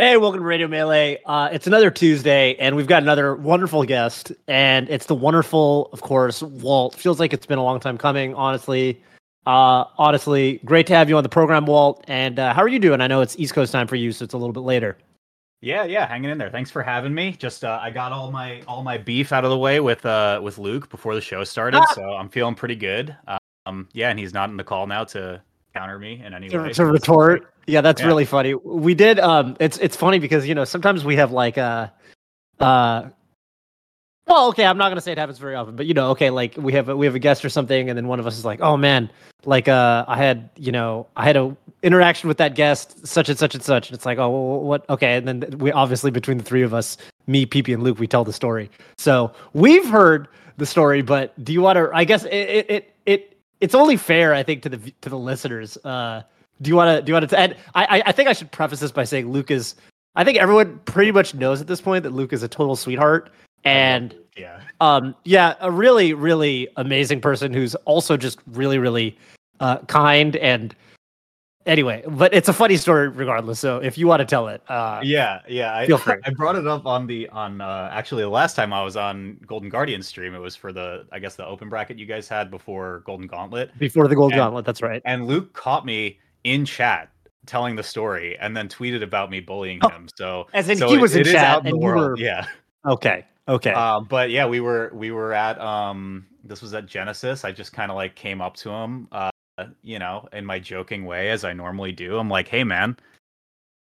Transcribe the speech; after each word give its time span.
Hey, 0.00 0.16
welcome 0.16 0.40
to 0.40 0.46
Radio 0.46 0.66
Melee. 0.66 1.20
Uh, 1.26 1.50
it's 1.52 1.66
another 1.66 1.90
Tuesday, 1.90 2.54
and 2.54 2.74
we've 2.74 2.86
got 2.86 3.02
another 3.02 3.36
wonderful 3.36 3.84
guest, 3.84 4.32
and 4.48 4.88
it's 4.88 5.04
the 5.04 5.14
wonderful, 5.14 5.90
of 5.92 6.00
course, 6.00 6.42
Walt. 6.42 6.94
Feels 6.94 7.20
like 7.20 7.34
it's 7.34 7.44
been 7.44 7.58
a 7.58 7.62
long 7.62 7.80
time 7.80 7.98
coming, 7.98 8.34
honestly. 8.34 9.02
Uh, 9.44 9.84
honestly, 9.98 10.58
great 10.64 10.86
to 10.86 10.94
have 10.94 11.10
you 11.10 11.18
on 11.18 11.22
the 11.22 11.28
program, 11.28 11.66
Walt. 11.66 12.02
And 12.08 12.38
uh, 12.38 12.54
how 12.54 12.62
are 12.62 12.68
you 12.68 12.78
doing? 12.78 13.02
I 13.02 13.08
know 13.08 13.20
it's 13.20 13.38
East 13.38 13.52
Coast 13.52 13.72
time 13.72 13.86
for 13.86 13.96
you, 13.96 14.10
so 14.10 14.24
it's 14.24 14.32
a 14.32 14.38
little 14.38 14.54
bit 14.54 14.60
later. 14.60 14.96
Yeah, 15.60 15.84
yeah, 15.84 16.06
hanging 16.06 16.30
in 16.30 16.38
there. 16.38 16.48
Thanks 16.48 16.70
for 16.70 16.82
having 16.82 17.12
me. 17.12 17.32
Just 17.32 17.62
uh, 17.62 17.78
I 17.82 17.90
got 17.90 18.10
all 18.10 18.32
my 18.32 18.62
all 18.66 18.82
my 18.82 18.96
beef 18.96 19.34
out 19.34 19.44
of 19.44 19.50
the 19.50 19.58
way 19.58 19.80
with 19.80 20.06
uh 20.06 20.40
with 20.42 20.56
Luke 20.56 20.88
before 20.88 21.14
the 21.14 21.20
show 21.20 21.44
started, 21.44 21.82
Ah! 21.82 21.92
so 21.94 22.02
I'm 22.14 22.30
feeling 22.30 22.54
pretty 22.54 22.76
good. 22.76 23.14
Um, 23.66 23.86
yeah, 23.92 24.08
and 24.08 24.18
he's 24.18 24.32
not 24.32 24.48
in 24.48 24.56
the 24.56 24.64
call 24.64 24.86
now 24.86 25.04
to 25.04 25.42
counter 25.74 25.98
me 25.98 26.22
in 26.24 26.34
any 26.34 26.48
to, 26.48 26.58
way. 26.58 26.72
to 26.72 26.84
retort. 26.86 27.52
Yeah, 27.66 27.80
that's 27.80 28.00
Yeah. 28.00 28.08
really 28.08 28.24
funny. 28.24 28.54
We 28.54 28.94
did. 28.94 29.18
Um, 29.20 29.56
it's 29.60 29.78
it's 29.78 29.96
funny 29.96 30.18
because 30.18 30.46
you 30.46 30.54
know 30.54 30.64
sometimes 30.64 31.04
we 31.04 31.16
have 31.16 31.32
like 31.32 31.58
uh, 31.58 31.88
uh, 32.58 33.08
well, 34.26 34.48
okay, 34.48 34.64
I'm 34.64 34.78
not 34.78 34.88
gonna 34.90 35.00
say 35.00 35.12
it 35.12 35.18
happens 35.18 35.38
very 35.38 35.54
often, 35.54 35.76
but 35.76 35.86
you 35.86 35.94
know, 35.94 36.10
okay, 36.10 36.30
like 36.30 36.56
we 36.56 36.72
have 36.74 36.88
a, 36.88 36.96
we 36.96 37.06
have 37.06 37.14
a 37.14 37.18
guest 37.18 37.44
or 37.44 37.48
something, 37.48 37.88
and 37.88 37.96
then 37.96 38.06
one 38.06 38.20
of 38.20 38.26
us 38.26 38.38
is 38.38 38.44
like, 38.44 38.60
oh 38.60 38.76
man, 38.76 39.10
like 39.44 39.68
uh, 39.68 40.04
I 40.06 40.16
had 40.16 40.50
you 40.56 40.72
know 40.72 41.06
I 41.16 41.24
had 41.24 41.36
a 41.36 41.56
interaction 41.82 42.28
with 42.28 42.38
that 42.38 42.54
guest, 42.54 43.06
such 43.06 43.28
and 43.28 43.38
such 43.38 43.54
and 43.54 43.62
such, 43.64 43.88
and 43.88 43.96
it's 43.96 44.06
like, 44.06 44.18
oh, 44.18 44.30
well, 44.30 44.60
what? 44.60 44.88
Okay, 44.88 45.16
and 45.16 45.26
then 45.26 45.58
we 45.58 45.72
obviously 45.72 46.10
between 46.10 46.38
the 46.38 46.44
three 46.44 46.62
of 46.62 46.74
us, 46.74 46.96
me, 47.26 47.46
PP, 47.46 47.74
and 47.74 47.82
Luke, 47.82 47.98
we 47.98 48.06
tell 48.06 48.24
the 48.24 48.32
story. 48.32 48.70
So 48.98 49.32
we've 49.52 49.88
heard 49.88 50.28
the 50.58 50.66
story, 50.66 51.02
but 51.02 51.32
do 51.42 51.52
you 51.52 51.60
want 51.62 51.76
to? 51.76 51.90
I 51.92 52.04
guess 52.04 52.24
it 52.24 52.32
it 52.32 52.70
it. 52.70 52.94
it 53.06 53.39
it's 53.60 53.74
only 53.74 53.96
fair, 53.96 54.34
I 54.34 54.42
think, 54.42 54.62
to 54.62 54.68
the 54.68 54.92
to 55.00 55.08
the 55.08 55.18
listeners. 55.18 55.76
Uh, 55.84 56.22
do 56.62 56.68
you 56.68 56.76
want 56.76 56.96
to? 56.98 57.02
Do 57.02 57.10
you 57.10 57.14
want 57.14 57.28
to? 57.30 57.38
And 57.38 57.56
I, 57.74 58.02
I- 58.06 58.12
think 58.12 58.28
I 58.28 58.32
should 58.32 58.50
preface 58.52 58.80
this 58.80 58.92
by 58.92 59.04
saying 59.04 59.30
Luke 59.30 59.50
is. 59.50 59.74
I 60.16 60.24
think 60.24 60.38
everyone 60.38 60.80
pretty 60.86 61.12
much 61.12 61.34
knows 61.34 61.60
at 61.60 61.66
this 61.68 61.80
point 61.80 62.02
that 62.02 62.10
Luke 62.10 62.32
is 62.32 62.42
a 62.42 62.48
total 62.48 62.74
sweetheart, 62.74 63.30
and 63.64 64.14
Yeah, 64.36 64.60
um, 64.80 65.14
yeah, 65.24 65.54
a 65.60 65.70
really, 65.70 66.14
really 66.14 66.68
amazing 66.76 67.20
person 67.20 67.54
who's 67.54 67.76
also 67.86 68.16
just 68.16 68.40
really, 68.48 68.78
really 68.78 69.16
uh, 69.60 69.78
kind. 69.86 70.34
And 70.36 70.74
anyway, 71.66 72.02
but 72.08 72.32
it's 72.34 72.48
a 72.48 72.52
funny 72.52 72.76
story 72.76 73.08
regardless. 73.08 73.58
So 73.58 73.78
if 73.78 73.96
you 73.98 74.06
want 74.06 74.20
to 74.20 74.24
tell 74.26 74.48
it, 74.48 74.62
uh, 74.68 75.00
yeah, 75.02 75.40
yeah. 75.48 75.76
I, 75.76 75.86
Feel 75.86 75.98
free. 75.98 76.16
I 76.24 76.30
brought 76.30 76.56
it 76.56 76.66
up 76.66 76.86
on 76.86 77.06
the 77.06 77.28
on 77.30 77.60
uh, 77.60 77.88
actually 77.92 78.22
the 78.22 78.28
last 78.28 78.54
time 78.56 78.72
I 78.72 78.82
was 78.82 78.96
on 78.96 79.38
Golden 79.46 79.68
Guardian 79.68 80.02
stream. 80.02 80.34
It 80.34 80.38
was 80.40 80.56
for 80.56 80.72
the 80.72 81.06
I 81.12 81.18
guess 81.18 81.36
the 81.36 81.46
open 81.46 81.68
bracket 81.68 81.98
you 81.98 82.06
guys 82.06 82.28
had 82.28 82.50
before 82.50 83.02
Golden 83.06 83.26
Gauntlet. 83.26 83.76
before 83.78 84.08
the 84.08 84.14
Gold 84.16 84.32
And- 84.32 84.38
Gauntlet, 84.40 84.64
that's 84.64 84.82
right. 84.82 85.02
and 85.04 85.26
Luke 85.26 85.52
caught 85.52 85.84
me 85.86 86.18
in 86.44 86.64
chat 86.64 87.10
telling 87.46 87.74
the 87.74 87.82
story 87.82 88.36
and 88.38 88.56
then 88.56 88.68
tweeted 88.68 89.02
about 89.02 89.30
me 89.30 89.40
bullying 89.40 89.78
Oh, 89.82 89.88
him. 89.88 90.08
So 90.16 90.46
as 90.52 90.68
in 90.68 90.76
so 90.78 90.88
he 90.88 90.94
it- 90.96 91.00
was 91.00 91.14
in 91.16 91.22
it 91.22 91.32
chat 91.32 91.58
in 91.58 91.64
the 91.64 91.70
and 91.70 91.80
world. 91.80 92.10
were- 92.12 92.16
Yeah. 92.18 92.46
Okay, 92.86 93.26
okay. 93.48 93.72
Um, 93.72 94.06
but 94.08 94.30
yeah, 94.30 94.46
we 94.46 94.60
were 94.60 94.90
we 94.94 95.10
were 95.10 95.32
at 95.34 95.60
um 95.60 96.26
this 96.44 96.62
was 96.62 96.72
at 96.74 96.86
Genesis. 96.86 97.44
I 97.44 97.52
just 97.52 97.72
kind 97.74 97.90
of 97.90 97.96
like 97.96 98.14
came 98.14 98.40
up 98.40 98.56
to 98.56 98.70
him, 98.70 99.06
uh, 99.12 99.30
you 99.82 99.98
know, 99.98 100.28
in 100.32 100.44
my 100.44 100.58
joking 100.58 101.04
way 101.04 101.30
as 101.30 101.44
I 101.44 101.52
normally 101.52 101.92
do. 101.92 102.18
I'm 102.18 102.28
like, 102.28 102.48
hey 102.48 102.64
man, 102.64 102.96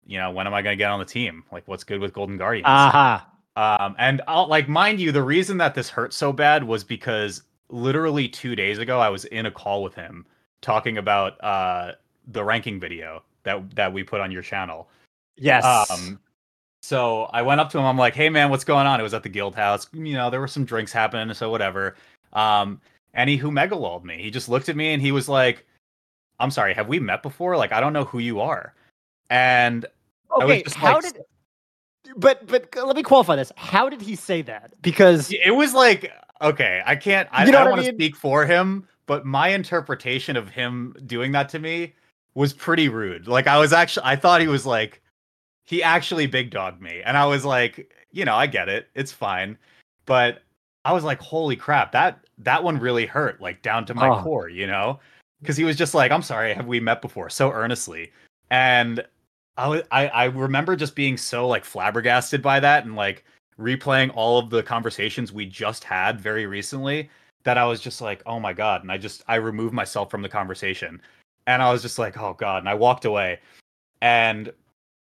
you 0.07 0.19
know, 0.19 0.31
when 0.31 0.47
am 0.47 0.55
I 0.55 0.63
gonna 0.63 0.77
get 0.77 0.91
on 0.91 0.99
the 0.99 1.05
team? 1.05 1.45
Like, 1.53 1.67
what's 1.67 1.85
good 1.85 2.01
with 2.01 2.13
Golden 2.13 2.37
Guardians? 2.37 2.67
Aha. 2.67 3.27
Um, 3.57 3.95
and 3.99 4.21
I'll 4.27 4.49
like 4.49 4.69
mind 4.69 5.01
you, 5.01 5.13
the 5.13 5.23
reason 5.23 5.59
that 5.59 5.75
this 5.75 5.89
hurt 5.89 6.13
so 6.13 6.33
bad 6.33 6.65
was 6.65 6.85
because 6.85 7.43
literally 7.69 8.29
two 8.29 8.57
days 8.57 8.79
ago 8.79 9.01
I 9.01 9.09
was 9.09 9.25
in 9.27 9.47
a 9.47 9.51
call 9.51 9.83
with 9.83 9.95
him 9.95 10.27
talking 10.61 10.99
about 10.99 11.43
uh 11.43 11.93
the 12.29 12.43
ranking 12.43 12.81
video 12.81 13.23
that 13.45 13.75
that 13.77 13.93
we 13.93 14.03
put 14.03 14.21
on 14.21 14.31
your 14.31 14.43
channel. 14.43 14.89
Yes. 15.37 15.65
Um, 15.91 16.19
so 16.83 17.25
I 17.33 17.43
went 17.43 17.61
up 17.61 17.71
to 17.71 17.79
him. 17.79 17.85
I'm 17.85 17.97
like, 17.97 18.15
"Hey, 18.15 18.29
man, 18.29 18.51
what's 18.51 18.65
going 18.65 18.87
on?" 18.87 19.01
It 19.01 19.03
was 19.03 19.15
at 19.15 19.23
the 19.23 19.29
guild 19.29 19.55
house. 19.55 19.87
You 19.93 20.15
know, 20.15 20.31
there 20.31 20.41
were 20.41 20.49
some 20.49 20.65
drinks 20.65 20.93
happening, 20.93 21.33
so 21.35 21.51
whatever. 21.51 21.97
Um, 22.33 22.81
and 23.15 23.31
he 23.31 23.37
who 23.37 23.51
megaloled 23.51 24.05
me. 24.05 24.21
He 24.21 24.31
just 24.31 24.49
looked 24.49 24.69
at 24.69 24.77
me 24.77 24.93
and 24.93 25.01
he 25.01 25.13
was 25.13 25.29
like, 25.29 25.65
"I'm 26.41 26.51
sorry, 26.51 26.75
have 26.75 26.89
we 26.89 26.99
met 27.01 27.23
before? 27.23 27.57
Like, 27.57 27.73
I 27.73 27.81
don't 27.81 27.93
know 27.93 28.05
who 28.05 28.19
you 28.19 28.41
are." 28.41 28.75
And 29.31 29.87
okay. 30.41 30.65
How 30.75 30.95
like- 30.95 31.15
did? 31.15 31.23
But 32.17 32.47
but 32.47 32.69
let 32.85 32.97
me 32.97 33.03
qualify 33.03 33.37
this. 33.37 33.51
How 33.57 33.89
did 33.89 34.03
he 34.03 34.15
say 34.15 34.43
that? 34.43 34.75
Because 34.83 35.33
it 35.33 35.55
was 35.55 35.73
like, 35.75 36.13
okay, 36.43 36.83
I 36.85 36.97
can't. 36.97 37.29
I, 37.33 37.47
You 37.47 37.53
know 37.53 37.59
I 37.59 37.61
I 37.63 37.65
don't 37.65 37.73
want 37.73 37.83
to 37.87 37.93
mean? 37.93 37.99
speak 37.99 38.15
for 38.17 38.45
him, 38.45 38.87
but 39.07 39.25
my 39.25 39.49
interpretation 39.49 40.37
of 40.37 40.49
him 40.51 40.95
doing 41.07 41.33
that 41.33 41.49
to 41.51 41.59
me 41.59 41.95
was 42.35 42.53
pretty 42.53 42.89
rude. 42.89 43.27
Like, 43.27 43.47
I 43.47 43.59
was 43.59 43.73
actually, 43.73 44.05
I 44.07 44.17
thought 44.17 44.41
he 44.43 44.49
was 44.49 44.67
like, 44.67 45.01
he 45.65 45.83
actually 45.83 46.27
big 46.27 46.51
dogged 46.51 46.81
me, 46.83 47.01
and 47.03 47.17
I 47.17 47.25
was 47.27 47.45
like, 47.45 47.91
you 48.13 48.25
know, 48.27 48.35
I 48.35 48.47
get 48.49 48.69
it, 48.69 48.89
it's 48.95 49.13
fine, 49.13 49.57
but 50.05 50.43
I 50.85 50.93
was 50.93 51.05
like, 51.05 51.21
holy 51.21 51.57
crap, 51.57 51.93
that 51.93 52.19
that 52.39 52.63
one 52.63 52.79
really 52.79 53.07
hurt, 53.07 53.41
like 53.41 53.63
down 53.63 53.87
to 53.87 53.95
my 53.95 54.09
Oh. 54.09 54.23
core, 54.23 54.49
you 54.51 54.67
know, 54.67 55.01
because 55.45 55.59
he 55.59 55.65
was 55.65 55.77
just 55.77 55.95
like, 55.95 56.11
I'm 56.11 56.23
sorry, 56.23 56.55
have 56.55 56.67
we 56.67 56.81
met 56.81 57.03
before? 57.03 57.29
So 57.29 57.53
earnestly, 57.53 58.11
and 58.51 59.05
I 59.59 59.69
was, 59.69 59.83
I, 59.91 60.09
I 60.09 60.25
remember 60.25 60.75
just 60.75 60.95
being 60.95 61.19
so 61.19 61.47
like 61.47 61.65
flabbergasted 61.65 62.41
by 62.41 62.61
that, 62.61 62.85
and 62.87 62.97
like 62.97 63.25
replaying 63.61 64.11
all 64.15 64.39
of 64.39 64.51
the 64.51 64.63
conversations 64.63 65.33
we 65.33 65.47
just 65.47 65.85
had 65.85 66.21
very 66.21 66.47
recently 66.47 67.11
that 67.45 67.59
I 67.59 67.67
was 67.67 67.81
just 67.81 68.01
like, 68.01 68.23
oh 68.25 68.41
my 68.41 68.55
god, 68.55 68.83
and 68.83 68.91
I 68.91 68.97
just 68.99 69.23
I 69.29 69.37
removed 69.37 69.75
myself 69.75 70.11
from 70.11 70.23
the 70.23 70.29
conversation, 70.29 71.01
and 71.47 71.63
I 71.63 71.71
was 71.71 71.83
just 71.83 71.99
like, 71.99 72.19
oh 72.19 72.35
god, 72.35 72.59
and 72.59 72.69
I 72.69 72.75
walked 72.75 73.05
away, 73.05 73.41
and 74.01 74.51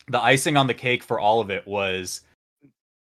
the 0.08 0.20
icing 0.20 0.56
on 0.56 0.66
the 0.66 0.74
cake 0.74 1.02
for 1.02 1.20
all 1.20 1.40
of 1.40 1.50
it 1.50 1.66
was 1.66 2.22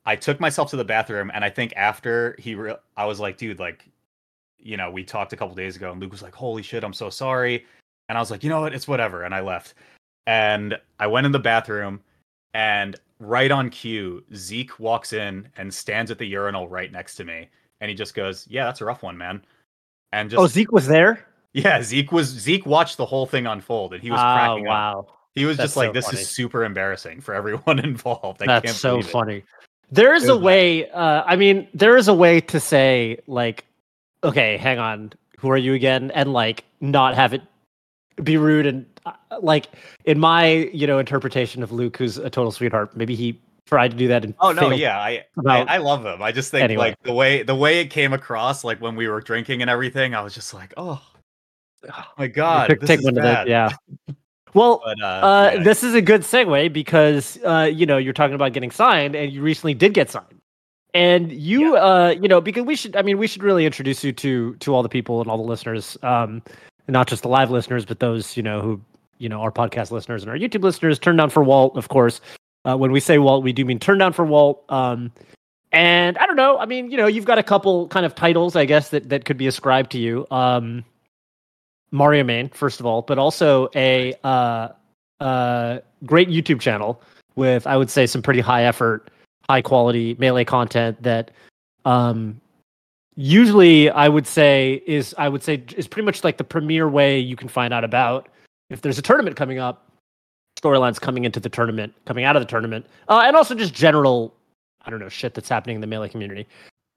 I 0.06 0.16
took 0.16 0.40
myself 0.40 0.70
to 0.70 0.76
the 0.76 0.84
bathroom 0.84 1.30
and 1.34 1.44
I 1.44 1.50
think 1.50 1.74
after 1.76 2.34
he 2.38 2.54
re- 2.54 2.76
I 2.96 3.04
was 3.04 3.20
like 3.20 3.36
dude 3.36 3.58
like 3.58 3.86
you 4.58 4.76
know 4.76 4.90
we 4.90 5.04
talked 5.04 5.32
a 5.32 5.36
couple 5.36 5.54
days 5.54 5.76
ago 5.76 5.90
and 5.92 6.00
Luke 6.00 6.12
was 6.12 6.22
like 6.22 6.34
holy 6.34 6.62
shit 6.62 6.84
I'm 6.84 6.92
so 6.92 7.10
sorry 7.10 7.64
and 8.08 8.18
I 8.18 8.20
was 8.20 8.30
like 8.30 8.42
you 8.42 8.50
know 8.50 8.60
what 8.60 8.74
it's 8.74 8.88
whatever 8.88 9.24
and 9.24 9.34
I 9.34 9.40
left 9.40 9.74
and 10.26 10.76
I 10.98 11.06
went 11.06 11.26
in 11.26 11.32
the 11.32 11.38
bathroom 11.38 12.00
and 12.54 12.96
right 13.20 13.50
on 13.50 13.70
cue 13.70 14.24
Zeke 14.34 14.78
walks 14.78 15.12
in 15.12 15.48
and 15.56 15.72
stands 15.72 16.10
at 16.10 16.18
the 16.18 16.26
urinal 16.26 16.68
right 16.68 16.90
next 16.90 17.16
to 17.16 17.24
me 17.24 17.48
and 17.80 17.88
he 17.88 17.94
just 17.94 18.14
goes 18.14 18.46
yeah 18.48 18.64
that's 18.64 18.80
a 18.80 18.84
rough 18.84 19.02
one 19.02 19.16
man 19.16 19.44
and 20.12 20.30
just 20.30 20.40
oh 20.40 20.46
Zeke 20.46 20.72
was 20.72 20.86
there. 20.86 21.26
yeah 21.52 21.82
Zeke 21.82 22.12
was 22.12 22.26
Zeke 22.28 22.66
watched 22.66 22.96
the 22.96 23.06
whole 23.06 23.26
thing 23.26 23.46
unfold 23.46 23.94
and 23.94 24.02
he 24.02 24.10
was 24.10 24.20
oh 24.20 24.22
cracking 24.22 24.66
up 24.66 24.70
wow. 24.70 25.06
he 25.34 25.44
was 25.44 25.56
That's 25.56 25.68
just 25.68 25.76
like, 25.76 25.88
so 25.88 25.92
"This 25.92 26.06
funny. 26.06 26.20
is 26.20 26.28
super 26.28 26.64
embarrassing 26.64 27.20
for 27.20 27.34
everyone 27.34 27.78
involved." 27.84 28.42
I 28.42 28.46
That's 28.46 28.74
so 28.76 28.92
believe 28.92 29.06
it. 29.06 29.10
funny. 29.10 29.44
There 29.90 30.14
is 30.14 30.28
a 30.28 30.36
way. 30.36 30.90
Uh, 30.90 31.22
I 31.24 31.36
mean, 31.36 31.66
there 31.72 31.96
is 31.96 32.08
a 32.08 32.14
way 32.14 32.40
to 32.42 32.60
say 32.60 33.18
like, 33.26 33.64
okay, 34.24 34.56
hang 34.56 34.78
on, 34.78 35.12
who 35.38 35.50
are 35.50 35.56
you 35.56 35.74
again, 35.74 36.10
and 36.12 36.32
like 36.32 36.64
not 36.80 37.14
have 37.14 37.32
it 37.32 37.42
be 38.24 38.36
rude 38.36 38.66
and 38.66 38.84
uh, 39.06 39.12
like 39.40 39.68
in 40.04 40.18
my 40.18 40.46
you 40.72 40.86
know 40.86 40.98
interpretation 40.98 41.62
of 41.62 41.72
Luke, 41.72 41.96
who's 41.96 42.18
a 42.18 42.30
total 42.30 42.50
sweetheart. 42.50 42.96
Maybe 42.96 43.14
he 43.14 43.40
tried 43.66 43.90
to 43.92 43.96
do 43.96 44.08
that. 44.08 44.24
And 44.24 44.34
Oh 44.40 44.50
no, 44.52 44.70
yeah, 44.70 44.98
I, 44.98 45.08
I 45.10 45.24
about- 45.36 45.68
I 45.70 45.76
love 45.76 46.04
him. 46.04 46.22
I 46.22 46.32
just 46.32 46.50
think 46.50 46.64
Anyway. 46.64 46.88
like 46.88 47.02
the 47.02 47.12
way 47.12 47.42
the 47.42 47.54
way 47.54 47.80
it 47.80 47.86
came 47.90 48.12
across, 48.12 48.64
like 48.64 48.80
when 48.80 48.96
we 48.96 49.08
were 49.08 49.20
drinking 49.20 49.60
and 49.62 49.70
everything, 49.70 50.14
I 50.14 50.20
was 50.22 50.34
just 50.34 50.54
like, 50.54 50.74
"Oh 50.76 51.00
oh 51.92 52.04
my 52.18 52.26
god, 52.26 52.68
take, 52.70 52.80
this 52.80 52.88
take 52.88 52.98
is 53.00 53.04
one 53.04 53.16
of 53.18 53.22
bad." 53.22 53.46
the 53.46 53.50
yeah. 53.50 53.70
Well, 54.54 54.80
But 54.84 55.00
uh, 55.00 55.06
uh, 55.06 55.50
yeah. 55.54 55.62
this 55.62 55.84
is 55.84 55.94
a 55.94 56.02
good 56.02 56.22
segue 56.22 56.72
because 56.72 57.38
uh, 57.44 57.70
you 57.72 57.86
know 57.86 57.98
you're 57.98 58.14
talking 58.14 58.34
about 58.34 58.52
getting 58.52 58.70
signed, 58.70 59.14
and 59.14 59.32
you 59.32 59.42
recently 59.42 59.74
did 59.74 59.94
get 59.94 60.10
signed, 60.10 60.37
and 60.94 61.30
you 61.32 61.76
uh, 61.76 62.14
you 62.20 62.28
know 62.28 62.40
because 62.40 62.64
we 62.64 62.76
should 62.76 62.96
I 62.96 63.02
mean 63.02 63.18
we 63.18 63.26
should 63.26 63.42
really 63.42 63.66
introduce 63.66 64.02
you 64.02 64.12
to 64.12 64.54
to 64.56 64.74
all 64.74 64.82
the 64.82 64.88
people 64.88 65.20
and 65.20 65.30
all 65.30 65.36
the 65.36 65.42
listeners, 65.42 65.96
um, 66.02 66.42
and 66.86 66.92
not 66.94 67.08
just 67.08 67.22
the 67.22 67.28
live 67.28 67.50
listeners, 67.50 67.84
but 67.84 68.00
those 68.00 68.36
you 68.36 68.42
know 68.42 68.60
who 68.60 68.80
you 69.18 69.28
know 69.28 69.40
our 69.40 69.52
podcast 69.52 69.90
listeners 69.90 70.22
and 70.22 70.30
our 70.30 70.36
YouTube 70.36 70.62
listeners. 70.62 70.98
Turn 70.98 71.16
down 71.16 71.30
for 71.30 71.42
Walt, 71.42 71.76
of 71.76 71.88
course. 71.88 72.20
Uh, 72.64 72.76
when 72.76 72.92
we 72.92 73.00
say 73.00 73.18
Walt, 73.18 73.42
we 73.44 73.52
do 73.52 73.64
mean 73.64 73.78
turn 73.78 73.98
down 73.98 74.12
for 74.12 74.24
Walt. 74.24 74.64
Um, 74.68 75.12
and 75.70 76.16
I 76.18 76.26
don't 76.26 76.36
know. 76.36 76.58
I 76.58 76.66
mean, 76.66 76.90
you 76.90 76.96
know, 76.96 77.06
you've 77.06 77.24
got 77.24 77.38
a 77.38 77.42
couple 77.42 77.88
kind 77.88 78.06
of 78.06 78.14
titles, 78.14 78.56
I 78.56 78.64
guess, 78.64 78.88
that 78.90 79.08
that 79.10 79.24
could 79.24 79.36
be 79.36 79.46
ascribed 79.46 79.92
to 79.92 79.98
you. 79.98 80.26
Um, 80.30 80.84
Mario 81.90 82.24
Main, 82.24 82.48
first 82.50 82.80
of 82.80 82.86
all, 82.86 83.02
but 83.02 83.18
also 83.18 83.68
a 83.74 84.14
uh, 84.24 84.68
uh, 85.20 85.78
great 86.04 86.28
YouTube 86.28 86.60
channel 86.60 87.02
with, 87.36 87.66
I 87.66 87.76
would 87.76 87.90
say, 87.90 88.06
some 88.06 88.22
pretty 88.22 88.40
high 88.40 88.64
effort, 88.64 89.10
high 89.48 89.62
quality 89.62 90.16
melee 90.18 90.44
content 90.44 91.02
that 91.02 91.30
um, 91.84 92.40
usually 93.16 93.90
I 93.90 94.08
would 94.08 94.26
say 94.26 94.82
is 94.86 95.14
I 95.18 95.28
would 95.28 95.42
say 95.42 95.62
is 95.76 95.88
pretty 95.88 96.04
much 96.04 96.22
like 96.24 96.36
the 96.36 96.44
premier 96.44 96.88
way 96.88 97.18
you 97.18 97.36
can 97.36 97.48
find 97.48 97.72
out 97.72 97.84
about 97.84 98.28
if 98.70 98.82
there's 98.82 98.98
a 98.98 99.02
tournament 99.02 99.36
coming 99.36 99.58
up, 99.58 99.90
storylines 100.60 101.00
coming 101.00 101.24
into 101.24 101.40
the 101.40 101.48
tournament, 101.48 101.94
coming 102.04 102.24
out 102.24 102.36
of 102.36 102.42
the 102.42 102.46
tournament, 102.46 102.86
uh, 103.08 103.22
and 103.24 103.36
also 103.36 103.54
just 103.54 103.72
general, 103.72 104.34
I 104.84 104.90
don't 104.90 105.00
know, 105.00 105.08
shit 105.08 105.34
that's 105.34 105.48
happening 105.48 105.76
in 105.76 105.80
the 105.80 105.86
melee 105.86 106.08
community. 106.08 106.46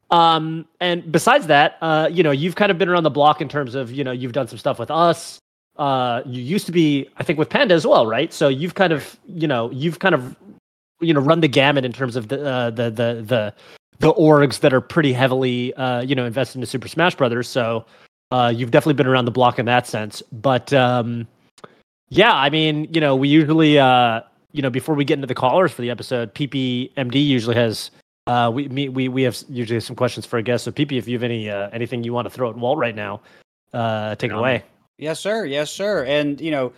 Um, 0.10 0.66
and 0.82 1.10
besides 1.10 1.48
that, 1.48 1.78
uh, 1.82 2.10
you 2.12 2.22
know, 2.22 2.32
you've 2.32 2.56
kind 2.56 2.70
of 2.70 2.78
been 2.78 2.90
around 2.90 3.04
the 3.04 3.10
block 3.10 3.40
in 3.40 3.48
terms 3.48 3.76
of, 3.76 3.92
you 3.92 4.04
know, 4.04 4.12
you've 4.12 4.34
done 4.34 4.48
some 4.48 4.58
stuff 4.58 4.78
with 4.78 4.92
us. 4.92 5.40
Uh, 5.78 6.22
you 6.26 6.44
used 6.44 6.66
to 6.66 6.74
be, 6.74 7.08
I 7.16 7.24
think, 7.24 7.40
with 7.40 7.50
Panda 7.50 7.74
as 7.74 7.88
well, 7.88 8.06
right? 8.06 8.34
So 8.34 8.50
you've 8.50 8.76
kind 8.76 8.92
of, 8.92 9.18
you 9.26 9.48
know, 9.48 9.72
you've 9.72 10.00
kind 10.00 10.14
of 10.14 10.36
you 11.02 11.14
know 11.14 11.20
run 11.20 11.42
the 11.42 11.48
gamut 11.48 11.86
in 11.86 11.92
terms 11.94 12.16
of 12.16 12.28
the 12.28 12.46
uh, 12.46 12.70
the 12.70 12.90
the 12.90 13.24
the 13.26 13.54
the 14.00 14.14
orgs 14.14 14.60
that 14.62 14.74
are 14.74 14.82
pretty 14.82 15.14
heavily 15.14 15.74
uh, 15.76 16.02
you 16.02 16.16
know 16.16 16.26
invested 16.26 16.58
into 16.58 16.68
Super 16.68 16.88
Smash 16.88 17.16
Brothers. 17.16 17.48
So 17.48 17.86
uh, 18.32 18.52
you've 18.56 18.72
definitely 18.72 18.94
been 18.94 19.08
around 19.08 19.26
the 19.26 19.32
block 19.32 19.60
in 19.60 19.66
that 19.66 19.88
sense. 19.88 20.22
But 20.32 20.74
um, 20.74 21.28
yeah, 22.10 22.34
I 22.34 22.50
mean, 22.50 22.88
you 22.94 23.02
know, 23.02 23.16
we 23.16 23.28
usually 23.28 23.80
uh, 23.80 24.22
you 24.52 24.62
know 24.62 24.70
before 24.70 24.96
we 24.96 25.06
get 25.06 25.16
into 25.16 25.28
the 25.28 25.36
callers 25.36 25.72
for 25.72 25.82
the 25.82 25.90
episode, 25.90 26.34
PPMD 26.34 27.26
usually 27.26 27.56
has. 27.56 27.92
Uh, 28.28 28.52
we 28.54 28.68
we 28.68 29.08
we 29.08 29.24
have 29.24 29.38
usually 29.50 29.80
some 29.80 29.96
questions 29.96 30.26
for 30.26 30.38
a 30.38 30.44
guest. 30.44 30.66
So, 30.66 30.72
PP, 30.72 30.94
if 30.94 31.08
you 31.08 31.16
have 31.16 31.24
any 31.24 31.50
uh, 31.50 31.70
anything 31.72 32.04
you 32.04 32.14
want 32.14 32.26
to 32.26 32.30
throw 32.30 32.50
at 32.50 32.56
Walt 32.56 32.78
right 32.78 32.96
now, 32.96 33.22
uh, 33.74 34.16
take 34.16 34.32
it 34.32 34.38
away. 34.38 34.64
Yes, 35.00 35.20
sir. 35.20 35.46
Yes, 35.46 35.72
sir. 35.72 36.06
And 36.06 36.40
you 36.40 36.52
know, 36.52 36.72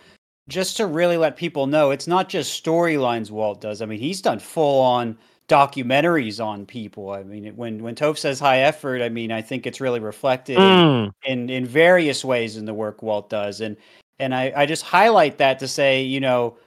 just 0.50 0.78
to 0.78 0.86
really 0.86 1.18
let 1.18 1.36
people 1.38 1.68
know, 1.68 1.92
it's 1.92 2.08
not 2.08 2.30
just 2.30 2.64
storylines 2.64 3.32
Walt 3.32 3.62
does. 3.62 3.82
I 3.82 3.86
mean, 3.86 4.00
he's 4.00 4.22
done 4.22 4.40
full 4.40 4.82
on 4.82 5.18
documentaries 5.48 6.44
on 6.44 6.66
people. 6.66 7.12
I 7.12 7.24
mean, 7.24 7.56
when 7.56 7.84
when 7.84 7.96
Toph 7.96 8.18
says 8.18 8.40
high 8.40 8.60
effort, 8.60 9.02
I 9.02 9.10
mean, 9.10 9.32
I 9.32 9.42
think 9.42 9.66
it's 9.66 9.82
really 9.82 10.00
reflected 10.00 10.58
Mm. 10.58 11.12
in, 11.26 11.42
in 11.44 11.50
in 11.50 11.66
various 11.66 12.24
ways 12.26 12.58
in 12.58 12.66
the 12.66 12.74
work 12.74 13.02
Walt 13.04 13.30
does, 13.30 13.62
and 13.62 13.78
and 14.20 14.34
I 14.36 14.54
I 14.56 14.66
just 14.66 14.84
highlight 14.84 15.38
that 15.38 15.60
to 15.60 15.68
say, 15.68 16.02
you 16.02 16.20
know, 16.20 16.58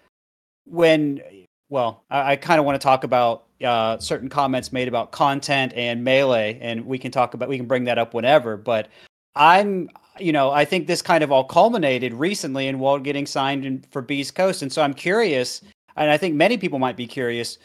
when 0.67 1.21
well, 1.69 2.05
I, 2.11 2.33
I 2.33 2.37
kind 2.37 2.59
of 2.61 2.67
want 2.67 2.81
to 2.81 2.85
talk 2.85 3.05
about 3.05 3.45
uh, 3.65 3.99
certain 3.99 4.29
comments 4.29 4.73
made 4.73 4.89
about 4.89 5.11
content 5.13 5.73
and 5.75 6.05
melee, 6.05 6.59
and 6.61 6.87
we 6.87 6.99
can 6.99 7.11
talk 7.11 7.35
about 7.35 7.49
we 7.49 7.57
can 7.57 7.67
bring 7.67 7.85
that 7.85 7.99
up 7.99 8.15
whenever. 8.15 8.57
But 8.57 8.89
I'm, 9.35 9.91
you 10.19 10.33
know, 10.33 10.51
I 10.51 10.65
think 10.65 10.87
this 10.87 11.03
kind 11.03 11.23
of 11.23 11.33
all 11.33 11.45
culminated 11.45 12.13
recently 12.15 12.69
in 12.69 12.79
Walt 12.79 13.03
getting 13.03 13.27
signed 13.27 13.65
in, 13.65 13.85
for 13.91 14.03
Beast 14.03 14.35
Coast, 14.35 14.63
and 14.63 14.73
so 14.73 14.83
I'm 14.83 14.95
curious, 14.95 15.63
and 15.97 16.11
I 16.11 16.17
think 16.17 16.35
many 16.35 16.57
people 16.57 16.79
might 16.79 16.97
be 16.97 17.07
curious, 17.07 17.59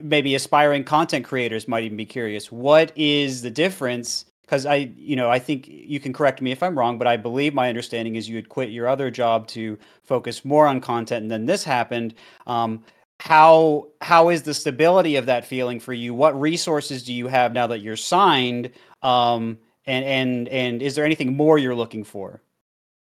maybe 0.00 0.34
aspiring 0.34 0.84
content 0.84 1.24
creators 1.24 1.68
might 1.68 1.84
even 1.84 1.96
be 1.96 2.06
curious. 2.06 2.50
What 2.50 2.92
is 2.96 3.42
the 3.42 3.50
difference? 3.50 4.24
Because 4.42 4.66
I, 4.66 4.92
you 4.96 5.16
know, 5.16 5.30
I 5.30 5.38
think 5.38 5.66
you 5.68 6.00
can 6.00 6.12
correct 6.12 6.42
me 6.42 6.52
if 6.52 6.62
I'm 6.62 6.78
wrong, 6.78 6.98
but 6.98 7.06
I 7.06 7.16
believe 7.16 7.54
my 7.54 7.68
understanding 7.68 8.16
is 8.16 8.28
you 8.28 8.36
had 8.36 8.48
quit 8.48 8.70
your 8.70 8.88
other 8.88 9.10
job 9.10 9.46
to 9.48 9.78
focus 10.04 10.44
more 10.44 10.66
on 10.66 10.80
content, 10.80 11.22
and 11.22 11.30
then 11.30 11.46
this 11.46 11.64
happened. 11.64 12.14
Um, 12.46 12.84
how 13.20 13.86
how 14.00 14.30
is 14.30 14.42
the 14.42 14.52
stability 14.52 15.14
of 15.14 15.26
that 15.26 15.46
feeling 15.46 15.78
for 15.78 15.92
you? 15.92 16.12
What 16.12 16.38
resources 16.40 17.04
do 17.04 17.12
you 17.12 17.28
have 17.28 17.52
now 17.52 17.68
that 17.68 17.78
you're 17.78 17.96
signed? 17.96 18.70
Um, 19.02 19.58
and 19.86 20.04
and 20.04 20.48
and 20.48 20.82
is 20.82 20.94
there 20.94 21.04
anything 21.04 21.36
more 21.36 21.58
you're 21.58 21.74
looking 21.74 22.04
for? 22.04 22.40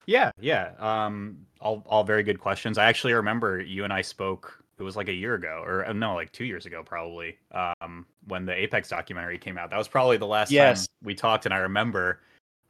Yeah, 0.06 0.32
yeah. 0.40 0.72
Um, 0.80 1.46
all 1.62 1.84
all 1.88 2.04
very 2.04 2.24
good 2.24 2.40
questions. 2.40 2.78
I 2.78 2.86
actually 2.86 3.14
remember 3.14 3.60
you 3.62 3.84
and 3.84 3.94
I 3.94 4.02
spoke. 4.02 4.62
It 4.78 4.84
was 4.84 4.98
like 4.98 5.08
a 5.08 5.14
year 5.14 5.36
ago, 5.36 5.64
or 5.66 5.86
uh, 5.88 5.94
no, 5.94 6.16
like 6.16 6.32
two 6.34 6.44
years 6.44 6.66
ago, 6.66 6.84
probably. 6.84 7.38
Um, 7.52 8.06
when 8.28 8.46
the 8.46 8.54
Apex 8.54 8.90
documentary 8.90 9.38
came 9.38 9.58
out, 9.58 9.70
that 9.70 9.78
was 9.78 9.88
probably 9.88 10.18
the 10.18 10.28
last 10.28 10.52
Yes. 10.52 10.82
time 10.82 10.88
we 11.02 11.16
talked. 11.16 11.46
And 11.46 11.54
I 11.54 11.60
remember, 11.60 12.20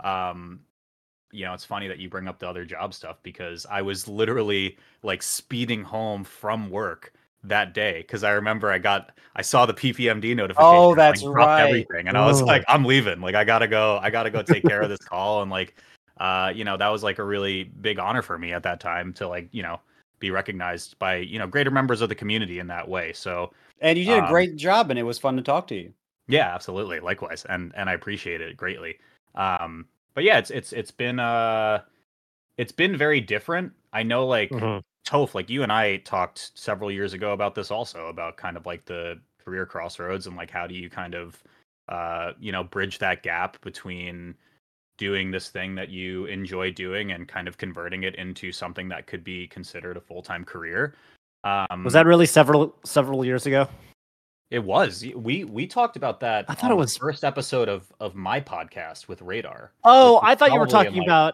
um, 0.02 0.60
you 1.32 1.46
know, 1.46 1.54
it's 1.54 1.66
funny 1.66 1.88
that 1.88 1.98
you 1.98 2.08
bring 2.08 2.28
up 2.28 2.38
the 2.38 2.48
other 2.48 2.64
job 2.64 2.94
stuff 2.94 3.18
because 3.24 3.66
I 3.66 3.82
was 3.82 4.08
literally 4.08 4.78
like 5.02 5.24
speeding 5.24 5.84
home 5.84 6.24
from 6.24 6.70
work 6.70 7.12
that 7.50 7.74
day 7.74 8.02
because 8.02 8.24
I 8.24 8.32
remember 8.32 8.72
I 8.72 8.78
got 8.78 9.12
I 9.36 9.42
saw 9.42 9.66
the 9.66 9.74
PPMD 9.74 10.36
notification. 10.36 10.66
Oh, 10.66 10.90
and, 10.90 10.98
like, 10.98 11.20
that's 11.20 11.24
right. 11.26 11.62
Everything, 11.62 12.08
and 12.08 12.18
I 12.18 12.26
was 12.26 12.42
Oh. 12.42 12.46
like, 12.46 12.64
I'm 12.68 12.86
leaving. 12.86 13.22
Like 13.22 13.36
I 13.36 13.44
gotta 13.44 13.68
go. 13.68 14.00
I 14.02 14.10
gotta 14.10 14.30
go 14.30 14.42
take 14.44 14.66
care 14.66 14.82
of 14.82 14.90
this 14.90 15.00
call 15.06 15.42
and 15.42 15.52
like 15.52 15.76
uh, 16.18 16.52
you 16.56 16.64
know, 16.64 16.78
that 16.78 16.88
was 16.90 17.04
like 17.04 17.20
a 17.20 17.24
really 17.24 17.66
big 17.66 18.00
honor 18.00 18.22
for 18.22 18.38
me 18.38 18.54
at 18.54 18.64
that 18.64 18.80
time 18.80 19.12
to 19.14 19.28
like, 19.28 19.50
you 19.52 19.62
know, 19.62 19.80
be 20.20 20.32
recognized 20.32 20.98
by, 20.98 21.18
you 21.18 21.38
know, 21.40 21.48
greater 21.48 21.72
members 21.72 22.00
of 22.02 22.08
the 22.08 22.16
community 22.16 22.60
in 22.60 22.68
that 22.68 22.88
way. 22.88 23.12
So 23.14 23.52
And 23.82 23.98
you 24.00 24.06
did 24.06 24.18
a 24.18 24.22
Um, 24.22 24.28
great 24.28 24.56
job, 24.56 24.90
and 24.90 24.98
it 24.98 25.04
was 25.04 25.20
fun 25.20 25.36
to 25.36 25.42
talk 25.44 25.68
to 25.68 25.76
you. 25.76 25.94
yeah, 26.28 26.54
absolutely. 26.54 27.00
Likewise. 27.00 27.46
And 27.46 27.74
and 27.76 27.90
I 27.90 27.94
appreciate 27.94 28.42
it 28.42 28.58
greatly. 28.58 28.98
Um 29.36 29.88
but 30.14 30.24
yeah, 30.24 30.38
it's 30.38 30.52
it's 30.52 30.74
it's 30.74 30.92
been 30.92 31.20
uh 31.20 31.82
it's 32.58 32.72
been 32.72 32.96
very 32.98 33.22
different. 33.22 33.74
I 33.94 34.04
know 34.04 34.26
like 34.26 34.52
Mhm. 34.52 34.82
Toph, 35.06 35.36
like 35.36 35.50
you 35.50 35.64
and 35.64 35.72
I 35.72 35.98
talked 35.98 36.52
several 36.56 36.92
years 36.92 37.14
ago 37.14 37.34
about 37.34 37.54
this 37.56 37.70
also, 37.72 38.08
about 38.08 38.38
kind 38.38 38.58
of 38.58 38.66
like 38.66 38.86
the 38.86 39.20
career 39.44 39.66
crossroads 39.66 40.26
and 40.28 40.36
like 40.36 40.50
how 40.50 40.66
do 40.66 40.74
you 40.74 40.90
kind 40.90 41.14
of 41.14 41.42
uh, 41.90 42.32
you 42.40 42.52
know, 42.52 42.64
bridge 42.64 42.98
that 42.98 43.22
gap 43.22 43.62
between 43.62 44.34
doing 44.98 45.30
this 45.30 45.50
thing 45.50 45.76
that 45.76 45.90
you 45.90 46.26
enjoy 46.26 46.72
doing 46.72 47.12
and 47.12 47.28
kind 47.28 47.48
of 47.48 47.58
converting 47.58 48.04
it 48.04 48.16
into 48.16 48.52
something 48.52 48.88
that 48.90 49.06
could 49.06 49.24
be 49.24 49.46
considered 49.48 49.96
a 49.98 50.02
full-time 50.02 50.44
career. 50.44 50.96
Um 51.44 51.84
Was 51.84 51.94
that 51.94 52.08
really 52.08 52.26
several 52.26 52.76
several 52.84 53.24
years 53.24 53.46
ago? 53.46 53.68
it 54.52 54.64
was. 54.64 55.04
We 55.16 55.44
we 55.44 55.68
talked 55.68 55.96
about 55.98 56.20
that 56.22 56.46
I 56.48 56.54
thought 56.56 56.66
on 56.66 56.72
it 56.72 56.76
the 56.76 56.80
was- 56.80 56.98
first 56.98 57.24
episode 57.24 57.68
of 57.70 57.92
of 58.00 58.16
my 58.16 58.40
podcast 58.42 59.08
with 59.08 59.22
Radar. 59.22 59.72
Oh, 59.84 60.20
I 60.24 60.34
thought 60.34 60.52
you 60.54 60.60
were 60.60 60.66
talking 60.66 60.96
like- 60.96 61.06
about, 61.08 61.34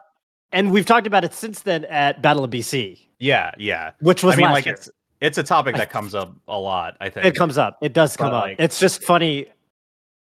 and 0.51 0.71
we've 0.71 0.85
talked 0.85 1.07
about 1.07 1.23
it 1.23 1.33
since 1.33 1.61
then 1.61 1.85
at 1.85 2.21
Battle 2.21 2.43
of 2.43 2.51
BC, 2.51 2.99
Yeah, 3.19 3.51
yeah. 3.57 3.91
which 4.01 4.23
was 4.23 4.33
I 4.35 4.37
mean 4.37 4.45
last 4.45 4.53
like 4.53 4.65
year. 4.65 4.75
it's 4.75 4.89
it's 5.19 5.37
a 5.37 5.43
topic 5.43 5.75
that 5.75 5.89
comes 5.91 6.15
up 6.15 6.35
a 6.47 6.57
lot, 6.57 6.97
I 6.99 7.09
think. 7.09 7.25
It 7.25 7.35
comes 7.35 7.57
up. 7.57 7.77
It 7.81 7.93
does 7.93 8.17
come 8.17 8.31
But, 8.31 8.51
up. 8.53 8.55
It's 8.59 8.79
just 8.79 9.03
funny. 9.03 9.47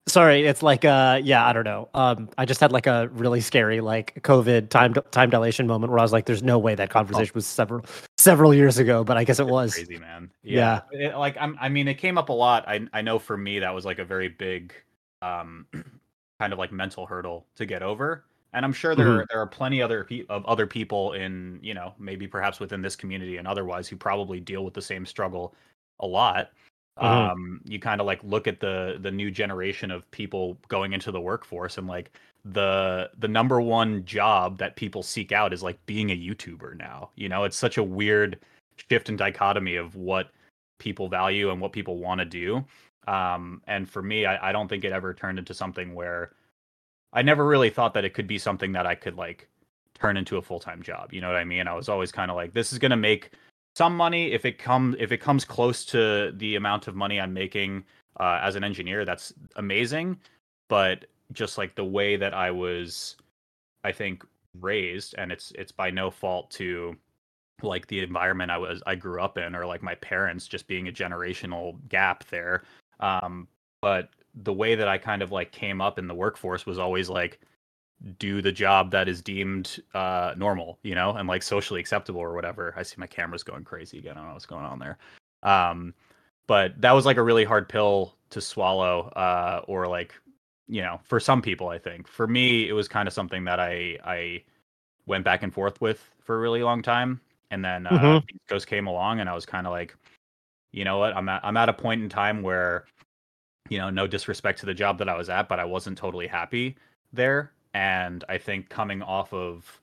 Sorry, 0.08 0.44
it's 0.46 0.62
like 0.64 0.84
uh 0.84 1.20
yeah, 1.22 1.46
I 1.46 1.52
don't 1.52 1.64
know. 1.64 1.88
Um 1.94 2.28
I 2.36 2.44
just 2.44 2.60
had 2.60 2.72
like 2.72 2.86
a 2.88 3.08
really 3.12 3.40
scary 3.40 3.80
like 3.80 4.20
COVID 4.22 4.68
time 4.68 4.94
time 5.12 5.30
dilation 5.30 5.66
moment 5.68 5.92
where 5.92 6.00
I 6.00 6.02
was 6.02 6.12
like 6.12 6.26
there's 6.26 6.42
no 6.42 6.58
way 6.58 6.74
that 6.74 6.90
conversation 6.90 7.30
was 7.34 7.46
several 7.46 7.84
several 8.18 8.52
years 8.52 8.78
ago, 8.78 9.04
but 9.04 9.16
I 9.16 9.22
guess 9.24 9.38
it 9.38 9.46
was. 9.46 9.74
crazy, 9.74 9.98
man. 9.98 10.30
Yeah, 10.42 10.80
It- 10.90 11.16
like 11.16 11.36
I'm. 11.40 11.56
I 11.60 11.68
mean, 11.68 11.86
it 11.86 11.94
came 11.94 12.18
up 12.18 12.30
a 12.30 12.32
lot. 12.32 12.64
I 12.68 12.80
I 12.92 13.00
know 13.02 13.20
for 13.20 13.36
me 13.36 13.60
that 13.60 13.72
was 13.72 13.84
like 13.84 14.00
a 14.00 14.04
very 14.04 14.28
big, 14.28 14.74
um, 15.22 15.66
kind 16.40 16.52
of 16.52 16.58
like 16.58 16.72
mental 16.72 17.06
hurdle 17.06 17.46
to 17.54 17.64
get 17.64 17.82
over. 17.84 18.24
And 18.54 18.64
I'm 18.64 18.72
sure 18.72 18.94
there 18.94 19.06
Mhm. 19.06 19.22
are, 19.22 19.26
there 19.30 19.40
are 19.40 19.46
plenty 19.46 19.80
other 19.82 20.04
pe- 20.04 20.26
of 20.28 20.44
other 20.46 20.66
people 20.66 21.12
in 21.14 21.58
you 21.62 21.74
know 21.74 21.94
maybe 21.98 22.26
perhaps 22.28 22.60
within 22.60 22.82
this 22.82 22.96
community 22.96 23.36
and 23.38 23.48
otherwise 23.48 23.88
who 23.88 23.96
probably 23.96 24.40
deal 24.40 24.64
with 24.64 24.74
the 24.74 24.82
same 24.82 25.06
struggle 25.06 25.54
a 26.00 26.06
lot. 26.06 26.52
Mhm. 27.02 27.30
Um, 27.32 27.60
you 27.64 27.78
kind 27.80 28.00
of 28.00 28.06
like 28.06 28.22
look 28.24 28.46
at 28.46 28.60
the 28.60 28.98
the 29.00 29.10
new 29.10 29.30
generation 29.30 29.90
of 29.90 30.10
people 30.10 30.58
going 30.68 30.92
into 30.92 31.10
the 31.10 31.20
workforce 31.20 31.78
and 31.78 31.86
like 31.88 32.12
the 32.44 33.10
the 33.18 33.28
number 33.28 33.60
one 33.60 34.04
job 34.04 34.58
that 34.58 34.76
people 34.76 35.02
seek 35.02 35.32
out 35.32 35.52
is 35.52 35.62
like 35.62 35.84
being 35.86 36.10
a 36.10 36.16
YouTuber 36.18 36.76
now. 36.76 37.10
You 37.16 37.28
know, 37.28 37.44
it's 37.44 37.56
such 37.56 37.78
a 37.78 37.82
weird 37.82 38.40
shift 38.90 39.08
and 39.08 39.16
dichotomy 39.18 39.76
of 39.76 39.94
what 39.96 40.30
people 40.78 41.08
value 41.08 41.50
and 41.50 41.60
what 41.60 41.72
people 41.72 41.98
want 41.98 42.18
to 42.20 42.24
do. 42.26 42.64
Um, 43.08 43.62
and 43.66 43.88
for 43.88 44.02
me, 44.02 44.26
I, 44.26 44.50
I 44.50 44.52
don't 44.52 44.68
think 44.68 44.84
it 44.84 44.92
ever 44.92 45.14
turned 45.14 45.38
into 45.38 45.54
something 45.54 45.94
where 45.94 46.32
I 47.12 47.22
never 47.22 47.46
really 47.46 47.70
thought 47.70 47.94
that 47.94 48.04
it 48.04 48.14
could 48.14 48.26
be 48.26 48.38
something 48.38 48.72
that 48.72 48.86
I 48.86 48.94
could 48.94 49.16
like 49.16 49.48
turn 49.94 50.16
into 50.16 50.36
a 50.36 50.42
full 50.42 50.60
time 50.60 50.82
job. 50.82 51.12
You 51.12 51.20
know 51.20 51.28
what 51.28 51.36
I 51.36 51.44
mean? 51.44 51.68
I 51.68 51.74
was 51.74 51.88
always 51.88 52.12
kind 52.12 52.30
of 52.30 52.36
like, 52.36 52.52
this 52.52 52.72
is 52.72 52.78
gonna 52.78 52.96
make 52.96 53.30
some 53.76 53.96
money 53.96 54.32
if 54.32 54.44
it 54.44 54.58
comes 54.58 54.96
if 54.98 55.12
it 55.12 55.18
comes 55.18 55.44
close 55.44 55.84
to 55.86 56.32
the 56.36 56.56
amount 56.56 56.88
of 56.88 56.94
money 56.94 57.20
I'm 57.20 57.32
making 57.32 57.84
uh, 58.20 58.40
as 58.42 58.56
an 58.56 58.64
engineer. 58.64 59.04
That's 59.04 59.32
amazing, 59.56 60.18
but 60.68 61.06
just 61.32 61.58
like 61.58 61.74
the 61.74 61.84
way 61.84 62.16
that 62.16 62.34
I 62.34 62.50
was, 62.50 63.16
I 63.84 63.92
think 63.92 64.24
raised, 64.60 65.14
and 65.18 65.32
it's 65.32 65.52
it's 65.54 65.72
by 65.72 65.90
no 65.90 66.10
fault 66.10 66.50
to 66.52 66.96
like 67.62 67.86
the 67.86 68.00
environment 68.00 68.50
I 68.50 68.58
was 68.58 68.82
I 68.86 68.94
grew 68.94 69.22
up 69.22 69.38
in 69.38 69.54
or 69.54 69.66
like 69.66 69.82
my 69.82 69.94
parents 69.96 70.46
just 70.48 70.66
being 70.66 70.88
a 70.88 70.92
generational 70.92 71.76
gap 71.88 72.24
there. 72.28 72.64
Um, 73.00 73.48
but 73.80 74.10
the 74.34 74.52
way 74.52 74.74
that 74.74 74.88
I 74.88 74.98
kind 74.98 75.22
of 75.22 75.32
like 75.32 75.52
came 75.52 75.80
up 75.80 75.98
in 75.98 76.06
the 76.08 76.14
workforce 76.14 76.66
was 76.66 76.78
always 76.78 77.08
like 77.08 77.40
do 78.18 78.42
the 78.42 78.50
job 78.52 78.90
that 78.90 79.08
is 79.08 79.22
deemed 79.22 79.80
uh 79.94 80.34
normal, 80.36 80.78
you 80.82 80.94
know, 80.94 81.12
and 81.12 81.28
like 81.28 81.42
socially 81.42 81.80
acceptable 81.80 82.20
or 82.20 82.34
whatever. 82.34 82.74
I 82.76 82.82
see 82.82 82.96
my 82.98 83.06
camera's 83.06 83.44
going 83.44 83.64
crazy 83.64 83.98
again. 83.98 84.12
I 84.12 84.20
don't 84.20 84.28
know 84.28 84.32
what's 84.34 84.46
going 84.46 84.64
on 84.64 84.78
there. 84.78 84.98
Um 85.42 85.94
but 86.48 86.80
that 86.80 86.92
was 86.92 87.06
like 87.06 87.16
a 87.18 87.22
really 87.22 87.44
hard 87.44 87.68
pill 87.68 88.16
to 88.30 88.40
swallow 88.40 89.08
uh 89.16 89.62
or 89.68 89.86
like 89.86 90.14
you 90.68 90.82
know, 90.82 91.00
for 91.04 91.20
some 91.20 91.42
people 91.42 91.68
I 91.68 91.78
think. 91.78 92.08
For 92.08 92.26
me 92.26 92.68
it 92.68 92.72
was 92.72 92.88
kind 92.88 93.06
of 93.06 93.14
something 93.14 93.44
that 93.44 93.60
I 93.60 93.98
I 94.04 94.42
went 95.06 95.24
back 95.24 95.42
and 95.42 95.52
forth 95.52 95.80
with 95.80 96.10
for 96.22 96.36
a 96.36 96.40
really 96.40 96.62
long 96.62 96.82
time 96.82 97.20
and 97.50 97.64
then 97.64 97.86
uh 97.86 98.20
Mhm. 98.20 98.26
Beast 98.26 98.40
Coast 98.48 98.66
came 98.66 98.86
along 98.88 99.20
and 99.20 99.28
I 99.28 99.34
was 99.34 99.46
kind 99.46 99.66
of 99.66 99.72
like 99.72 99.94
you 100.72 100.84
know 100.84 100.98
what? 100.98 101.14
I'm 101.16 101.28
at 101.28 101.44
I'm 101.44 101.56
at 101.56 101.68
a 101.68 101.72
point 101.72 102.02
in 102.02 102.08
time 102.08 102.42
where 102.42 102.86
you 103.72 103.78
know, 103.78 103.90
no 103.90 104.06
disrespect 104.06 104.58
to 104.60 104.66
the 104.66 104.74
job 104.74 104.98
that 104.98 105.08
I 105.08 105.16
was 105.16 105.30
at, 105.30 105.48
but 105.48 105.58
I 105.58 105.64
wasn't 105.64 105.98
totally 105.98 106.26
happy 106.26 106.76
there. 107.12 107.52
And 107.74 108.24
I 108.28 108.38
think 108.38 108.68
coming 108.68 109.02
off 109.02 109.32
of 109.32 109.80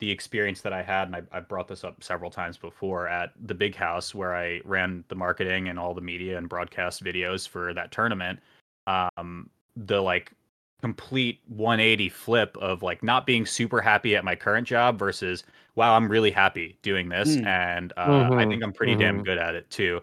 the 0.00 0.10
experience 0.10 0.62
that 0.62 0.72
I 0.72 0.82
had, 0.82 1.08
and 1.08 1.16
I, 1.16 1.22
I 1.32 1.40
brought 1.40 1.68
this 1.68 1.84
up 1.84 2.02
several 2.02 2.30
times 2.30 2.58
before 2.58 3.06
at 3.08 3.32
the 3.46 3.54
big 3.54 3.76
house 3.76 4.14
where 4.14 4.34
I 4.34 4.60
ran 4.64 5.04
the 5.08 5.14
marketing 5.14 5.68
and 5.68 5.78
all 5.78 5.94
the 5.94 6.00
media 6.00 6.38
and 6.38 6.48
broadcast 6.48 7.04
videos 7.04 7.46
for 7.48 7.74
that 7.74 7.92
tournament, 7.92 8.40
um, 8.86 9.50
the 9.76 10.00
like 10.00 10.32
complete 10.80 11.40
180 11.48 12.08
flip 12.08 12.56
of 12.58 12.82
like 12.82 13.02
not 13.02 13.26
being 13.26 13.44
super 13.46 13.80
happy 13.82 14.16
at 14.16 14.24
my 14.24 14.34
current 14.34 14.66
job 14.66 14.98
versus 14.98 15.44
wow 15.74 15.94
i'm 15.94 16.08
really 16.10 16.30
happy 16.30 16.78
doing 16.82 17.08
this 17.08 17.36
Mm. 17.36 17.44
and 17.44 17.92
uh, 17.98 18.30
i 18.36 18.44
Mhm, 18.44 18.46
think 18.46 18.62
i'm 18.64 18.72
pretty 18.72 18.96
damn 18.96 19.20
mhm. 19.20 19.24
good 19.24 19.36
at 19.38 19.54
it 19.54 19.68
too 19.70 20.00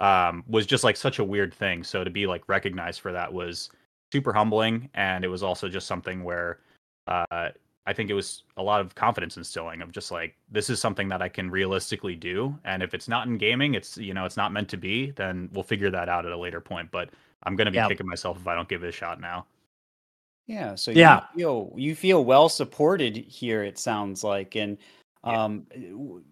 um, 0.00 0.42
was 0.48 0.66
just 0.66 0.82
like 0.84 0.96
such 0.96 1.18
a 1.18 1.24
weird 1.24 1.54
thing. 1.54 1.84
So 1.84 2.02
to 2.04 2.10
be 2.10 2.26
like 2.26 2.48
recognized 2.48 3.00
for 3.00 3.12
that 3.12 3.32
was 3.32 3.70
super 4.12 4.32
humbling, 4.32 4.88
and 4.94 5.24
it 5.24 5.28
was 5.28 5.42
also 5.42 5.68
just 5.68 5.86
something 5.86 6.24
where 6.24 6.58
uh, 7.06 7.50
I 7.86 7.92
think 7.92 8.10
it 8.10 8.14
was 8.14 8.44
a 8.56 8.62
lot 8.62 8.80
of 8.80 8.94
confidence 8.94 9.36
instilling 9.36 9.82
of 9.82 9.92
just 9.92 10.10
like 10.10 10.36
this 10.50 10.70
is 10.70 10.80
something 10.80 11.08
that 11.08 11.22
I 11.22 11.28
can 11.28 11.50
realistically 11.50 12.16
do, 12.16 12.56
and 12.64 12.82
if 12.82 12.94
it's 12.94 13.08
not 13.08 13.26
in 13.26 13.38
gaming, 13.38 13.74
it's 13.74 13.96
you 13.98 14.14
know 14.14 14.24
it's 14.24 14.36
not 14.36 14.52
meant 14.52 14.68
to 14.70 14.76
be. 14.76 15.10
Then 15.12 15.48
we'll 15.52 15.64
figure 15.64 15.90
that 15.90 16.08
out 16.08 16.26
at 16.26 16.32
a 16.32 16.36
later 16.36 16.60
point. 16.60 16.90
But 16.90 17.10
I'm 17.44 17.56
gonna 17.56 17.70
be 17.70 17.76
Yeah. 17.76 17.88
kicking 17.88 18.06
myself 18.06 18.36
if 18.38 18.46
I 18.46 18.54
don't 18.54 18.68
give 18.68 18.82
it 18.84 18.88
a 18.88 18.92
shot 18.92 19.20
now. 19.20 19.46
Yeah, 20.46 20.74
so 20.74 20.90
Yeah. 20.90 21.26
you 21.34 21.38
feel 21.38 21.72
you 21.76 21.94
feel 21.94 22.24
well 22.24 22.48
supported 22.48 23.16
here. 23.16 23.62
It 23.62 23.78
sounds 23.78 24.24
like, 24.24 24.56
and 24.56 24.76
Yeah. 25.24 25.42
um, 25.44 25.66
w- 25.72 26.24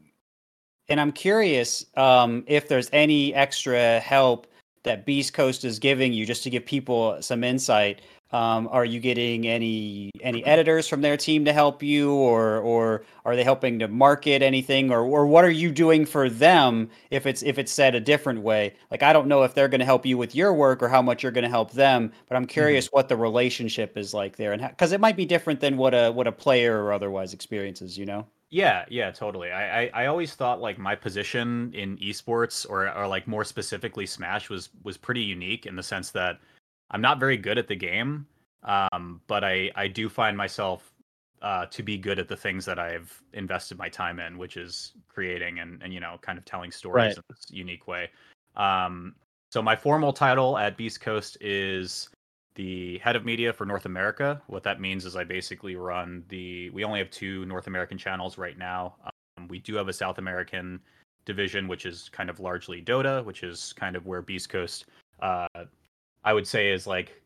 and 0.88 1.00
I'm 1.00 1.12
curious 1.12 1.84
um, 1.96 2.44
if 2.46 2.68
there's 2.68 2.88
any 2.92 3.34
extra 3.34 4.00
help 4.00 4.46
that 4.84 5.04
Beast 5.04 5.34
Coast 5.34 5.64
is 5.64 5.78
giving 5.78 6.12
you, 6.12 6.24
just 6.24 6.42
to 6.44 6.50
give 6.50 6.64
people 6.64 7.20
some 7.20 7.44
insight. 7.44 8.00
Um, 8.30 8.68
are 8.70 8.84
you 8.84 9.00
getting 9.00 9.46
any 9.46 10.10
any 10.20 10.44
editors 10.44 10.86
from 10.86 11.00
their 11.00 11.16
team 11.16 11.46
to 11.46 11.52
help 11.52 11.82
you, 11.82 12.12
or 12.12 12.58
or 12.58 13.04
are 13.24 13.34
they 13.36 13.42
helping 13.42 13.78
to 13.78 13.88
market 13.88 14.42
anything, 14.42 14.90
or 14.90 15.00
or 15.00 15.26
what 15.26 15.44
are 15.44 15.50
you 15.50 15.70
doing 15.72 16.04
for 16.04 16.28
them? 16.28 16.90
If 17.10 17.26
it's 17.26 17.42
if 17.42 17.58
it's 17.58 17.72
said 17.72 17.94
a 17.94 18.00
different 18.00 18.42
way, 18.42 18.74
like 18.90 19.02
I 19.02 19.14
don't 19.14 19.28
know 19.28 19.44
if 19.44 19.54
they're 19.54 19.68
going 19.68 19.80
to 19.80 19.86
help 19.86 20.04
you 20.04 20.18
with 20.18 20.34
your 20.34 20.52
work 20.52 20.82
or 20.82 20.88
how 20.88 21.00
much 21.00 21.22
you're 21.22 21.32
going 21.32 21.44
to 21.44 21.50
help 21.50 21.72
them, 21.72 22.12
but 22.28 22.36
I'm 22.36 22.46
curious 22.46 22.88
what 22.92 23.08
the 23.08 23.16
relationship 23.16 23.96
is 23.96 24.12
like 24.12 24.36
there, 24.36 24.52
and 24.52 24.62
because 24.62 24.92
it 24.92 25.00
might 25.00 25.16
be 25.16 25.24
different 25.26 25.60
than 25.60 25.78
what 25.78 25.94
a 25.94 26.10
what 26.12 26.26
a 26.26 26.32
player 26.32 26.82
or 26.84 26.92
otherwise 26.92 27.32
experiences, 27.32 27.96
you 27.96 28.04
know. 28.04 28.26
Yeah, 28.50 28.86
yeah, 28.88 29.10
totally. 29.10 29.50
I, 29.50 29.82
I, 29.82 29.90
I 29.94 30.06
always 30.06 30.34
thought 30.34 30.60
like 30.60 30.78
my 30.78 30.94
position 30.94 31.70
in 31.74 31.98
esports 31.98 32.68
or 32.68 32.90
or 32.96 33.06
like 33.06 33.26
more 33.26 33.44
specifically 33.44 34.06
Smash 34.06 34.48
was 34.48 34.70
was 34.84 34.96
pretty 34.96 35.20
unique 35.20 35.66
in 35.66 35.76
the 35.76 35.82
sense 35.82 36.10
that 36.12 36.40
I'm 36.90 37.02
not 37.02 37.20
very 37.20 37.36
good 37.36 37.58
at 37.58 37.68
the 37.68 37.76
game, 37.76 38.26
um, 38.62 39.20
but 39.26 39.44
I 39.44 39.70
I 39.76 39.86
do 39.88 40.08
find 40.08 40.34
myself 40.36 40.94
uh, 41.42 41.66
to 41.66 41.82
be 41.82 41.98
good 41.98 42.18
at 42.18 42.26
the 42.26 42.36
things 42.36 42.64
that 42.64 42.78
I've 42.78 43.22
invested 43.34 43.76
my 43.76 43.90
time 43.90 44.18
in, 44.18 44.38
which 44.38 44.56
is 44.56 44.92
creating 45.08 45.58
and 45.58 45.82
and 45.82 45.92
you 45.92 46.00
know 46.00 46.16
kind 46.22 46.38
of 46.38 46.44
telling 46.46 46.70
stories 46.70 46.94
Right. 46.94 47.16
in 47.16 47.22
this 47.28 47.46
unique 47.50 47.86
way. 47.86 48.08
Um, 48.56 49.14
so 49.52 49.60
my 49.60 49.76
formal 49.76 50.12
title 50.12 50.56
at 50.56 50.76
Beast 50.78 51.02
Coast 51.02 51.36
is 51.42 52.08
the 52.58 52.98
head 52.98 53.16
of 53.16 53.24
media 53.24 53.52
for 53.54 53.64
North 53.64 53.86
America. 53.86 54.42
What 54.48 54.64
that 54.64 54.80
means 54.80 55.06
is 55.06 55.16
I 55.16 55.24
basically 55.24 55.76
run 55.76 56.24
the. 56.28 56.70
We 56.70 56.84
only 56.84 56.98
have 56.98 57.10
two 57.10 57.46
North 57.46 57.68
American 57.68 57.98
channels 57.98 58.36
right 58.38 58.58
now. 58.58 58.96
Um, 59.38 59.48
we 59.48 59.60
do 59.60 59.76
have 59.76 59.88
a 59.88 59.92
South 59.94 60.18
American 60.18 60.82
division, 61.24 61.68
which 61.68 61.86
is 61.86 62.08
kind 62.10 62.28
of 62.30 62.40
largely 62.40 62.82
Dota, 62.82 63.24
which 63.24 63.44
is 63.44 63.72
kind 63.74 63.96
of 63.96 64.06
where 64.06 64.22
Beast 64.22 64.48
Coast, 64.50 64.86
uh, 65.20 65.46
I 66.24 66.32
would 66.34 66.46
say, 66.46 66.70
is 66.72 66.86
like 66.86 67.22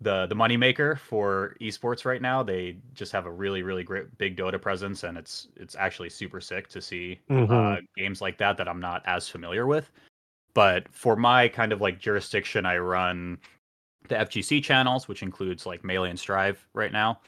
the 0.00 0.26
the 0.26 0.34
money 0.34 0.56
maker 0.56 0.96
for 0.96 1.56
esports 1.60 2.04
right 2.04 2.22
now. 2.22 2.42
They 2.42 2.78
just 2.94 3.12
have 3.12 3.26
a 3.26 3.32
really 3.32 3.62
really 3.62 3.84
great 3.84 4.16
big 4.18 4.36
Dota 4.36 4.60
presence, 4.60 5.04
and 5.04 5.18
it's 5.18 5.48
it's 5.56 5.76
actually 5.76 6.10
super 6.10 6.40
sick 6.40 6.68
to 6.70 6.80
see 6.82 7.20
uh, 7.50 7.76
Mhm. 7.76 7.86
games 7.96 8.20
like 8.20 8.38
that 8.38 8.56
that 8.58 8.68
I'm 8.68 8.80
not 8.80 9.02
as 9.06 9.28
familiar 9.28 9.66
with. 9.66 9.90
But 10.54 10.92
for 10.94 11.16
my 11.16 11.48
kind 11.48 11.72
of 11.72 11.80
like 11.80 11.98
jurisdiction, 12.00 12.66
I 12.66 12.78
run 12.78 13.38
the 14.08 14.16
FGC 14.16 14.62
channels, 14.62 15.08
which 15.08 15.22
includes 15.22 15.66
like 15.66 15.84
Melee 15.84 16.10
and 16.10 16.18
Strive 16.18 16.64
right 16.74 16.92
now. 16.92 17.20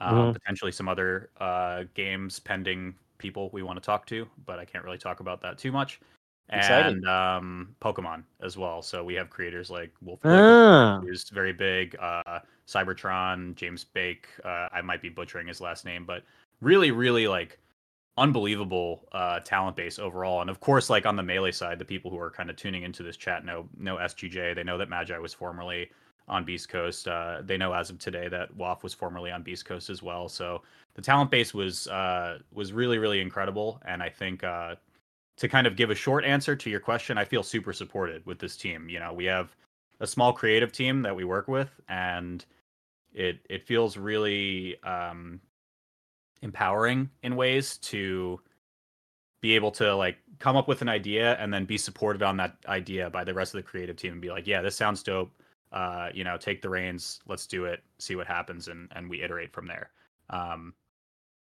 Um, 0.00 0.14
Mhm. 0.16 0.32
Potentially 0.34 0.72
some 0.72 0.88
other 0.88 1.30
uh, 1.38 1.84
games 1.94 2.38
pending 2.38 2.94
people 3.18 3.48
we 3.52 3.62
want 3.62 3.78
to 3.78 3.84
talk 3.84 4.04
to, 4.06 4.28
but 4.44 4.58
I 4.58 4.64
can't 4.66 4.84
really 4.84 4.98
talk 4.98 5.20
about 5.20 5.40
that 5.42 5.56
too 5.56 5.72
much. 5.72 6.00
Excited. 6.50 6.96
And 6.98 7.08
um, 7.08 7.74
Pokemon 7.80 8.22
as 8.40 8.56
well. 8.56 8.82
So 8.82 9.02
we 9.02 9.14
have 9.14 9.30
creators 9.30 9.70
like 9.70 9.90
Wolf, 10.02 10.20
Ah. 10.24 11.00
who's 11.02 11.28
very 11.30 11.52
big, 11.52 11.96
uh, 11.98 12.40
Cybertron, 12.68 13.54
James 13.56 13.84
Bake. 13.84 14.28
Uh, 14.44 14.68
I 14.72 14.80
might 14.82 15.00
be 15.02 15.08
butchering 15.08 15.48
his 15.48 15.60
last 15.60 15.84
name, 15.84 16.04
but 16.04 16.22
really, 16.60 16.90
really 16.90 17.26
like 17.26 17.58
unbelievable 18.18 19.08
uh, 19.12 19.40
talent 19.40 19.76
base 19.76 19.98
overall. 19.98 20.40
And 20.40 20.50
of 20.50 20.60
course, 20.60 20.88
like 20.88 21.04
on 21.06 21.16
the 21.16 21.22
melee 21.22 21.52
side, 21.52 21.78
the 21.78 21.84
people 21.84 22.10
who 22.10 22.18
are 22.18 22.30
kind 22.30 22.48
of 22.50 22.56
tuning 22.56 22.82
into 22.82 23.02
this 23.02 23.16
chat 23.16 23.44
know 23.44 23.68
know 23.78 23.96
S2J. 23.96 24.54
They 24.54 24.62
know 24.64 24.78
that 24.78 24.88
Magi 24.88 25.18
was 25.18 25.34
formerly 25.34 25.90
on 26.28 26.44
Beast 26.44 26.68
Coast. 26.68 27.08
Uh, 27.08 27.42
they 27.42 27.56
know 27.56 27.72
as 27.72 27.90
of 27.90 27.98
today 27.98 28.28
that 28.28 28.56
WAF 28.56 28.82
was 28.82 28.94
formerly 28.94 29.30
on 29.30 29.42
Beast 29.42 29.64
Coast 29.64 29.90
as 29.90 30.02
well. 30.02 30.28
So 30.28 30.62
the 30.94 31.02
talent 31.02 31.30
base 31.30 31.54
was 31.54 31.86
uh, 31.88 32.38
was 32.52 32.72
really 32.72 32.98
really 32.98 33.20
incredible. 33.20 33.80
And 33.84 34.02
I 34.02 34.08
think 34.08 34.44
uh, 34.44 34.76
to 35.36 35.48
kind 35.48 35.66
of 35.66 35.76
give 35.76 35.90
a 35.90 35.94
short 35.94 36.24
answer 36.24 36.56
to 36.56 36.70
your 36.70 36.80
question, 36.80 37.18
I 37.18 37.24
feel 37.24 37.42
super 37.42 37.72
supported 37.72 38.24
with 38.26 38.38
this 38.38 38.56
team. 38.56 38.88
You 38.88 38.98
know, 38.98 39.12
we 39.12 39.24
have 39.26 39.54
a 40.00 40.06
small 40.06 40.32
creative 40.32 40.72
team 40.72 41.02
that 41.02 41.14
we 41.14 41.24
work 41.24 41.48
with, 41.48 41.70
and 41.88 42.44
it 43.12 43.38
it 43.48 43.66
feels 43.66 43.96
really 43.96 44.82
um, 44.82 45.40
empowering 46.42 47.10
in 47.22 47.36
ways 47.36 47.76
to 47.78 48.40
be 49.40 49.54
able 49.54 49.70
to 49.70 49.94
like 49.94 50.16
come 50.38 50.56
up 50.56 50.66
with 50.66 50.82
an 50.82 50.88
idea 50.88 51.34
and 51.34 51.52
then 51.52 51.64
be 51.64 51.78
supported 51.78 52.22
on 52.22 52.36
that 52.36 52.56
idea 52.66 53.10
by 53.10 53.22
the 53.22 53.34
rest 53.34 53.54
of 53.54 53.58
the 53.58 53.62
creative 53.62 53.96
team 53.96 54.12
and 54.12 54.20
be 54.20 54.30
like, 54.30 54.46
yeah, 54.46 54.60
this 54.60 54.76
sounds 54.76 55.02
dope. 55.02 55.30
Uh, 55.72 56.08
you 56.14 56.24
know, 56.24 56.36
take 56.36 56.62
the 56.62 56.68
reins, 56.70 57.20
let's 57.26 57.46
do 57.46 57.64
it, 57.64 57.82
see 57.98 58.14
what 58.16 58.26
happens, 58.26 58.68
and 58.68 58.90
and 58.94 59.10
we 59.10 59.22
iterate 59.22 59.52
from 59.52 59.66
there. 59.66 59.90
Um, 60.30 60.74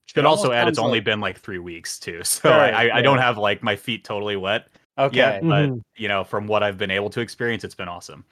should 0.07 0.19
It 0.19 0.27
also 0.27 0.53
add, 0.53 0.69
it's 0.69 0.77
sounds 0.79 0.87
only 0.87 0.99
like- 0.99 1.05
been 1.05 1.21
like 1.21 1.39
three 1.39 1.59
weeks 1.59 1.99
too, 1.99 2.23
so 2.25 2.51
Right, 2.51 2.75
I, 2.75 2.89
I, 2.89 2.97
I 2.99 3.03
don't 3.03 3.19
have 3.19 3.39
like 3.39 3.63
my 3.63 3.77
feet 3.77 4.05
totally 4.05 4.37
wet 4.37 4.69
Okay, 4.99 5.17
yet, 5.17 5.43
but 5.43 5.69
Mhm. 5.71 5.83
you 5.97 6.09
know, 6.09 6.25
from 6.25 6.47
what 6.49 6.63
I've 6.63 6.77
been 6.79 6.91
able 6.91 7.11
to 7.11 7.21
experience, 7.21 7.63
it's 7.65 7.75
been 7.77 7.89
awesome. 7.89 8.25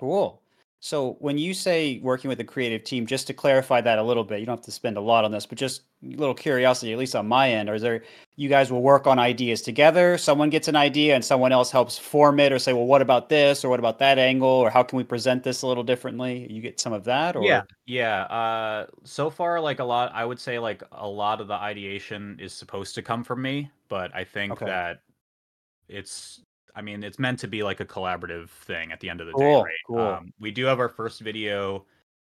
cool. 0.00 0.40
So 0.82 1.14
when 1.18 1.38
you 1.38 1.54
say 1.54 1.98
working 1.98 2.28
with 2.28 2.38
a 2.38 2.44
creative 2.44 2.84
team, 2.84 3.04
just 3.04 3.26
to 3.26 3.34
clarify 3.34 3.80
that 3.80 3.98
a 3.98 4.02
little 4.02 4.22
bit, 4.22 4.38
you 4.38 4.46
don't 4.46 4.58
have 4.58 4.64
to 4.66 4.70
spend 4.70 4.96
a 4.96 5.00
lot 5.00 5.24
on 5.24 5.32
this, 5.32 5.44
but 5.44 5.58
just 5.58 5.82
a 6.04 6.06
little 6.14 6.34
curiosity, 6.34 6.92
at 6.92 6.98
least 6.98 7.16
on 7.16 7.26
my 7.26 7.50
end, 7.50 7.68
or 7.68 7.74
is 7.74 7.82
there 7.82 8.04
you 8.36 8.48
guys 8.48 8.70
will 8.70 8.82
work 8.82 9.06
on 9.08 9.18
ideas 9.18 9.60
together? 9.60 10.16
Someone 10.16 10.50
gets 10.50 10.68
an 10.68 10.76
idea 10.76 11.16
and 11.16 11.24
someone 11.24 11.50
else 11.50 11.72
helps 11.72 11.98
form 11.98 12.38
it, 12.38 12.52
or 12.52 12.60
say, 12.60 12.72
well, 12.72 12.86
what 12.86 13.02
about 13.02 13.28
this, 13.28 13.64
or 13.64 13.68
what 13.70 13.80
about 13.80 13.98
that 13.98 14.18
angle, 14.18 14.48
or 14.48 14.70
how 14.70 14.84
can 14.84 14.96
we 14.96 15.02
present 15.04 15.42
this 15.42 15.62
a 15.62 15.66
little 15.66 15.82
differently? 15.82 16.46
You 16.50 16.62
get 16.62 16.78
some 16.78 16.92
of 16.92 17.02
that, 17.04 17.34
or 17.34 17.40
Yeah, 17.40 17.62
yeah. 17.86 18.22
Uh, 18.24 18.86
so 19.04 19.30
far, 19.30 19.60
like 19.60 19.78
a 19.78 19.84
lot, 19.84 20.12
I 20.12 20.24
would 20.24 20.40
say 20.40 20.58
like 20.58 20.82
a 20.90 21.06
lot 21.08 21.40
of 21.40 21.46
the 21.48 21.54
ideation 21.54 22.38
is 22.40 22.52
supposed 22.52 22.94
to 22.96 23.02
come 23.02 23.22
from 23.22 23.42
me, 23.42 23.70
but 23.88 24.14
I 24.14 24.24
think 24.24 24.62
Okay. 24.62 24.64
that 24.64 25.02
it's, 25.88 26.44
I 26.78 26.80
mean, 26.80 27.02
it's 27.02 27.18
meant 27.18 27.40
to 27.40 27.48
be 27.48 27.64
like 27.64 27.80
a 27.80 27.84
collaborative 27.84 28.48
thing 28.50 28.92
at 28.92 29.00
the 29.00 29.10
end 29.10 29.20
of 29.20 29.26
the 29.26 29.32
Cool, 29.32 29.62
day, 29.64 29.68
right? 29.68 29.74
cool. 29.86 29.98
Um, 29.98 30.32
we 30.38 30.52
do 30.52 30.64
have 30.66 30.78
our 30.78 30.88
first 30.88 31.20
video 31.20 31.84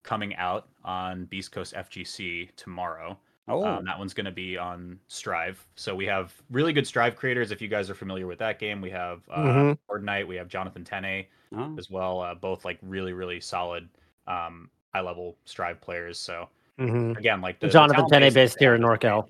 coming 0.03 0.37
out 0.37 0.69
on 0.85 1.25
Beast 1.25 1.51
Coast 1.51 1.73
FGC 1.75 2.51
tomorrow. 2.55 3.19
oh, 3.49 3.65
Um, 3.65 3.87
that 3.87 3.99
one's 3.99 4.13
going 4.13 4.27
to 4.27 4.31
be 4.33 4.59
on 4.59 4.99
Strive. 5.09 5.67
So 5.77 5.95
we 5.95 6.05
have 6.07 6.35
really 6.51 6.75
good 6.75 6.87
Strive 6.87 7.17
creators. 7.17 7.53
If 7.53 7.63
you 7.63 7.69
guys 7.69 7.89
are 7.89 7.95
familiar 7.95 8.27
with 8.27 8.39
that 8.41 8.59
game, 8.59 8.83
we 8.83 8.91
have 8.91 9.23
uh, 9.31 9.45
Mhm. 9.45 9.79
Lord 9.89 10.05
Knight, 10.05 10.29
we 10.29 10.37
have 10.37 10.49
Jonathan 10.49 10.85
Tene 10.85 11.25
oh, 11.57 11.75
as 11.79 11.89
well. 11.91 12.21
Uh, 12.21 12.35
both 12.35 12.67
like 12.67 12.79
really, 12.83 13.15
really 13.15 13.41
solid 13.41 13.89
um, 14.27 14.69
high 14.95 15.01
level 15.01 15.37
Strive 15.47 15.81
players. 15.81 16.19
So 16.19 16.51
Mhm. 16.79 17.17
again, 17.17 17.41
like 17.41 17.61
the, 17.61 17.69
Jonathan 17.69 18.07
Tene 18.11 18.21
base 18.25 18.35
based 18.35 18.59
here 18.59 18.75
in. 18.75 18.83
NorCal. 18.83 19.27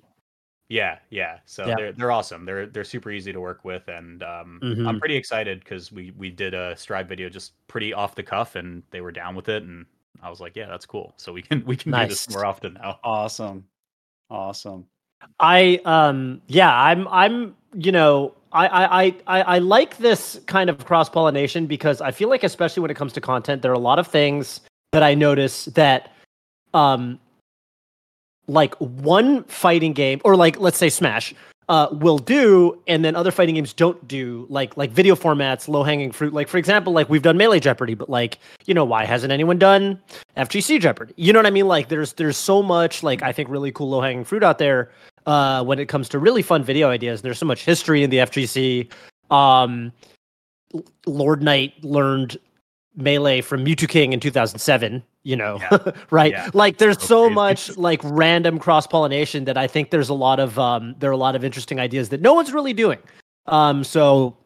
Yeah, 0.69 0.97
yeah. 1.11 1.39
So 1.45 1.67
Yeah. 1.67 1.75
they're 1.75 1.91
they're 1.93 2.11
awesome. 2.11 2.45
They're 2.45 2.65
they're 2.65 2.83
super 2.83 3.11
easy 3.11 3.31
to 3.31 3.39
work 3.39 3.63
with, 3.63 3.87
and 3.87 4.23
um, 4.23 4.59
I'm 4.63 4.95
Mhm. 4.95 4.99
pretty 4.99 5.15
excited 5.15 5.59
because 5.59 5.91
we 5.91 6.11
we 6.17 6.31
did 6.31 6.53
a 6.53 6.75
Strive 6.75 7.07
video 7.07 7.29
just 7.29 7.53
pretty 7.67 7.93
off 7.93 8.15
the 8.15 8.23
cuff, 8.23 8.55
and 8.55 8.81
they 8.89 9.01
were 9.01 9.11
down 9.11 9.35
with 9.35 9.47
it, 9.49 9.63
and 9.63 9.85
I 10.23 10.29
was 10.29 10.39
like, 10.41 10.55
yeah, 10.55 10.65
that's 10.67 10.85
cool. 10.85 11.13
So 11.17 11.31
we 11.33 11.41
can 11.43 11.63
we 11.65 11.75
can 11.75 11.91
do 11.91 12.07
this 12.07 12.27
more 12.29 12.45
often 12.45 12.73
now. 12.73 12.99
awesome, 13.03 13.65
awesome. 14.29 14.87
I 15.39 15.81
um 15.85 16.41
yeah, 16.47 16.73
I'm 16.75 17.07
I'm 17.09 17.55
you 17.75 17.91
know 17.91 18.33
I 18.51 18.67
I 18.67 19.03
I 19.05 19.15
I 19.27 19.41
I 19.41 19.57
like 19.59 19.97
this 19.97 20.39
kind 20.47 20.69
of 20.69 20.83
cross 20.85 21.09
pollination 21.09 21.67
because 21.67 22.01
I 22.01 22.09
feel 22.11 22.29
like 22.29 22.43
especially 22.43 22.81
when 22.81 22.89
it 22.91 22.95
comes 22.97 23.13
to 23.13 23.21
content, 23.21 23.61
there 23.61 23.71
are 23.71 23.75
a 23.75 23.79
lot 23.79 23.99
of 23.99 24.07
things 24.07 24.61
that 24.93 25.03
I 25.03 25.13
notice 25.13 25.65
that 25.65 26.11
um 26.73 27.19
like 28.47 28.75
one 28.75 29.43
fighting 29.45 29.93
game 29.93 30.21
or 30.23 30.35
like 30.35 30.59
let's 30.59 30.77
say 30.77 30.89
Smash 30.89 31.33
uh 31.67 31.87
will 31.93 32.19
do 32.19 32.79
and 32.87 33.03
then 33.03 33.15
other 33.15 33.31
fighting 33.31 33.55
games 33.55 33.73
don't 33.73 34.07
do 34.07 34.45
like 34.49 34.77
like 34.77 34.91
video 34.91 35.15
formats 35.15 35.67
low 35.67 35.81
hanging 35.81 36.11
fruit 36.11 36.31
like 36.31 36.47
for 36.47 36.59
example 36.59 36.93
like 36.93 37.09
we've 37.09 37.23
done 37.23 37.37
melee 37.37 37.59
jeopardy 37.59 37.95
but 37.95 38.07
like 38.07 38.37
you 38.65 38.73
know 38.75 38.85
why 38.85 39.03
hasn't 39.03 39.33
anyone 39.33 39.57
done 39.57 39.99
FGC 40.37 40.79
jeopardy 40.79 41.11
you 41.17 41.33
know 41.33 41.39
what 41.39 41.47
I 41.47 41.49
mean 41.49 41.67
like 41.67 41.89
there's 41.89 42.13
there's 42.13 42.37
so 42.37 42.61
much 42.61 43.01
like 43.01 43.23
I 43.23 43.31
think 43.31 43.49
really 43.49 43.71
cool 43.71 43.89
low 43.89 44.01
hanging 44.01 44.23
fruit 44.23 44.43
out 44.43 44.59
there 44.59 44.91
uh, 45.25 45.63
when 45.63 45.79
it 45.79 45.87
comes 45.87 46.09
to 46.09 46.19
really 46.19 46.41
fun 46.41 46.63
video 46.63 46.89
ideas. 46.89 47.21
There's 47.21 47.39
so 47.39 47.45
much 47.45 47.65
history 47.65 48.03
in 48.03 48.09
the 48.09 48.17
FGC. 48.17 48.91
Um, 49.31 49.91
Lord 51.05 51.41
Knight 51.41 51.83
learned 51.83 52.37
melee 52.95 53.41
from 53.41 53.65
Mewtwo 53.65 53.87
King 53.89 54.13
in 54.13 54.19
2007. 54.19 55.03
You 55.23 55.35
know, 55.35 55.57
Yeah. 55.59 55.77
right? 56.11 56.31
Yeah. 56.31 56.49
Like 56.53 56.77
there's 56.77 57.01
So 57.01 57.29
much 57.29 57.75
like 57.77 57.99
random 58.03 58.59
cross 58.59 58.85
pollination 58.85 59.45
that 59.45 59.57
I 59.57 59.65
think 59.67 59.89
there's 59.89 60.09
a 60.09 60.13
lot 60.13 60.39
of 60.39 60.59
um, 60.59 60.95
there 60.99 61.09
are 61.09 61.13
a 61.13 61.17
lot 61.17 61.35
of 61.35 61.43
interesting 61.43 61.79
ideas 61.79 62.09
that 62.09 62.21
no 62.21 62.33
one's 62.33 62.51
really 62.53 62.73
doing. 62.73 62.99
Um, 63.47 63.83
so 63.83 64.37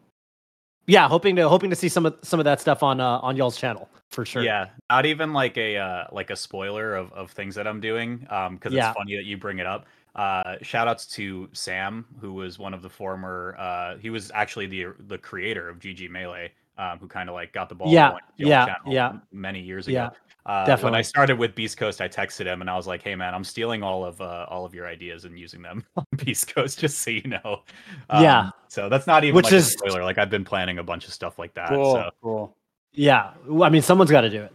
yeah, 0.88 1.08
hoping 1.08 1.36
to 1.36 1.48
hoping 1.50 1.70
to 1.70 1.76
see 1.76 1.90
some 1.90 2.06
of 2.06 2.18
some 2.24 2.40
of 2.40 2.46
that 2.46 2.60
stuff 2.62 2.82
on 2.82 3.00
uh, 3.00 3.20
on 3.20 3.36
y'all's 3.36 3.58
channel 3.58 3.90
for 4.10 4.26
sure. 4.26 4.42
Yeah, 4.42 4.68
not 4.90 5.06
even 5.06 5.34
like 5.34 5.58
a 5.58 5.78
uh, 5.78 6.04
like 6.12 6.30
a 6.32 6.36
spoiler 6.36 6.96
of, 6.96 7.12
of 7.14 7.30
things 7.32 7.54
that 7.56 7.68
I'm 7.68 7.80
doing, 7.80 8.26
um, 8.30 8.56
because 8.56 8.74
Yeah. 8.74 8.90
it's 8.90 8.98
funny 8.98 9.16
that 9.18 9.26
you 9.26 9.38
bring 9.38 9.60
it 9.60 9.68
up. 9.68 9.86
Uh, 10.16 10.56
shout 10.64 10.88
outs 10.88 11.06
to 11.06 11.48
Sam, 11.54 12.06
who 12.20 12.34
was 12.34 12.58
one 12.58 12.74
of 12.74 12.82
the 12.82 12.90
former. 12.90 13.56
Uh, 13.60 13.98
he 13.98 14.10
was 14.10 14.32
actually 14.34 14.66
the 14.66 14.88
the 15.08 15.18
creator 15.18 15.70
of 15.70 15.78
GG 15.80 16.10
Melee, 16.10 16.52
um, 16.80 16.98
who 16.98 17.08
kind 17.08 17.30
of 17.30 17.36
like 17.36 17.54
got 17.54 17.70
the 17.70 17.76
ball. 17.76 17.92
Yeah, 17.92 18.08
rolling 18.10 18.24
with 18.28 18.38
the 18.38 18.44
old 18.46 18.50
yeah, 18.50 18.66
channel 18.66 18.94
yeah. 18.94 19.12
many 19.32 19.60
years 19.62 19.88
ago. 19.88 19.94
Yeah, 19.96 20.10
uh, 20.46 20.78
When. 20.78 20.96
I 20.96 21.02
started 21.02 21.38
with 21.38 21.54
Beast 21.54 21.78
Coast, 21.78 22.00
I 22.02 22.08
texted 22.08 22.46
him 22.46 22.62
and 22.62 22.70
I 22.70 22.76
was 22.78 22.88
like, 22.88 23.04
"Hey 23.04 23.14
man, 23.16 23.36
I'm 23.36 23.44
stealing 23.44 23.84
all 23.84 24.06
of 24.06 24.20
uh, 24.22 24.46
all 24.50 24.66
of 24.66 24.74
your 24.74 24.88
ideas 24.88 25.26
and 25.26 25.38
using 25.38 25.62
them 25.62 25.86
on 25.98 26.06
Beast 26.26 26.54
Coast, 26.56 26.80
just 26.80 27.00
so 27.00 27.12
you 27.12 27.22
know." 27.24 27.64
Yeah. 28.10 28.40
Um, 28.40 28.54
So 28.70 28.88
that's 28.90 29.06
not 29.08 29.24
even 29.26 29.36
Which 29.36 29.46
like 29.46 29.54
is- 29.54 29.68
a 29.68 29.72
spoiler. 29.72 30.04
Like 30.04 30.18
I've 30.18 30.30
been 30.30 30.46
planning 30.46 30.80
a 30.80 30.84
bunch 30.84 31.06
of 31.08 31.14
stuff 31.14 31.38
like 31.38 31.54
that. 31.56 31.70
Cool, 31.70 31.94
So 31.94 32.10
cool. 32.24 32.56
Yeah, 32.94 33.34
Well, 33.46 33.64
I 33.66 33.70
mean, 33.70 33.84
someone's 33.84 34.10
got 34.10 34.22
to 34.22 34.30
do 34.32 34.42
it. 34.42 34.52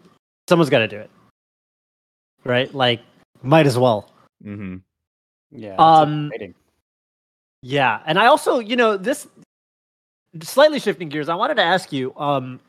Someone's 0.49 0.69
got 0.71 0.81
to 0.81 0.89
do 0.89 0.99
it, 0.99 1.11
right? 2.45 2.73
Like, 2.75 3.01
might 3.43 3.67
as 3.67 3.79
well. 3.79 4.11
mhm. 4.45 4.81
Yeah. 5.53 5.77
Um, 5.77 6.27
exciting. 6.33 6.55
Yeah, 7.63 8.01
and 8.07 8.19
I 8.19 8.27
also, 8.27 8.59
you 8.59 8.77
know, 8.77 8.97
this 8.97 9.27
slightly 10.43 10.79
shifting 10.79 11.09
gears. 11.09 11.29
I 11.29 11.35
wanted 11.35 11.55
to 11.57 11.63
ask 11.63 11.93
you, 11.93 12.15
um, 12.17 12.61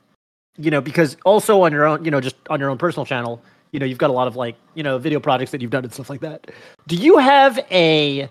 you 0.58 0.72
know, 0.72 0.82
because 0.82 1.18
also 1.26 1.62
on 1.62 1.72
your 1.72 1.86
own, 1.86 2.06
you 2.06 2.12
know, 2.12 2.22
just 2.22 2.36
on 2.50 2.60
your 2.60 2.70
own 2.70 2.78
personal 2.78 3.06
channel, 3.06 3.42
you 3.72 3.80
know, 3.80 3.86
you've 3.86 3.98
got 3.98 4.10
a 4.10 4.14
lot 4.14 4.28
of 4.28 4.36
like, 4.36 4.56
you 4.74 4.84
know, 4.84 4.98
video 4.98 5.20
projects 5.20 5.52
that 5.52 5.62
you've 5.62 5.72
done 5.72 5.84
and 5.84 5.94
stuff 5.94 6.10
like 6.10 6.22
that. 6.22 6.52
Do 6.88 6.96
you 6.96 7.18
have 7.18 7.60
a, 7.72 8.30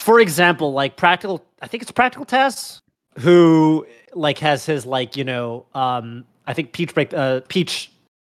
for 0.00 0.20
example, 0.20 0.72
like 0.72 0.96
practical? 0.96 1.44
I 1.62 1.68
think 1.68 1.82
it's 1.82 1.92
practical 1.92 2.24
tests 2.24 2.80
who 3.18 3.86
like 4.14 4.38
has 4.38 4.66
his 4.66 4.86
like, 4.86 5.16
you 5.16 5.24
know, 5.24 5.66
um, 5.74 6.24
I 6.46 6.54
think 6.54 6.72
Peach 6.72 6.94
break, 6.94 7.14
uh, 7.14 7.40
Peach, 7.48 7.90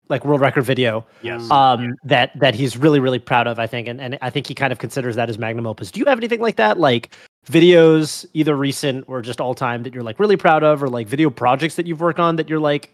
like 0.10 0.24
world 0.24 0.40
record 0.40 0.64
video 0.64 1.06
yes. 1.22 1.50
um, 1.52 1.94
that 2.06 2.32
that 2.40 2.56
he's 2.56 2.78
really 2.78 3.00
really 3.00 3.20
proud 3.20 3.46
of. 3.46 3.60
I 3.60 3.68
think, 3.68 3.88
and 3.88 4.00
and 4.00 4.18
I 4.22 4.30
think 4.30 4.48
he 4.48 4.56
kind 4.56 4.72
of 4.72 4.80
considers 4.80 5.16
that 5.18 5.28
his 5.28 5.38
magnum 5.38 5.68
opus. 5.68 5.92
Do 5.92 6.00
you 6.00 6.06
have 6.06 6.18
anything 6.18 6.40
like 6.40 6.56
that, 6.56 6.80
like 6.80 7.14
videos, 7.48 8.26
either 8.34 8.56
recent 8.56 9.06
or 9.08 9.22
just 9.22 9.42
all 9.42 9.56
time, 9.56 9.84
that 9.84 9.94
you're 9.94 10.04
like 10.04 10.20
really 10.20 10.38
proud 10.38 10.64
of, 10.64 10.84
or 10.84 10.90
like 10.90 11.08
video 11.08 11.30
projects 11.30 11.76
that 11.76 11.88
you've 11.88 12.02
worked 12.02 12.20
on 12.20 12.36
that 12.36 12.50
you're 12.50 12.60
like, 12.60 12.94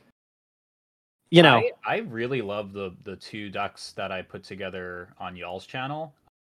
you 1.30 1.42
know, 1.42 1.58
I, 1.58 1.72
I 1.86 1.98
really 2.00 2.42
love 2.42 2.74
the 2.74 2.94
the 3.04 3.16
two 3.16 3.50
ducks 3.50 3.92
that 3.94 4.12
I 4.12 4.22
put 4.22 4.44
together 4.44 5.10
on 5.20 5.36
y'all's 5.36 5.66
channel. 5.66 6.14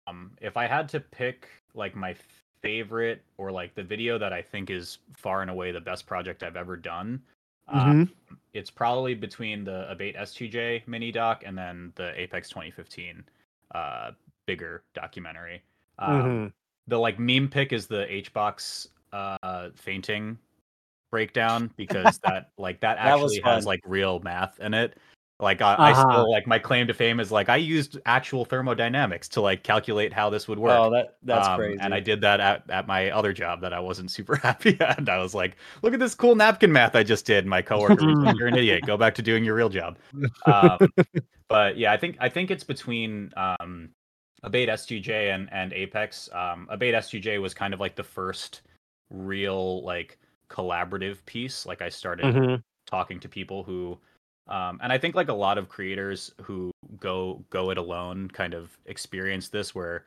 Um, 0.08 0.32
if 0.42 0.58
I 0.58 0.68
had 0.68 0.90
to 0.90 1.00
pick 1.00 1.48
like 1.74 1.96
my 1.96 2.16
favorite 2.62 3.22
or 3.38 3.52
like 3.52 3.74
the 3.76 3.84
video 3.84 4.18
that 4.18 4.34
I 4.34 4.42
think 4.42 4.70
is 4.70 4.98
far 5.16 5.42
and 5.42 5.50
away 5.50 5.72
the 5.72 5.80
best 5.80 6.06
project 6.06 6.44
I've 6.44 6.56
ever 6.56 6.76
done, 6.76 7.22
uh, 7.68 7.86
Mhm. 7.86 8.10
it's 8.54 8.70
probably 8.70 9.14
between 9.16 9.64
the 9.64 9.90
Abate 9.90 10.16
S2J 10.16 10.84
mini 10.88 11.12
doc 11.12 11.44
and 11.46 11.58
then 11.58 11.92
the 11.96 12.20
Apex 12.20 12.50
2015 12.50 13.24
uh, 13.74 14.12
bigger 14.46 14.84
documentary. 14.94 15.62
Um, 16.00 16.22
Mhm. 16.22 16.54
The 16.88 16.98
like 16.98 17.20
meme 17.20 17.48
pick 17.50 17.74
is 17.74 17.88
the 17.88 18.06
HBox 18.10 18.88
uh 19.14 19.70
fainting 19.76 20.38
breakdown 21.12 21.72
because 21.78 22.18
that 22.20 22.52
like 22.58 22.80
that 22.82 22.98
That 22.98 23.08
actually 23.14 23.40
has 23.42 23.66
like 23.66 23.82
real 23.86 24.20
math 24.20 24.60
in 24.60 24.74
it. 24.74 24.98
Like 25.42 25.62
I, 25.62 25.76
I 25.78 25.92
Uh-huh. 25.92 26.02
still 26.10 26.32
like 26.32 26.48
my 26.48 26.58
claim 26.58 26.88
to 26.88 26.94
fame 26.94 27.20
is 27.20 27.30
like 27.30 27.50
I 27.50 27.58
used 27.58 27.98
actual 28.06 28.46
thermodynamics 28.46 29.28
to 29.30 29.42
like 29.42 29.64
calculate 29.64 30.14
how 30.14 30.30
this 30.30 30.48
would 30.48 30.58
work. 30.60 30.80
Oh, 30.80 30.90
that 30.92 31.18
that's 31.24 31.50
Um, 31.50 31.60
crazy. 31.60 31.78
And 31.82 31.94
I 31.94 32.00
did 32.00 32.22
that 32.22 32.40
at, 32.40 32.70
at 32.70 32.88
my 32.88 33.12
other 33.12 33.34
job 33.34 33.60
that 33.62 33.74
I 33.74 33.80
wasn't 33.82 34.12
super 34.12 34.36
happy 34.44 34.78
at. 34.80 34.98
And 34.98 35.10
I 35.10 35.18
was 35.18 35.36
like, 35.36 35.58
look 35.82 35.94
at 35.94 36.00
this 36.00 36.16
cool 36.16 36.36
napkin 36.36 36.72
math 36.72 36.96
I 36.96 37.04
just 37.04 37.26
did. 37.26 37.46
My 37.46 37.62
coworker 37.62 38.06
was 38.06 38.18
like, 38.24 38.38
you're 38.38 38.48
an 38.48 38.56
idiot. 38.56 38.86
Go 38.86 38.96
back 38.96 39.14
to 39.16 39.22
doing 39.22 39.44
your 39.44 39.56
real 39.56 39.70
job. 39.70 39.98
Um, 40.46 40.78
but 41.50 41.78
yeah, 41.78 41.92
I 41.92 41.98
think 41.98 42.18
I 42.20 42.30
think 42.30 42.50
it's 42.52 42.64
between 42.64 43.34
um, 43.36 43.90
Abate 44.44 44.70
S2J 44.70 45.34
and, 45.34 45.50
and 45.52 45.74
Apex. 45.74 46.30
Um, 46.34 46.68
Abate 46.70 46.94
S2J 46.96 47.42
was 47.42 47.54
kind 47.54 47.74
of 47.74 47.80
like 47.80 47.96
the 47.96 48.04
first 48.04 48.62
real 49.10 49.84
like 49.84 50.18
collaborative 50.50 51.24
piece. 51.26 51.66
Like 51.66 51.82
I 51.82 51.90
started 51.90 52.26
Mhm. 52.36 52.62
talking 52.86 53.20
to 53.20 53.30
people 53.30 53.64
who 53.64 53.98
um, 54.48 54.80
and 54.84 54.94
I 54.94 55.00
think 55.00 55.16
like 55.16 55.30
a 55.30 55.34
lot 55.34 55.58
of 55.58 55.70
creators 55.70 56.32
who 56.42 56.70
go 57.00 57.44
go 57.50 57.72
it 57.72 57.80
alone 57.80 58.28
kind 58.30 58.54
of 58.54 58.78
experience 58.86 59.50
this 59.50 59.74
where 59.74 60.06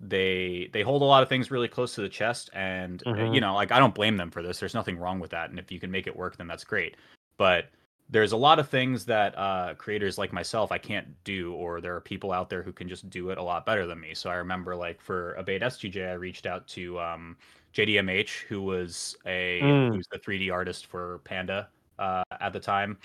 they 0.00 0.68
they 0.72 0.82
hold 0.82 1.02
a 1.02 1.04
lot 1.04 1.22
of 1.22 1.28
things 1.28 1.50
really 1.52 1.68
close 1.68 1.94
to 1.94 2.00
the 2.00 2.08
chest 2.08 2.50
and 2.52 3.04
Mhm. 3.06 3.32
you 3.32 3.40
know 3.40 3.54
like 3.54 3.70
I 3.70 3.78
don't 3.78 3.94
blame 3.94 4.16
them 4.16 4.30
for 4.30 4.42
this 4.42 4.58
there's 4.58 4.74
nothing 4.74 4.98
wrong 4.98 5.20
with 5.20 5.30
that 5.30 5.50
and 5.50 5.58
if 5.58 5.70
you 5.70 5.78
can 5.78 5.90
make 5.90 6.08
it 6.08 6.16
work 6.16 6.36
then 6.36 6.48
that's 6.48 6.64
great 6.64 6.96
but 7.38 7.68
there's 8.08 8.32
a 8.32 8.36
lot 8.36 8.58
of 8.58 8.68
things 8.68 9.04
that 9.06 9.36
uh, 9.36 9.74
creators 9.74 10.16
like 10.18 10.32
myself 10.32 10.70
I 10.72 10.78
can't 10.78 11.08
do 11.24 11.52
or 11.54 11.80
there 11.80 11.94
are 11.96 12.00
people 12.00 12.32
out 12.32 12.48
there 12.48 12.62
who 12.62 12.72
can 12.72 12.88
just 12.88 13.10
do 13.10 13.30
it 13.30 13.38
a 13.38 13.42
lot 13.42 13.66
better 13.66 13.86
than 13.86 14.00
me 14.00 14.14
so 14.14 14.30
I 14.30 14.34
remember 14.34 14.76
like 14.76 15.00
for 15.00 15.34
Abate 15.34 15.62
S2J 15.62 16.10
I 16.10 16.14
reached 16.14 16.46
out 16.46 16.66
to 16.68 16.98
um, 17.00 17.36
JDMH 17.74 18.42
who 18.48 18.62
was 18.62 19.16
a 19.26 19.60
Mm. 19.62 19.94
who's 19.94 20.06
the 20.10 20.18
3D 20.18 20.52
artist 20.52 20.86
for 20.86 21.20
Panda 21.24 21.68
uh, 21.98 22.22
at 22.40 22.52
the 22.52 22.60
time 22.60 22.98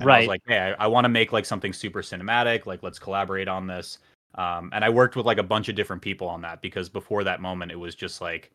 and 0.00 0.04
I 0.04 0.14
Right. 0.14 0.18
was 0.20 0.28
like, 0.28 0.42
hey, 0.46 0.74
I, 0.78 0.84
I 0.84 0.86
want 0.86 1.04
to 1.04 1.08
make 1.08 1.32
like 1.32 1.44
something 1.44 1.72
super 1.72 2.02
cinematic. 2.02 2.66
Like, 2.66 2.82
let's 2.82 2.98
collaborate 2.98 3.48
on 3.48 3.66
this. 3.66 3.98
Um, 4.36 4.70
and 4.72 4.84
I 4.84 4.88
worked 4.90 5.16
with 5.16 5.26
like 5.26 5.38
a 5.38 5.42
bunch 5.42 5.68
of 5.68 5.74
different 5.74 6.02
people 6.02 6.28
on 6.28 6.40
that 6.42 6.62
because 6.62 6.88
before 6.88 7.24
that 7.24 7.40
moment, 7.40 7.72
it 7.72 7.76
was 7.80 7.94
just 7.96 8.20
like, 8.20 8.52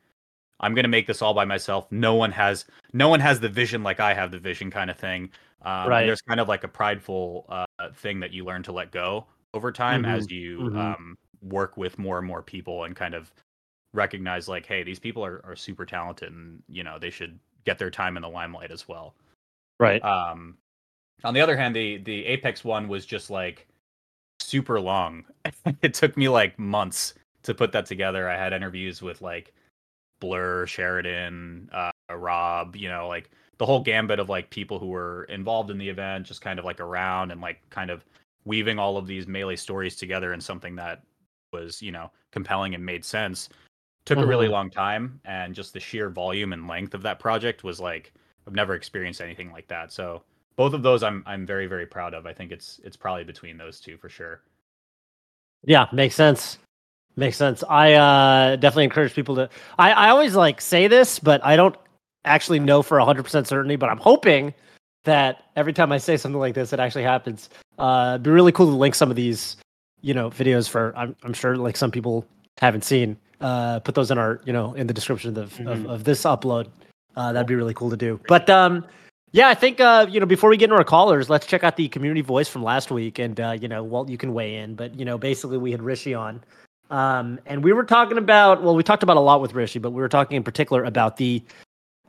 I'm 0.60 0.74
gonna 0.74 0.88
make 0.88 1.08
this 1.08 1.22
all 1.22 1.34
by 1.34 1.44
myself. 1.44 1.92
No 1.92 2.16
one 2.16 2.32
has, 2.32 2.64
no 2.94 3.10
one 3.10 3.20
has 3.20 3.40
the 3.42 3.50
vision 3.50 3.84
like 3.84 4.00
I 4.00 4.14
have 4.14 4.32
the 4.32 4.40
vision, 4.40 4.72
kind 4.72 4.90
of 4.90 4.98
thing. 4.98 5.32
Um, 5.64 5.90
Right. 5.90 6.06
There's 6.06 6.22
kind 6.22 6.40
of 6.40 6.48
like 6.48 6.64
a 6.64 6.68
prideful 6.68 7.46
uh, 7.50 7.66
thing 7.96 8.20
that 8.20 8.34
you 8.34 8.46
learn 8.46 8.64
to 8.64 8.72
let 8.72 8.92
go 8.92 9.26
over 9.54 9.72
time 9.72 10.06
as 10.06 10.30
you 10.32 10.60
mhm. 10.60 10.78
um, 10.78 11.18
work 11.42 11.78
with 11.78 12.00
more 12.00 12.18
and 12.18 12.28
more 12.28 12.42
people 12.42 12.86
and 12.86 12.96
kind 12.96 13.14
of 13.14 13.32
recognize 13.94 14.48
like, 14.48 14.66
hey, 14.66 14.84
these 14.84 15.00
people 15.00 15.24
are, 15.24 15.42
are 15.46 15.56
super 15.56 15.86
talented 15.86 16.32
and 16.32 16.62
you 16.68 16.84
know 16.84 16.98
they 17.00 17.10
should 17.10 17.40
get 17.66 17.78
their 17.78 17.92
time 17.92 18.18
in 18.18 18.22
the 18.22 18.30
limelight 18.30 18.72
as 18.72 18.88
well. 18.88 19.16
right. 19.80 20.04
Um, 20.04 20.58
on 21.24 21.34
the 21.34 21.42
other 21.42 21.56
hand, 21.56 21.76
the 21.76 21.98
the 21.98 22.26
Apex 22.26 22.64
one 22.64 22.88
was 22.88 23.06
just 23.06 23.30
like 23.30 23.68
super 24.40 24.80
long. 24.80 25.26
it 25.82 25.94
took 25.94 26.18
me 26.18 26.30
like 26.30 26.58
months 26.60 27.14
to 27.44 27.54
put 27.54 27.72
that 27.72 27.86
together. 27.86 28.30
I 28.30 28.36
had 28.36 28.54
interviews 28.54 29.02
with 29.02 29.22
like 29.22 29.54
Blur, 30.20 30.66
Sheridan, 30.66 31.70
uh, 31.72 31.92
Rob, 32.12 32.76
you 32.76 32.90
know, 32.90 33.08
like 33.08 33.30
the 33.58 33.66
whole 33.66 33.80
gambit 33.82 34.20
of 34.20 34.30
like 34.30 34.50
people 34.50 34.80
who 34.80 34.88
were 34.88 35.26
involved 35.26 35.70
in 35.70 35.78
the 35.78 35.88
event, 35.90 36.26
just 36.26 36.42
kind 36.42 36.60
of 36.60 36.66
like 36.66 36.80
around 36.80 37.32
and 37.32 37.42
like 37.42 37.60
kind 37.70 37.90
of 37.92 38.04
weaving 38.46 38.80
all 38.80 38.98
of 38.98 39.08
these 39.08 39.28
melee 39.28 39.56
stories 39.56 39.96
together 39.96 40.34
in 40.34 40.42
something 40.42 40.76
that 40.76 41.04
was, 41.52 41.82
you 41.82 41.92
know, 41.92 42.12
compelling 42.32 42.76
and 42.76 42.86
made 42.86 43.06
sense. 43.06 43.50
Took 44.06 44.20
a 44.20 44.26
really 44.26 44.48
Mhm. 44.48 44.52
long 44.52 44.70
time, 44.70 45.22
and 45.24 45.56
just 45.56 45.72
the 45.72 45.80
sheer 45.80 46.10
volume 46.10 46.52
and 46.52 46.68
length 46.68 46.94
of 46.94 47.04
that 47.04 47.20
project 47.20 47.64
was 47.64 47.80
like 47.80 48.12
I've 48.46 48.56
never 48.56 48.74
experienced 48.76 49.22
anything 49.22 49.52
like 49.52 49.68
that. 49.68 49.94
So 49.94 50.24
both 50.58 50.74
of 50.74 50.84
those 50.84 51.04
I'm 51.04 51.24
I'm 51.26 51.46
very 51.46 51.68
very 51.68 51.86
proud 51.86 52.14
of. 52.14 52.26
I 52.26 52.34
think 52.34 52.52
it's 52.52 52.82
it's 52.84 52.98
probably 52.98 53.24
between 53.24 53.58
those 53.58 53.80
two 53.80 53.98
for 53.98 54.10
sure. 54.10 54.42
Yeah, 55.64 55.88
makes 55.94 56.16
sense. 56.16 56.58
Makes 57.16 57.38
sense. 57.38 57.64
I 57.70 57.94
uh, 57.94 58.56
definitely 58.56 58.86
encourage 58.86 59.14
people 59.14 59.36
to. 59.36 59.50
I, 59.78 59.92
I 59.92 60.10
always 60.10 60.36
like 60.36 60.60
say 60.60 60.88
this, 60.88 61.20
but 61.20 61.46
I 61.46 61.56
don't 61.56 61.76
actually 62.26 62.60
know 62.60 62.82
for 62.82 62.98
100% 62.98 63.46
certainty, 63.48 63.76
but 63.76 63.90
I'm 63.90 63.98
hoping 63.98 64.54
that 65.04 65.44
every 65.56 65.74
time 65.74 65.92
I 65.92 65.98
say 65.98 66.16
something 66.18 66.40
like 66.40 66.54
this, 66.54 66.72
it 66.74 66.80
actually 66.80 67.04
happens. 67.04 67.50
Uh, 67.78 68.12
it'd 68.16 68.24
be 68.24 68.32
really 68.32 68.52
cool 68.52 68.68
to 68.68 68.72
link 68.76 68.96
some 68.96 69.10
of 69.10 69.16
these, 69.16 69.58
you 70.02 70.14
know, 70.14 70.30
videos 70.30 70.70
for, 70.70 70.94
I'm, 70.96 71.16
I'm 71.24 71.34
sure 71.34 71.58
like 71.58 71.76
some 71.76 71.92
people 71.92 72.26
haven't 72.58 72.84
seen. 72.84 73.18
Uh, 73.42 73.80
put 73.80 73.94
those 73.96 74.10
in 74.10 74.18
our, 74.18 74.40
you 74.46 74.54
know, 74.54 74.74
in 74.76 74.88
the 74.88 74.94
description 74.94 75.38
of, 75.38 75.60
of, 75.62 75.80
Mhm. 75.80 75.90
of 75.90 76.06
this 76.06 76.24
upload. 76.24 76.68
Uh, 77.18 77.34
that'd 77.34 77.48
be 77.48 77.56
really 77.56 77.74
cool 77.74 77.90
to 77.90 77.98
do. 77.98 78.20
But 78.28 78.50
um, 78.50 78.86
yeah, 79.34 79.50
I 79.50 79.54
think 79.54 79.82
uh, 79.82 80.06
you 80.10 80.20
know 80.20 80.26
before 80.26 80.50
we 80.50 80.58
get 80.58 80.66
into 80.66 80.76
our 80.78 80.84
callers, 80.84 81.30
let's 81.30 81.46
check 81.46 81.64
out 81.64 81.76
the 81.76 81.88
community 81.90 82.22
voice 82.22 82.48
from 82.48 82.64
last 82.64 82.90
week, 82.90 83.20
and 83.20 83.40
uh, 83.40 83.52
you 83.60 83.68
know, 83.68 83.84
Walt, 83.84 84.08
you 84.10 84.18
can 84.18 84.34
weigh 84.34 84.56
in. 84.56 84.76
But 84.76 84.98
you 84.98 85.04
know, 85.06 85.18
basically, 85.18 85.58
we 85.58 85.72
had 85.72 85.82
Rishi 85.82 86.14
on, 86.14 86.42
um, 86.90 87.40
and 87.46 87.64
we 87.64 87.74
were 87.74 87.84
talking 87.84 88.18
about 88.18 88.64
well, 88.64 88.76
we 88.76 88.82
talked 88.84 89.04
about 89.04 89.18
a 89.18 89.20
lot 89.20 89.42
with 89.42 89.54
Rishi, 89.54 89.78
but 89.80 89.92
we 89.92 90.02
were 90.02 90.10
talking 90.10 90.38
in 90.38 90.44
particular 90.44 90.86
about 90.86 91.18
the, 91.18 91.44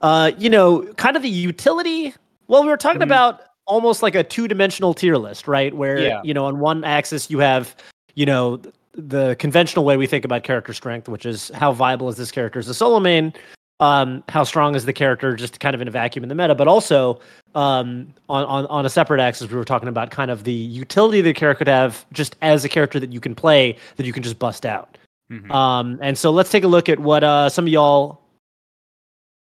uh, 0.04 0.30
you 0.36 0.50
know, 0.50 0.82
kind 0.98 1.16
of 1.16 1.22
the 1.22 1.28
utility. 1.30 2.14
Well, 2.46 2.62
we 2.62 2.68
were 2.68 2.76
talking 2.76 3.00
Mhm. 3.00 3.04
about 3.04 3.40
almost 3.66 4.02
like 4.02 4.14
a 4.14 4.22
two-dimensional 4.22 4.92
tier 4.92 5.16
list, 5.16 5.48
right? 5.48 5.74
Where 5.74 5.98
Yeah. 5.98 6.20
you 6.22 6.34
know, 6.34 6.44
on 6.44 6.58
one 6.60 6.84
axis 6.84 7.30
you 7.30 7.38
have, 7.38 7.74
you 8.14 8.26
know, 8.26 8.60
the 8.92 9.34
conventional 9.38 9.84
way 9.86 9.96
we 9.96 10.06
think 10.06 10.24
about 10.26 10.42
character 10.44 10.74
strength, 10.74 11.08
which 11.08 11.24
is 11.24 11.50
how 11.54 11.72
viable 11.72 12.08
is 12.10 12.16
this 12.16 12.30
character 12.30 12.58
as 12.58 12.68
a 12.68 12.74
solo 12.74 13.00
main, 13.00 13.32
um, 13.80 14.22
how 14.28 14.44
strong 14.44 14.74
is 14.76 14.84
the 14.84 14.92
character 14.92 15.34
just 15.34 15.58
kind 15.58 15.74
of 15.74 15.80
in 15.80 15.88
a 15.88 15.90
vacuum 15.90 16.22
in 16.22 16.28
the 16.28 16.34
meta, 16.34 16.54
but 16.54 16.68
also 16.68 17.18
um, 17.54 18.12
on, 18.28 18.44
on 18.44 18.66
on 18.66 18.84
a 18.84 18.90
separate 18.90 19.20
axis, 19.20 19.48
we 19.50 19.56
were 19.56 19.64
talking 19.64 19.88
about 19.88 20.10
kind 20.10 20.30
of 20.30 20.44
the 20.44 20.52
utility 20.52 21.20
the 21.22 21.32
character 21.32 21.60
could 21.64 21.68
have 21.68 22.04
just 22.12 22.36
as 22.42 22.64
a 22.64 22.68
character 22.68 23.00
that 23.00 23.12
you 23.12 23.20
can 23.20 23.34
play 23.34 23.76
that 23.96 24.04
you 24.04 24.12
can 24.12 24.22
just 24.22 24.38
bust 24.38 24.66
out. 24.66 24.98
Mhm. 25.32 25.50
Um, 25.50 25.98
and 26.02 26.18
so 26.18 26.30
let's 26.30 26.50
take 26.50 26.64
a 26.64 26.68
look 26.68 26.88
at 26.88 26.98
what 27.00 27.24
uh, 27.24 27.48
some 27.48 27.64
of 27.64 27.72
y'all 27.72 28.20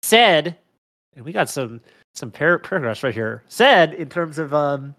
said 0.03 0.59
and 1.15 1.25
we 1.25 1.33
got 1.33 1.49
some 1.49 1.81
some 2.15 2.31
par- 2.31 2.59
paragraphs 2.59 3.03
right 3.03 3.15
here. 3.15 3.43
Said 3.49 3.95
in 3.95 4.09
terms 4.09 4.39
of 4.39 4.53
um, 4.53 4.95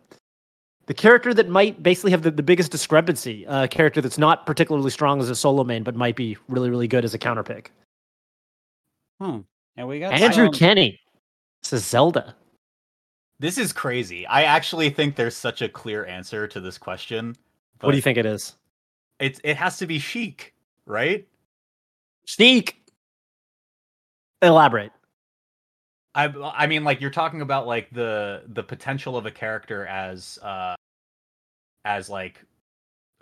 the 0.87 0.93
character 0.93 1.33
that 1.33 1.47
might 1.47 1.81
basically 1.83 2.11
have 2.11 2.23
the, 2.23 2.31
the 2.31 2.43
biggest 2.43 2.71
discrepancy, 2.71 3.45
a 3.47 3.67
character 3.67 4.01
that's 4.01 4.17
not 4.17 4.45
particularly 4.45 4.89
strong 4.89 5.19
as 5.21 5.29
a 5.29 5.35
solo 5.35 5.63
main, 5.63 5.83
but 5.83 5.95
might 5.95 6.15
be 6.15 6.37
really 6.47 6.69
really 6.69 6.87
good 6.87 7.05
as 7.05 7.13
a 7.13 7.17
counter 7.17 7.43
pick. 7.43 7.71
Hmm. 9.21 9.39
And 9.77 9.87
we 9.87 9.99
got 9.99 10.13
Andrew 10.13 10.45
some- 10.45 10.53
Kenny 10.53 10.99
says 11.61 11.85
Zelda. 11.85 12.35
This 13.39 13.57
is 13.57 13.73
crazy. 13.73 14.25
I 14.27 14.43
actually 14.43 14.89
think 14.89 15.15
there's 15.15 15.35
such 15.35 15.61
a 15.61 15.67
clear 15.67 16.05
answer 16.05 16.47
to 16.47 16.59
this 16.59 16.77
question. 16.77 17.35
What 17.81 17.91
do 17.91 17.97
you 17.97 18.01
think 18.01 18.17
it 18.17 18.25
is? 18.25 18.55
It's 19.19 19.39
it 19.43 19.57
has 19.57 19.77
to 19.79 19.87
be 19.87 19.99
Sheik, 19.99 20.53
right? 20.85 21.27
Sneak. 22.25 22.82
Elaborate. 24.43 24.91
I 26.15 26.27
I 26.27 26.67
mean 26.67 26.83
like 26.83 27.01
you're 27.01 27.09
talking 27.09 27.41
about 27.41 27.65
like 27.65 27.89
the 27.91 28.43
the 28.49 28.63
potential 28.63 29.17
of 29.17 29.25
a 29.25 29.31
character 29.31 29.87
as 29.87 30.37
uh 30.43 30.75
as 31.85 32.09
like 32.09 32.39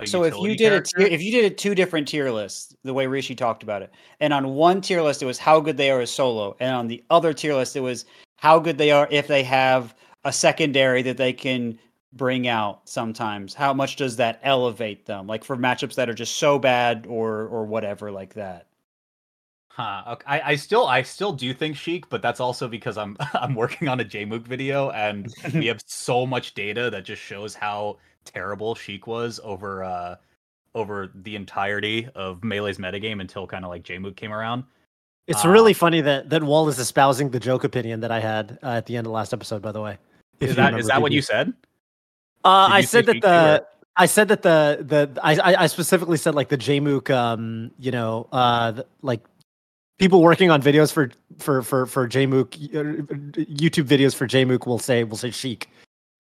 So 0.05 0.23
if 0.23 0.35
you 0.37 0.57
did 0.57 0.73
a 0.73 0.81
tier, 0.81 1.07
if 1.07 1.21
you 1.21 1.31
did 1.31 1.51
a 1.51 1.55
two 1.55 1.75
different 1.75 2.07
tier 2.07 2.29
lists, 2.31 2.75
the 2.83 2.93
way 2.93 3.07
Rishi 3.07 3.35
talked 3.35 3.63
about 3.63 3.81
it, 3.81 3.91
and 4.19 4.33
on 4.33 4.55
one 4.55 4.81
tier 4.81 5.01
list 5.01 5.21
it 5.21 5.25
was 5.27 5.37
how 5.37 5.59
good 5.59 5.77
they 5.77 5.91
are 5.91 6.01
as 6.01 6.11
solo, 6.11 6.55
and 6.59 6.75
on 6.75 6.87
the 6.87 7.03
other 7.09 7.33
tier 7.33 7.53
list 7.55 7.75
it 7.75 7.81
was 7.81 8.05
how 8.37 8.59
good 8.59 8.77
they 8.77 8.91
are 8.91 9.07
if 9.11 9.27
they 9.27 9.43
have 9.43 9.95
a 10.25 10.33
secondary 10.33 11.01
that 11.03 11.17
they 11.17 11.33
can 11.33 11.79
bring 12.13 12.47
out 12.47 12.89
sometimes. 12.89 13.53
How 13.53 13.73
much 13.73 13.95
does 13.95 14.17
that 14.17 14.39
elevate 14.43 15.05
them? 15.05 15.27
Like 15.27 15.43
for 15.43 15.55
matchups 15.55 15.95
that 15.95 16.09
are 16.09 16.13
just 16.13 16.37
so 16.37 16.59
bad 16.59 17.05
or 17.07 17.47
or 17.47 17.65
whatever 17.65 18.11
like 18.11 18.33
that. 18.33 18.67
Huh. 19.81 20.11
Okay. 20.13 20.23
I, 20.27 20.41
I 20.51 20.55
still 20.55 20.85
I 20.85 21.01
still 21.01 21.33
do 21.33 21.53
think 21.53 21.75
Sheik, 21.75 22.07
but 22.09 22.21
that's 22.21 22.39
also 22.39 22.67
because 22.67 22.97
I'm 22.97 23.17
I'm 23.33 23.55
working 23.55 23.87
on 23.87 23.99
a 23.99 24.05
Jmook 24.05 24.41
video 24.47 24.89
and 24.91 25.33
we 25.53 25.65
have 25.67 25.81
so 25.85 26.25
much 26.25 26.53
data 26.53 26.89
that 26.91 27.03
just 27.05 27.21
shows 27.21 27.55
how 27.55 27.97
terrible 28.25 28.75
Sheik 28.75 29.07
was 29.07 29.39
over 29.43 29.83
uh 29.83 30.15
over 30.75 31.09
the 31.15 31.35
entirety 31.35 32.07
of 32.15 32.41
Melee's 32.43 32.77
metagame 32.77 33.19
until 33.21 33.45
kind 33.47 33.65
of 33.65 33.69
like 33.69 33.83
Jmook 33.83 34.15
came 34.15 34.31
around. 34.31 34.63
It's 35.27 35.43
Uh, 35.45 35.49
really 35.49 35.73
funny 35.73 36.01
that 36.01 36.29
that 36.29 36.43
Walt 36.43 36.69
is 36.69 36.79
espousing 36.79 37.29
the 37.31 37.39
joke 37.39 37.63
opinion 37.63 38.01
that 38.01 38.11
I 38.11 38.19
had 38.19 38.59
uh, 38.63 38.67
at 38.79 38.85
the 38.85 38.97
end 38.97 39.07
of 39.07 39.13
last 39.13 39.33
episode. 39.33 39.61
By 39.61 39.71
the 39.71 39.81
way, 39.81 39.97
Is 40.39 40.49
you 40.49 40.55
that 40.55 40.79
is 40.79 40.87
that 40.87 41.01
what 41.01 41.11
you 41.11 41.21
said? 41.21 41.53
Uh, 42.43 42.67
Did 42.67 42.73
I 42.75 42.81
said 42.81 43.05
that 43.07 43.21
the 43.21 43.61
or- 43.61 43.67
I 43.97 44.05
said 44.05 44.27
that 44.29 44.41
the 44.41 44.59
the 44.81 45.19
I 45.21 45.33
I- 45.35 45.63
I 45.63 45.67
specifically 45.67 46.17
said 46.17 46.33
like 46.35 46.49
the 46.49 46.57
Jmook 46.57 47.09
um 47.09 47.71
you 47.77 47.91
know 47.91 48.27
uh 48.31 48.71
the, 48.71 48.85
like 49.01 49.21
people 50.01 50.21
working 50.23 50.49
on 50.49 50.61
videos 50.61 50.91
for 50.91 51.11
for 51.37 51.61
for 51.61 51.85
for 51.85 52.07
Jmook 52.09 52.55
uh, 52.75 53.03
YouTube 53.45 53.85
videos 53.85 54.15
for 54.15 54.27
Jmook 54.27 54.65
will 54.65 54.79
say 54.79 55.03
will 55.03 55.15
say 55.15 55.29
Sheik. 55.31 55.69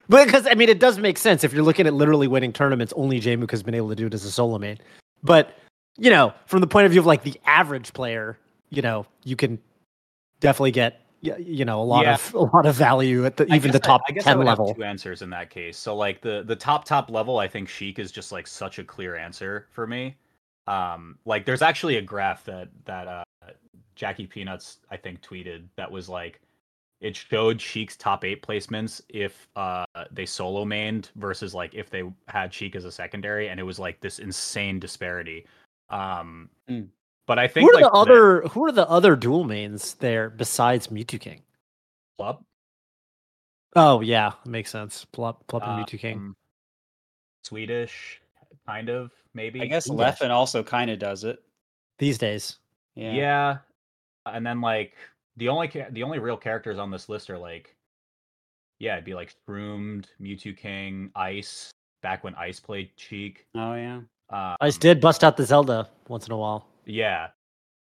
Because 0.07 0.45
I 0.47 0.53
mean 0.53 0.69
it 0.69 0.79
does 0.79 0.99
make 0.99 1.17
sense 1.17 1.43
if 1.43 1.51
you're 1.51 1.63
looking 1.63 1.87
at 1.87 1.93
literally 1.93 2.27
winning 2.27 2.53
tournaments 2.53 2.93
only 2.95 3.19
Jmook 3.19 3.49
has 3.51 3.63
been 3.63 3.73
able 3.73 3.89
to 3.89 3.95
do 3.95 4.05
it 4.05 4.13
as 4.13 4.23
a 4.23 4.31
solo 4.31 4.57
main. 4.59 4.77
But 5.23 5.57
you 5.97 6.09
know, 6.11 6.33
from 6.45 6.61
the 6.61 6.67
point 6.67 6.85
of 6.85 6.91
view 6.91 7.01
of 7.01 7.07
like 7.07 7.23
the 7.23 7.39
average 7.45 7.91
player, 7.93 8.37
you 8.69 8.81
know, 8.81 9.05
you 9.25 9.35
can 9.35 9.59
definitely 10.39 10.71
get 10.71 11.01
you 11.21 11.65
know 11.65 11.81
a 11.81 11.83
lot 11.83 12.03
Yeah. 12.05 12.13
of 12.15 12.33
a 12.35 12.39
lot 12.39 12.65
of 12.65 12.75
value 12.75 13.25
at 13.25 13.37
the 13.37 13.47
I 13.51 13.55
even 13.55 13.71
the 13.71 13.79
top 13.79 14.01
I, 14.07 14.11
guess 14.11 14.25
I 14.27 14.31
10 14.31 14.37
would 14.39 14.47
have 14.47 14.59
level. 14.59 14.75
two 14.75 14.83
answers 14.83 15.21
in 15.23 15.29
that 15.31 15.49
case. 15.49 15.77
So 15.77 15.95
like 15.95 16.21
the 16.21 16.43
the 16.45 16.55
top 16.55 16.85
top 16.85 17.09
level, 17.09 17.39
I 17.39 17.47
think 17.47 17.67
Sheik 17.67 17.97
is 17.97 18.11
just 18.11 18.31
like 18.31 18.45
such 18.45 18.77
a 18.77 18.83
clear 18.83 19.15
answer 19.15 19.67
for 19.71 19.87
me. 19.87 20.15
Um, 20.67 21.17
like 21.25 21.45
there's 21.45 21.63
actually 21.63 21.97
a 21.97 22.01
graph 22.01 22.43
that 22.45 22.69
that 22.85 23.07
uh 23.07 23.23
Jackie 24.01 24.25
Peanuts 24.25 24.79
I 24.89 24.97
think 24.97 25.21
tweeted 25.21 25.65
that 25.75 25.91
was 25.91 26.09
like 26.09 26.41
it 27.01 27.15
showed 27.15 27.61
Sheik's 27.61 27.95
top 27.95 28.25
eight 28.25 28.41
placements 28.41 28.99
if 29.09 29.47
uh 29.55 29.85
they 30.11 30.25
solo 30.25 30.65
mained 30.65 31.09
versus 31.15 31.53
like 31.53 31.75
if 31.75 31.91
they 31.91 32.03
had 32.27 32.51
Sheik 32.51 32.75
as 32.75 32.85
a 32.85 32.91
secondary, 32.91 33.49
and 33.49 33.59
it 33.59 33.63
was 33.63 33.77
like 33.77 33.99
this 34.01 34.17
insane 34.17 34.79
disparity. 34.79 35.45
Um, 35.89 36.49
Mm. 36.67 36.87
but 37.27 37.37
I 37.37 37.47
think 37.47 37.69
Who 37.69 37.77
are 37.77 37.81
like 37.81 37.91
the 37.91 37.97
other 37.97 38.41
who 38.47 38.65
are 38.65 38.71
the 38.71 38.89
other 38.89 39.15
dual 39.15 39.43
mains 39.43 39.93
there 39.95 40.31
besides 40.31 40.87
Mewtwo 40.87 41.19
King? 41.19 41.43
Plup 42.19 42.43
Oh 43.75 44.01
yeah, 44.01 44.31
makes 44.47 44.71
sense. 44.71 45.05
Plup 45.13 45.37
Plup 45.47 45.61
and 45.67 45.85
Mewtwo 45.85 45.99
King. 45.99 46.17
um, 46.17 46.35
Swedish, 47.43 48.19
kind 48.65 48.89
of 48.89 49.11
maybe. 49.35 49.61
I 49.61 49.65
guess 49.67 49.87
Ooh, 49.89 49.93
Leffen 49.93 50.31
also 50.31 50.63
kind 50.63 50.89
of 50.89 50.97
does 50.97 51.23
it. 51.23 51.39
These 51.99 52.17
days. 52.17 52.57
Yeah. 52.95 53.13
Yeah. 53.13 53.57
And 54.25 54.45
then 54.45 54.61
like 54.61 54.95
the 55.37 55.49
only 55.49 55.67
ca- 55.67 55.89
the 55.91 56.03
only 56.03 56.19
real 56.19 56.37
characters 56.37 56.77
on 56.79 56.91
this 56.91 57.09
list 57.09 57.29
are 57.29 57.37
like 57.37 57.75
yeah, 58.79 58.93
it'd 58.93 59.05
be 59.05 59.13
like 59.13 59.35
Shroomed, 59.45 60.07
Mewtwo 60.19 60.57
King, 60.57 61.11
Ice, 61.15 61.69
back 62.01 62.23
when 62.23 62.33
Ice 62.35 62.59
played 62.59 62.89
Sheik. 62.95 63.45
Oh 63.55 63.73
yeah. 63.75 63.97
Um, 64.31 64.55
I 64.59 64.67
just 64.67 64.79
did 64.79 64.99
bust 65.01 65.23
out 65.23 65.37
the 65.37 65.45
Zelda 65.45 65.87
once 66.07 66.25
in 66.25 66.31
a 66.33 66.37
while. 66.37 66.65
Yeah. 66.85 67.27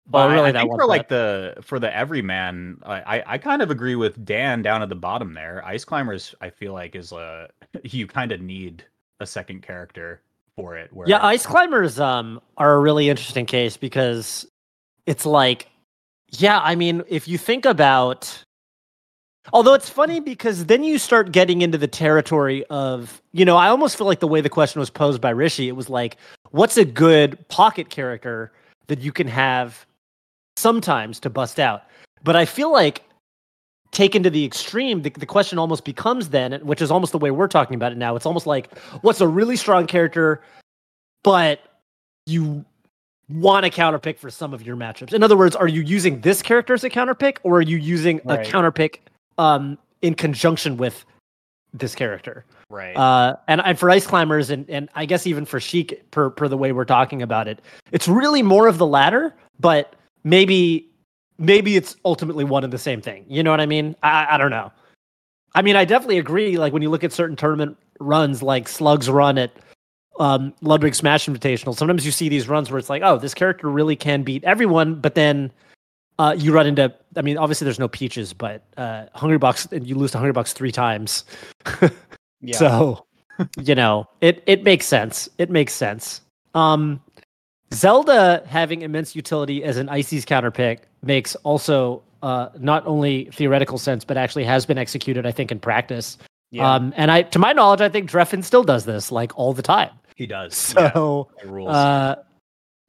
But 0.07 0.29
I- 0.29 0.33
really, 0.33 0.49
I 0.49 0.51
that 0.53 0.59
think 0.61 0.73
for 0.73 0.81
set. 0.81 0.87
like 0.89 1.07
the 1.07 1.55
for 1.61 1.79
the 1.79 1.95
everyman, 1.95 2.79
I, 2.83 3.17
I 3.19 3.23
I 3.33 3.37
kind 3.37 3.61
of 3.61 3.71
agree 3.71 3.95
with 3.95 4.25
Dan 4.25 4.61
down 4.61 4.81
at 4.81 4.89
the 4.89 4.95
bottom 4.95 5.33
there. 5.33 5.63
Ice 5.65 5.85
climbers, 5.85 6.35
I 6.41 6.49
feel 6.49 6.73
like 6.73 6.95
is 6.95 7.11
a 7.11 7.49
you 7.83 8.07
kind 8.07 8.31
of 8.31 8.41
need 8.41 8.83
a 9.19 9.25
second 9.25 9.61
character 9.61 10.21
for 10.57 10.75
it. 10.77 10.91
Where 10.91 11.07
Yeah, 11.07 11.23
ice 11.25 11.45
climbers 11.45 11.99
um 11.99 12.41
are 12.57 12.73
a 12.73 12.79
really 12.79 13.07
interesting 13.09 13.45
case 13.45 13.77
because 13.77 14.45
it's 15.05 15.25
like 15.25 15.67
yeah, 16.31 16.59
I 16.61 16.75
mean, 16.75 17.03
if 17.07 17.27
you 17.27 17.37
think 17.37 17.65
about 17.65 18.43
although 19.53 19.73
it's 19.73 19.89
funny 19.89 20.19
because 20.19 20.65
then 20.65 20.83
you 20.83 20.99
start 20.99 21.31
getting 21.31 21.61
into 21.61 21.77
the 21.77 21.87
territory 21.87 22.63
of, 22.65 23.21
you 23.33 23.45
know, 23.45 23.57
I 23.57 23.67
almost 23.67 23.97
feel 23.97 24.07
like 24.07 24.19
the 24.19 24.27
way 24.27 24.41
the 24.41 24.49
question 24.49 24.79
was 24.79 24.89
posed 24.89 25.21
by 25.21 25.31
Rishi, 25.31 25.67
it 25.67 25.75
was 25.75 25.89
like, 25.89 26.17
what's 26.51 26.77
a 26.77 26.85
good 26.85 27.47
pocket 27.47 27.89
character 27.89 28.51
that 28.87 28.99
you 28.99 29.11
can 29.11 29.27
have 29.27 29.85
sometimes 30.57 31.19
to 31.21 31.29
bust 31.29 31.59
out? 31.59 31.83
But 32.23 32.35
I 32.35 32.45
feel 32.45 32.71
like 32.71 33.03
taken 33.91 34.23
to 34.23 34.29
the 34.29 34.45
extreme, 34.45 35.01
the, 35.01 35.09
the 35.09 35.25
question 35.25 35.57
almost 35.57 35.83
becomes 35.83 36.29
then, 36.29 36.53
which 36.61 36.81
is 36.81 36.91
almost 36.91 37.11
the 37.11 37.17
way 37.17 37.31
we're 37.31 37.47
talking 37.47 37.75
about 37.75 37.91
it 37.91 37.97
now. 37.97 38.15
It's 38.15 38.25
almost 38.25 38.47
like, 38.47 38.77
what's 39.01 39.21
a 39.21 39.27
really 39.27 39.55
strong 39.55 39.87
character, 39.87 40.41
but 41.23 41.59
you 42.25 42.63
want 43.33 43.65
to 43.65 43.71
counterpick 43.71 44.17
for 44.17 44.29
some 44.29 44.53
of 44.53 44.65
your 44.65 44.75
matchups? 44.75 45.13
In 45.13 45.23
other 45.23 45.37
words, 45.37 45.55
are 45.55 45.67
you 45.67 45.81
using 45.81 46.21
this 46.21 46.41
character 46.41 46.73
as 46.73 46.83
a 46.83 46.89
counterpick, 46.89 47.37
or 47.43 47.57
are 47.57 47.61
you 47.61 47.77
using 47.77 48.21
Right. 48.25 48.45
a 48.47 48.49
counterpick 48.51 48.99
um, 49.37 49.77
in 50.01 50.15
conjunction 50.15 50.77
with 50.77 51.05
this 51.73 51.95
character? 51.95 52.45
right. 52.69 52.95
Uh, 52.95 53.35
and, 53.47 53.61
and 53.65 53.77
for 53.77 53.89
ice 53.89 54.07
climbers, 54.07 54.49
and, 54.49 54.69
and 54.69 54.89
I 54.95 55.05
guess 55.05 55.27
even 55.27 55.45
for 55.45 55.59
Sheik, 55.59 56.09
per, 56.11 56.29
per 56.29 56.47
the 56.47 56.57
way 56.57 56.71
we're 56.71 56.85
talking 56.85 57.21
about 57.21 57.47
it, 57.47 57.59
it's 57.91 58.07
really 58.07 58.41
more 58.41 58.67
of 58.67 58.77
the 58.77 58.87
latter, 58.87 59.35
but 59.59 59.95
maybe 60.23 60.87
maybe 61.37 61.75
it's 61.75 61.97
ultimately 62.05 62.43
one 62.43 62.63
and 62.63 62.71
the 62.71 62.77
same 62.77 63.01
thing. 63.01 63.25
You 63.27 63.41
know 63.43 63.51
what 63.51 63.59
I 63.59 63.65
mean? 63.65 63.95
I, 64.03 64.27
I 64.35 64.37
don't 64.37 64.51
know. 64.51 64.71
I 65.55 65.61
mean, 65.63 65.75
I 65.75 65.85
definitely 65.85 66.19
agree. 66.19 66.57
Like 66.57 66.71
when 66.71 66.81
you 66.81 66.89
look 66.89 67.03
at 67.03 67.11
certain 67.11 67.35
tournament 67.35 67.77
runs, 67.99 68.41
like 68.43 68.67
Slug's 68.69 69.09
run 69.09 69.37
at 69.37 69.51
um, 70.21 70.53
Ludwig 70.62 70.95
Smash 70.95 71.27
Invitational, 71.27 71.75
sometimes 71.75 72.05
you 72.05 72.12
see 72.12 72.29
these 72.29 72.47
runs 72.47 72.71
where 72.71 72.79
it's 72.79 72.89
like, 72.89 73.01
oh, 73.03 73.17
this 73.17 73.34
character 73.34 73.69
really 73.69 73.95
can 73.95 74.23
beat 74.23 74.43
everyone, 74.43 74.95
but 74.95 75.15
then 75.15 75.51
uh, 76.19 76.36
you 76.38 76.53
run 76.53 76.67
into. 76.67 76.93
I 77.15 77.21
mean, 77.21 77.38
obviously 77.38 77.65
there's 77.65 77.79
no 77.79 77.88
peaches, 77.88 78.31
but 78.31 78.63
uh, 78.77 79.05
Hungrybox, 79.15 79.71
and 79.71 79.88
you 79.88 79.95
lose 79.95 80.12
to 80.12 80.19
Hungrybox 80.19 80.53
three 80.53 80.71
times. 80.71 81.25
Yeah. 82.41 82.57
So, 82.57 83.05
you 83.57 83.75
know, 83.75 84.07
it 84.19 84.43
it 84.47 84.63
makes 84.63 84.86
sense. 84.86 85.29
It 85.38 85.49
makes 85.49 85.73
sense. 85.73 86.21
Um, 86.55 87.01
Zelda 87.73 88.43
having 88.47 88.81
immense 88.81 89.15
utility 89.15 89.63
as 89.63 89.77
an 89.77 89.88
Icy's 89.89 90.25
counterpick 90.25 90.79
makes 91.03 91.36
also 91.38 92.03
uh, 92.23 92.49
not 92.60 92.86
only 92.86 93.29
theoretical 93.31 93.77
sense, 93.77 94.03
but 94.03 94.17
actually 94.17 94.43
has 94.43 94.65
been 94.65 94.77
executed, 94.77 95.25
I 95.25 95.31
think, 95.31 95.51
in 95.51 95.60
practice. 95.60 96.17
yeah. 96.49 96.73
Um, 96.73 96.93
and 96.97 97.12
I, 97.12 97.21
to 97.23 97.39
my 97.39 97.53
knowledge, 97.53 97.81
I 97.81 97.89
think 97.89 98.10
Dreffin 98.10 98.43
still 98.43 98.63
does 98.63 98.86
this 98.86 99.12
like 99.12 99.38
all 99.38 99.53
the 99.53 99.62
time. 99.62 99.91
He 100.21 100.27
does. 100.27 100.55
So, 100.93 101.29
by 101.43 101.49
rules. 101.49 101.69
uh, 101.69 102.15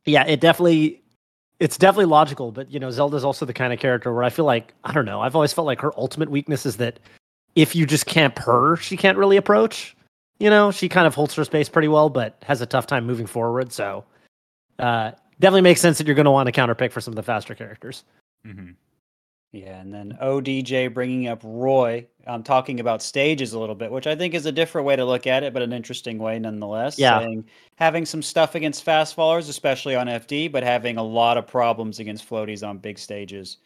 yeah, 0.04 0.24
it 0.26 0.40
definitely, 0.40 1.02
it's 1.60 1.78
definitely 1.78 2.04
logical. 2.06 2.52
But 2.52 2.70
you 2.70 2.78
know, 2.78 2.90
Zelda's 2.90 3.24
also 3.24 3.46
the 3.46 3.52
kind 3.54 3.72
of 3.72 3.78
character 3.78 4.12
where 4.12 4.22
I 4.22 4.30
feel 4.30 4.44
like 4.44 4.74
I 4.84 4.92
don't 4.92 5.06
know. 5.06 5.20
I've 5.20 5.34
always 5.34 5.52
felt 5.52 5.66
like 5.66 5.80
her 5.80 5.92
ultimate 5.98 6.30
weakness 6.30 6.66
is 6.66 6.76
that 6.76 7.00
if 7.56 7.74
you 7.74 7.86
just 7.86 8.06
camp 8.06 8.38
her, 8.40 8.76
she 8.76 8.96
can't 8.96 9.16
really 9.18 9.36
approach. 9.36 9.96
You 10.38 10.50
know, 10.50 10.70
she 10.70 10.88
kind 10.88 11.06
of 11.06 11.14
holds 11.14 11.34
her 11.34 11.44
space 11.44 11.68
pretty 11.68 11.88
well, 11.88 12.08
but 12.10 12.36
has 12.42 12.60
a 12.60 12.66
tough 12.66 12.86
time 12.86 13.06
moving 13.06 13.26
forward. 13.26 13.72
So, 13.72 14.04
uh, 14.78 15.12
definitely 15.40 15.60
makes 15.62 15.80
sense 15.80 15.98
that 15.98 16.06
you're 16.06 16.16
going 16.16 16.24
to 16.24 16.30
want 16.32 16.46
to 16.48 16.52
counterpick 16.52 16.90
for 16.92 17.00
some 17.00 17.12
of 17.12 17.16
the 17.16 17.22
faster 17.22 17.54
characters. 17.54 18.04
Mhm. 18.46 18.74
Yeah, 19.52 19.80
and 19.80 19.92
then 19.92 20.16
ODJ 20.22 20.94
bringing 20.94 21.28
up 21.28 21.42
Roy, 21.44 22.06
um, 22.26 22.42
talking 22.42 22.80
about 22.80 23.02
stages 23.02 23.52
a 23.52 23.58
little 23.58 23.74
bit, 23.74 23.90
which 23.92 24.06
I 24.06 24.16
think 24.16 24.32
is 24.32 24.46
a 24.46 24.52
different 24.52 24.86
way 24.86 24.96
to 24.96 25.04
look 25.04 25.26
at 25.26 25.42
it, 25.42 25.52
but 25.52 25.60
an 25.60 25.74
interesting 25.74 26.18
way 26.18 26.38
nonetheless. 26.38 26.98
Yeah. 26.98 27.18
Saying, 27.18 27.44
having 27.76 28.06
some 28.06 28.22
stuff 28.22 28.54
against 28.54 28.82
fast 28.82 29.14
fallers, 29.14 29.50
especially 29.50 29.94
on 29.94 30.06
FD, 30.06 30.50
but 30.50 30.62
having 30.62 30.96
a 30.96 31.02
lot 31.02 31.36
of 31.36 31.46
problems 31.46 31.98
against 31.98 32.26
floaties 32.28 32.66
on 32.66 32.78
big 32.78 32.98
stages. 32.98 33.58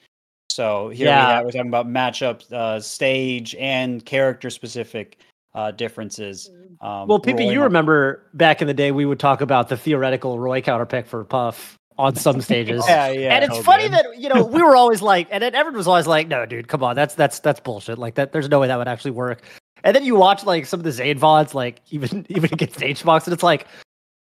So 0.51 0.89
here 0.89 1.07
Yeah. 1.07 1.29
we 1.29 1.33
have, 1.35 1.45
we're 1.45 1.51
talking 1.53 1.69
about 1.69 1.87
matchup, 1.87 2.53
uh, 2.53 2.81
stage, 2.81 3.55
and 3.55 4.05
character 4.05 4.51
specific 4.51 5.19
uh, 5.55 5.71
differences. 5.71 6.51
Um, 6.81 7.07
Well, 7.07 7.21
PP, 7.21 7.47
Roy 7.47 7.53
you 7.53 7.63
remember 7.63 8.27
back 8.35 8.61
in 8.61 8.67
the 8.67 8.75
day 8.75 8.91
we 8.91 9.07
would 9.07 9.21
talk 9.21 9.41
about 9.41 9.69
the 9.69 9.77
theoretical 9.77 10.39
Roy 10.41 10.61
counterpick 10.61 11.07
for 11.07 11.23
Puff 11.25 11.79
on 11.99 12.15
some 12.17 12.41
stages. 12.41 12.85
Yeah, 12.89 13.09
yeah. 13.09 13.35
and 13.35 13.45
it's 13.45 13.57
so 13.57 13.63
funny 13.63 13.85
good. 13.85 13.93
that 13.93 14.19
you 14.19 14.29
know 14.29 14.45
we 14.45 14.63
were 14.63 14.77
always 14.77 15.03
like, 15.03 15.29
and 15.31 15.43
then 15.43 15.55
everyone 15.55 15.79
was 15.79 15.89
always 15.89 16.07
like, 16.07 16.29
"No, 16.29 16.47
dude, 16.47 16.69
come 16.69 16.83
on, 16.83 16.95
that's 16.97 17.15
that's 17.15 17.39
that's 17.41 17.61
bullshit. 17.61 17.99
Like 17.99 18.15
that, 18.17 18.33
there's 18.33 18.49
no 18.49 18.61
way 18.61 18.67
that 18.69 18.77
would 18.77 18.89
actually 18.89 19.13
work." 19.13 19.43
And 19.85 19.95
then 19.95 20.05
you 20.05 20.17
watch 20.17 20.45
like 20.45 20.67
some 20.67 20.81
of 20.81 20.85
the 20.85 20.93
Zain 20.93 21.19
vods, 21.19 21.55
like 21.55 21.81
even 21.91 22.27
even 22.31 22.53
against 22.53 22.81
HBox, 22.81 23.25
and 23.25 23.33
it's 23.35 23.43
like, 23.43 23.67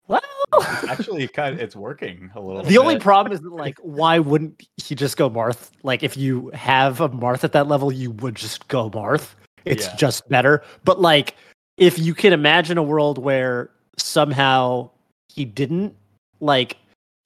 well, 0.09 0.20
Actually, 0.88 1.29
kind 1.29 1.55
of, 1.55 1.61
it's 1.61 1.75
working 1.77 2.31
a 2.35 2.40
little. 2.40 2.62
Bit. 2.62 2.68
The 2.68 2.79
only 2.79 2.98
problem 2.98 3.33
is 3.33 3.40
that 3.40 3.53
like, 3.53 3.79
why 3.81 4.18
wouldn't 4.18 4.62
he 4.77 4.94
just 4.94 5.16
go 5.16 5.31
Marth? 5.31 5.70
Like, 5.83 6.03
if 6.03 6.16
you 6.16 6.51
have 6.55 7.01
a 7.01 7.09
Marth 7.09 7.44
at 7.44 7.53
that 7.53 7.68
level, 7.68 7.90
you 7.92 8.11
would 8.12 8.35
just 8.35 8.68
go 8.68 8.90
Marth. 8.90 9.35
It's 9.64 9.87
Yeah. 9.87 9.96
just 9.96 10.29
better. 10.29 10.62
But 10.85 11.01
like, 11.01 11.37
if 11.79 11.98
you 11.98 12.14
can 12.14 12.33
imagine 12.33 12.77
a 12.79 12.83
world 12.83 13.16
where 13.18 13.70
somehow 13.96 14.90
he 15.33 15.44
didn't, 15.44 15.94
like, 16.40 16.77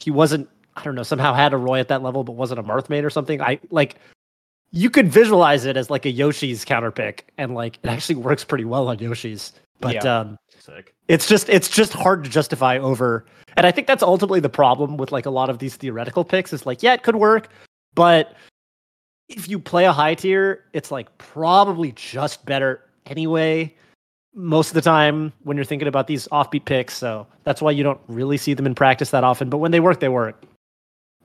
he 0.00 0.10
wasn't, 0.10 0.48
I 0.76 0.82
don't 0.84 0.94
know, 0.94 1.02
somehow 1.02 1.34
had 1.34 1.52
a 1.52 1.56
Roy 1.56 1.80
at 1.80 1.88
that 1.88 2.02
level, 2.02 2.24
but 2.24 2.32
wasn't 2.32 2.60
a 2.60 2.62
Marth 2.62 2.88
mate 2.88 3.04
or 3.04 3.10
something. 3.10 3.40
I 3.40 3.58
like, 3.70 3.96
you 4.72 4.90
could 4.90 5.08
visualize 5.08 5.64
it 5.64 5.76
as 5.76 5.90
like 5.90 6.04
a 6.06 6.10
Yoshi's 6.10 6.64
counter 6.64 6.90
pick, 6.90 7.32
and 7.38 7.54
like, 7.54 7.78
it 7.82 7.88
actually 7.88 8.16
works 8.16 8.44
pretty 8.44 8.64
well 8.64 8.88
on 8.88 8.98
Yoshi's. 8.98 9.52
But 9.80 9.94
Yeah. 10.04 10.20
um, 10.20 10.38
Sick. 10.58 10.94
it's 11.06 11.28
just 11.28 11.48
it's 11.48 11.68
just 11.68 11.92
hard 11.92 12.24
to 12.24 12.30
justify 12.30 12.76
over 12.78 13.24
and 13.56 13.64
i 13.66 13.70
think 13.70 13.86
that's 13.86 14.02
ultimately 14.02 14.40
the 14.40 14.48
problem 14.48 14.96
with 14.96 15.12
like 15.12 15.26
a 15.26 15.30
lot 15.30 15.48
of 15.48 15.58
these 15.60 15.76
theoretical 15.76 16.24
picks 16.24 16.52
is 16.52 16.66
like 16.66 16.82
yeah 16.82 16.92
it 16.94 17.02
could 17.04 17.14
work 17.14 17.50
but 17.94 18.34
if 19.28 19.48
you 19.48 19.60
play 19.60 19.84
a 19.84 19.92
high 19.92 20.14
tier 20.14 20.64
it's 20.72 20.90
like 20.90 21.16
probably 21.18 21.92
just 21.92 22.44
better 22.46 22.82
anyway 23.06 23.72
most 24.36 24.68
of 24.68 24.74
the 24.74 24.82
time 24.82 25.32
when 25.42 25.56
you're 25.56 25.64
thinking 25.64 25.88
about 25.88 26.06
these 26.06 26.28
offbeat 26.28 26.64
picks 26.64 26.94
so 26.94 27.26
that's 27.44 27.60
why 27.60 27.70
you 27.70 27.82
don't 27.82 28.00
really 28.06 28.36
see 28.36 28.54
them 28.54 28.66
in 28.66 28.74
practice 28.74 29.10
that 29.10 29.24
often 29.24 29.50
but 29.50 29.58
when 29.58 29.72
they 29.72 29.80
work 29.80 29.98
they 29.98 30.08
work 30.08 30.44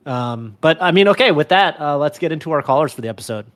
um 0.06 0.56
but 0.60 0.80
i 0.82 0.90
mean 0.90 1.06
okay 1.06 1.30
with 1.30 1.48
that 1.48 1.78
uh 1.80 1.96
let's 1.96 2.18
get 2.18 2.32
into 2.32 2.50
our 2.50 2.62
callers 2.62 2.92
for 2.92 3.02
the 3.02 3.08
episode 3.08 3.46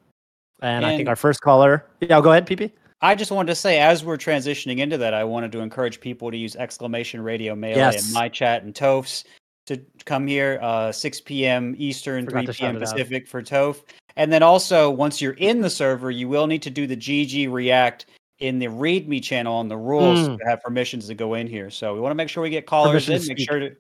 and, 0.62 0.87
i 0.87 0.97
think 0.97 1.09
our 1.09 1.16
first 1.16 1.40
caller 1.40 1.85
yeah 2.01 2.21
go 2.21 2.31
ahead 2.31 2.47
pp 2.47 2.71
I 3.03 3.14
just 3.14 3.31
wanted 3.31 3.49
to 3.49 3.55
say, 3.55 3.79
as 3.79 4.03
we're 4.03 4.16
transitioning 4.16 4.79
into 4.79 4.97
that, 4.97 5.12
I 5.12 5.23
wanted 5.23 5.53
to 5.53 5.61
encourage 5.61 6.01
people 6.01 6.31
to 6.31 6.37
use 6.37 6.57
exclamation 6.57 7.21
radio 7.21 7.55
melee 7.55 7.77
Yes. 7.77 8.09
in 8.09 8.14
my 8.14 8.27
chat 8.27 8.62
and 8.62 8.75
Toph's 8.75 9.25
to 9.66 9.81
come 10.05 10.27
here, 10.27 10.59
uh, 10.62 10.92
6 10.92 11.21
p.m. 11.23 11.75
Eastern, 11.77 12.25
Forgot 12.25 12.47
3 12.47 12.55
p.m. 12.55 12.79
Pacific 12.79 13.29
for 13.29 13.42
Toph. 13.42 13.83
And 14.16 14.33
then 14.33 14.42
also, 14.42 14.90
once 14.90 15.21
you're 15.21 15.35
in 15.35 15.61
the 15.61 15.69
server, 15.69 16.11
you 16.11 16.29
will 16.29 16.47
need 16.47 16.62
to 16.62 16.71
do 16.71 16.87
the 16.87 16.97
GG 16.97 17.53
React 17.53 18.07
in 18.38 18.59
the 18.59 18.66
README 18.66 19.22
channel 19.22 19.55
on 19.55 19.68
the 19.68 19.77
rules 19.77 20.29
Mm. 20.29 20.38
to 20.38 20.44
have 20.46 20.62
permissions 20.62 21.07
to 21.07 21.14
go 21.14 21.35
in 21.35 21.46
here. 21.46 21.70
So 21.70 21.94
we 21.94 22.01
want 22.01 22.11
to 22.11 22.16
make 22.16 22.29
sure 22.29 22.42
we 22.42 22.51
get 22.51 22.66
callers 22.66 23.07
Permission 23.07 23.31
in. 23.33 23.37
Make 23.38 23.49
sure 23.49 23.59
to 23.61 23.77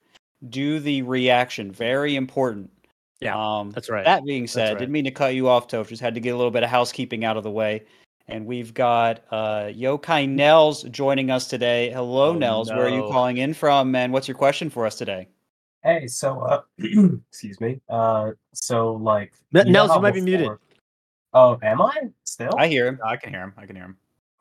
do 0.48 0.80
the 0.80 1.02
reaction. 1.02 1.70
Very 1.72 2.16
important. 2.16 2.70
Yeah, 3.20 3.34
Um, 3.36 3.70
that's 3.70 3.88
right 3.88 4.04
that 4.04 4.24
being 4.24 4.46
said, 4.46 4.70
right. 4.72 4.78
didn't 4.78 4.92
mean 4.92 5.04
to 5.04 5.10
cut 5.10 5.34
you 5.34 5.48
off, 5.48 5.68
Toph. 5.68 5.88
Just 5.88 6.02
had 6.02 6.14
to 6.14 6.20
get 6.20 6.30
a 6.30 6.36
little 6.36 6.50
bit 6.50 6.62
of 6.62 6.68
housekeeping 6.68 7.24
out 7.24 7.36
of 7.38 7.42
the 7.44 7.50
way. 7.50 7.84
And 8.28 8.44
we've 8.44 8.74
got 8.74 9.20
uh, 9.30 9.66
Yokai 9.72 10.28
Nels 10.28 10.82
joining 10.84 11.30
us 11.30 11.46
today. 11.48 11.90
Hello, 11.90 12.30
Oh, 12.30 12.34
Nels. 12.34 12.70
Where 12.70 12.84
are 12.86 12.88
you 12.88 13.02
calling 13.02 13.38
in 13.38 13.54
from? 13.54 13.94
And 13.94 14.12
what's 14.12 14.26
your 14.28 14.36
question 14.36 14.68
for 14.68 14.84
us 14.84 14.96
today? 14.96 15.28
Hey, 15.82 16.08
so 16.08 16.40
uh, 16.40 16.62
excuse 17.30 17.60
me. 17.60 17.80
Uh, 17.88 18.32
so 18.52 18.94
like, 18.94 19.32
N- 19.54 19.66
you 19.68 19.72
Nels, 19.72 19.88
you 19.88 19.94
how 19.94 20.00
might 20.00 20.14
be 20.14 20.20
muted. 20.20 20.50
Oh, 21.32 21.58
am 21.62 21.80
I 21.80 21.94
still? 22.24 22.52
I 22.58 22.66
hear 22.66 22.86
him. 22.86 22.98
I 23.06 23.16
can 23.16 23.30
hear 23.30 23.42
him. 23.42 23.54
I 23.56 23.64
can 23.66 23.76
hear 23.76 23.84
him. 23.84 23.96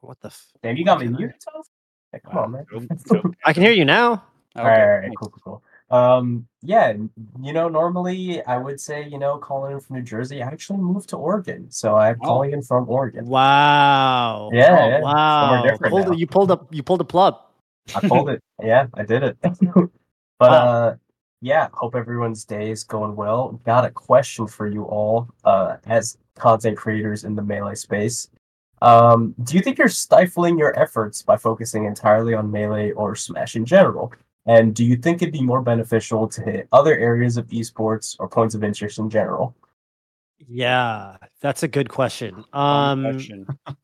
What 0.05 0.19
the 0.21 0.27
f- 0.27 0.47
Damn, 0.63 0.77
you 0.77 0.85
got 0.85 0.99
me 0.99 1.07
muted. 1.07 1.35
Toph? 1.45 1.63
Hey, 2.11 2.19
come 2.25 2.35
Wow. 2.35 2.43
on, 2.43 2.51
man. 2.51 2.65
Nope, 2.71 2.83
nope. 3.11 3.35
i 3.45 3.53
can 3.53 3.63
hear 3.63 3.71
you 3.73 3.85
now 3.85 4.23
Okay. 4.57 4.63
All 4.63 4.65
right, 4.69 4.81
all 4.81 4.87
right, 4.99 5.11
cool, 5.19 5.29
cool, 5.43 5.61
cool. 5.89 5.97
Um, 5.97 6.47
yeah, 6.61 6.93
you 7.41 7.51
know, 7.51 7.67
normally 7.67 8.41
I 8.45 8.57
would 8.57 8.79
say, 8.79 9.05
you 9.05 9.19
know, 9.19 9.37
calling 9.37 9.73
in 9.73 9.79
from 9.81 9.97
New 9.97 10.01
Jersey. 10.01 10.41
I 10.41 10.47
actually 10.47 10.79
moved 10.79 11.09
to 11.09 11.17
Oregon, 11.17 11.69
so 11.69 11.95
I'm 11.97 12.17
Oh. 12.21 12.25
calling 12.25 12.53
in 12.53 12.61
from 12.63 12.89
Oregon. 12.89 13.25
Wow. 13.27 14.49
Yeah, 14.53 14.77
Oh, 14.79 14.87
yeah, 14.89 15.01
Wow. 15.01 15.41
somewhere 15.41 15.71
different 15.71 15.91
Pulled- 15.91 16.19
you 16.19 16.25
pulled 16.27 16.51
up. 16.51 16.73
You 16.73 16.83
pulled 16.83 17.01
a 17.01 17.05
plug. 17.05 17.35
I 17.93 17.99
pulled 18.07 18.29
it. 18.29 18.41
Yeah, 18.63 18.87
I 18.93 19.03
did 19.03 19.23
it. 19.23 19.37
but 20.39 20.51
uh, 20.51 20.95
yeah, 21.41 21.67
hope 21.73 21.93
everyone's 21.95 22.45
day 22.45 22.71
is 22.71 22.85
going 22.85 23.15
well. 23.17 23.59
Got 23.65 23.83
a 23.83 23.91
question 23.91 24.47
for 24.47 24.65
you 24.67 24.83
all, 24.83 25.27
uh, 25.43 25.77
as 25.85 26.17
content 26.35 26.77
creators 26.77 27.25
in 27.25 27.35
the 27.35 27.41
melee 27.43 27.75
space. 27.75 28.29
Um, 28.85 29.33
do 29.43 29.55
you 29.55 29.63
think 29.63 29.79
you're 29.79 29.87
stifling 29.89 30.59
your 30.59 30.77
efforts 30.79 31.23
by 31.23 31.37
focusing 31.37 31.85
entirely 31.85 32.35
on 32.35 32.51
melee 32.51 32.91
or 32.91 33.15
Smash 33.15 33.55
in 33.55 33.65
general? 33.65 34.13
And 34.45 34.75
do 34.75 34.85
you 34.85 34.95
think 34.95 35.23
it'd 35.23 35.33
be 35.33 35.41
more 35.41 35.61
beneficial 35.63 36.27
to 36.27 36.41
hit 36.43 36.67
other 36.71 36.95
areas 36.95 37.35
of 37.35 37.47
esports 37.47 38.15
or 38.19 38.29
points 38.29 38.53
of 38.53 38.63
interest 38.63 38.99
in 38.99 39.09
general? 39.09 39.55
Yeah, 40.47 41.17
that's 41.41 41.63
a 41.63 41.67
good 41.67 41.89
question. 41.89 42.43
Fun 42.53 42.99
Um, 42.99 43.03
question. 43.13 43.47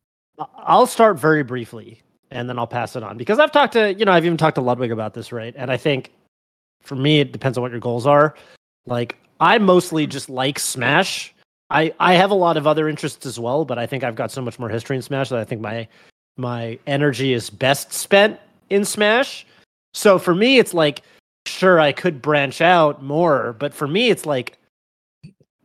I'll 0.58 0.86
start 0.86 1.18
very 1.18 1.42
briefly, 1.44 2.02
and 2.30 2.48
then 2.48 2.60
I'll 2.60 2.68
pass 2.68 2.96
it 2.96 3.02
on 3.02 3.18
because 3.18 3.40
I've 3.40 3.52
talked 3.52 3.74
to 3.74 3.94
you 3.94 4.06
know 4.06 4.12
I've 4.12 4.26
even 4.26 4.38
talked 4.38 4.56
to 4.56 4.62
Ludwig 4.62 4.92
about 4.92 5.14
this, 5.16 5.32
right? 5.32 5.54
And 5.58 5.72
I 5.72 5.78
think 5.78 6.14
for 6.84 6.96
me 6.96 7.20
it 7.20 7.32
depends 7.32 7.58
on 7.58 7.62
what 7.64 7.72
your 7.72 7.80
goals 7.80 8.06
are. 8.06 8.36
Like 8.86 9.18
I 9.40 9.58
mostly 9.58 10.06
just 10.06 10.30
like 10.30 10.60
Smash. 10.60 11.34
I 11.72 11.94
I 12.00 12.14
have 12.14 12.32
a 12.32 12.36
lot 12.36 12.58
of 12.58 12.68
other 12.68 12.88
interests 12.90 13.26
as 13.26 13.40
well, 13.40 13.66
but 13.66 13.80
I 13.80 13.88
think 13.88 14.04
I've 14.04 14.16
got 14.16 14.32
so 14.32 14.42
much 14.42 14.60
more 14.60 14.70
history 14.70 14.98
in 14.98 15.02
Smash 15.02 15.30
that 15.30 15.40
I 15.40 15.46
think 15.46 15.62
my 15.62 15.88
my 16.38 16.78
energy 16.86 17.34
is 17.34 17.50
best 17.50 17.94
spent 17.94 18.40
in 18.70 18.86
Smash. 18.86 19.46
So 19.94 20.20
for 20.20 20.36
me, 20.36 20.60
it's 20.60 20.74
like 20.74 21.02
sure 21.46 21.80
I 21.80 21.92
could 21.92 22.22
branch 22.22 22.62
out 22.62 23.02
more, 23.02 23.54
but 23.54 23.74
for 23.74 23.88
me, 23.88 24.10
it's 24.10 24.26
like 24.26 24.58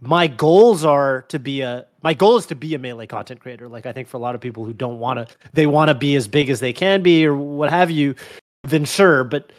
my 0.01 0.27
goals 0.27 0.85
are 0.85 1.23
to 1.23 1.39
be 1.39 1.61
a 1.61 1.87
my 2.03 2.15
goal 2.15 2.37
is 2.37 2.47
to 2.47 2.55
be 2.55 2.75
a 2.75 2.79
melee 2.79 3.07
content 3.07 3.41
creator 3.41 3.67
like 3.67 3.87
i 3.87 3.93
think 3.93 4.07
for 4.07 4.19
a 4.19 4.21
lot 4.21 4.35
of 4.35 4.41
people 4.43 4.65
who 4.65 4.73
don't 4.73 4.99
want 4.99 5.19
to 5.19 5.35
they 5.55 5.67
want 5.67 5.89
to 5.89 5.95
be 5.95 6.15
as 6.17 6.29
big 6.29 6.51
as 6.51 6.61
they 6.61 6.73
can 6.73 7.03
be 7.03 7.27
or 7.27 7.35
what 7.35 7.71
have 7.71 7.91
you 7.91 8.15
then 8.65 8.85
sure 8.85 9.25
but 9.25 9.53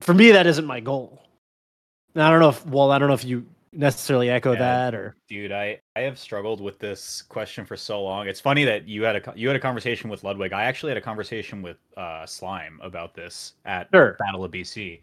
for 0.00 0.14
me 0.14 0.30
that 0.30 0.46
isn't 0.46 0.66
my 0.66 0.78
goal 0.78 1.20
and 2.14 2.22
i 2.22 2.30
don't 2.30 2.38
know 2.38 2.48
if 2.48 2.64
well 2.66 2.92
i 2.92 2.98
don't 2.98 3.08
know 3.08 3.14
if 3.14 3.24
you 3.24 3.44
necessarily 3.72 4.30
echo 4.30 4.52
Yeah. 4.52 4.58
that 4.58 4.94
or 4.94 5.16
Dude, 5.28 5.52
I, 5.52 5.80
I 5.96 6.00
have 6.00 6.18
struggled 6.18 6.60
with 6.60 6.78
this 6.78 7.22
question 7.22 7.64
for 7.64 7.76
so 7.76 8.02
long. 8.02 8.26
It's 8.28 8.40
funny 8.40 8.64
that 8.64 8.88
you 8.88 9.02
had 9.02 9.16
a 9.16 9.32
you 9.36 9.46
had 9.48 9.56
a 9.56 9.60
conversation 9.60 10.08
with 10.10 10.24
Ludwig. 10.24 10.52
I 10.52 10.64
actually 10.64 10.90
had 10.90 10.98
a 10.98 11.02
conversation 11.02 11.62
with 11.62 11.76
uh, 11.96 12.24
Slime 12.26 12.78
about 12.82 13.14
this 13.14 13.54
at 13.64 13.88
Sure. 13.92 14.16
Battle 14.18 14.44
of 14.44 14.50
BC, 14.52 15.00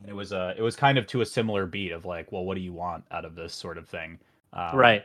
and 0.00 0.08
it 0.08 0.14
was 0.14 0.32
uh, 0.32 0.54
it 0.56 0.62
was 0.62 0.76
kind 0.76 0.98
of 0.98 1.06
to 1.08 1.20
a 1.22 1.26
similar 1.26 1.66
beat 1.66 1.92
of 1.92 2.04
like, 2.04 2.30
well, 2.32 2.44
what 2.44 2.54
do 2.54 2.60
you 2.60 2.72
want 2.72 3.04
out 3.10 3.24
of 3.24 3.34
this 3.34 3.54
sort 3.54 3.78
of 3.78 3.88
thing? 3.88 4.18
Um, 4.52 4.76
right 4.76 5.04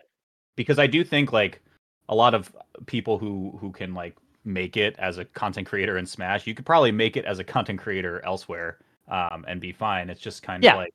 because 0.55 0.77
I 0.77 0.87
do 0.87 1.03
think 1.05 1.31
like 1.31 1.61
a 2.09 2.15
lot 2.15 2.33
of 2.33 2.53
people 2.85 3.17
who 3.17 3.57
who 3.61 3.71
can 3.71 3.93
like 3.93 4.15
make 4.45 4.77
it 4.77 4.95
as 4.99 5.17
a 5.17 5.25
content 5.25 5.67
creator 5.67 5.97
in 5.97 6.05
Smash, 6.05 6.45
you 6.47 6.53
could 6.53 6.65
probably 6.65 6.91
make 6.91 7.15
it 7.17 7.23
as 7.25 7.39
a 7.39 7.43
content 7.43 7.79
creator 7.79 8.21
elsewhere 8.25 8.77
um, 9.07 9.45
and 9.47 9.59
be 9.61 9.71
fine. 9.71 10.09
It's 10.09 10.19
just 10.21 10.43
kind 10.43 10.63
Yeah. 10.63 10.73
of 10.73 10.77
like 10.79 10.93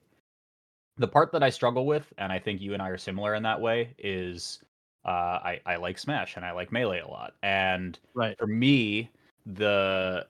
the 0.96 1.08
part 1.08 1.32
that 1.32 1.42
I 1.42 1.50
struggle 1.50 1.86
with, 1.86 2.12
and 2.18 2.32
I 2.32 2.38
think 2.38 2.60
you 2.60 2.72
and 2.72 2.82
I 2.82 2.88
are 2.88 2.98
similar 2.98 3.34
in 3.34 3.42
that 3.42 3.60
way, 3.60 3.94
is 3.98 4.60
uh, 5.04 5.08
I 5.08 5.60
I 5.66 5.76
like 5.76 5.98
Smash 5.98 6.36
and 6.36 6.44
I 6.44 6.52
like 6.52 6.72
Melee 6.72 7.00
a 7.00 7.08
lot, 7.08 7.34
and 7.42 7.98
right. 8.14 8.36
for 8.38 8.46
me 8.46 9.10
the 9.46 10.26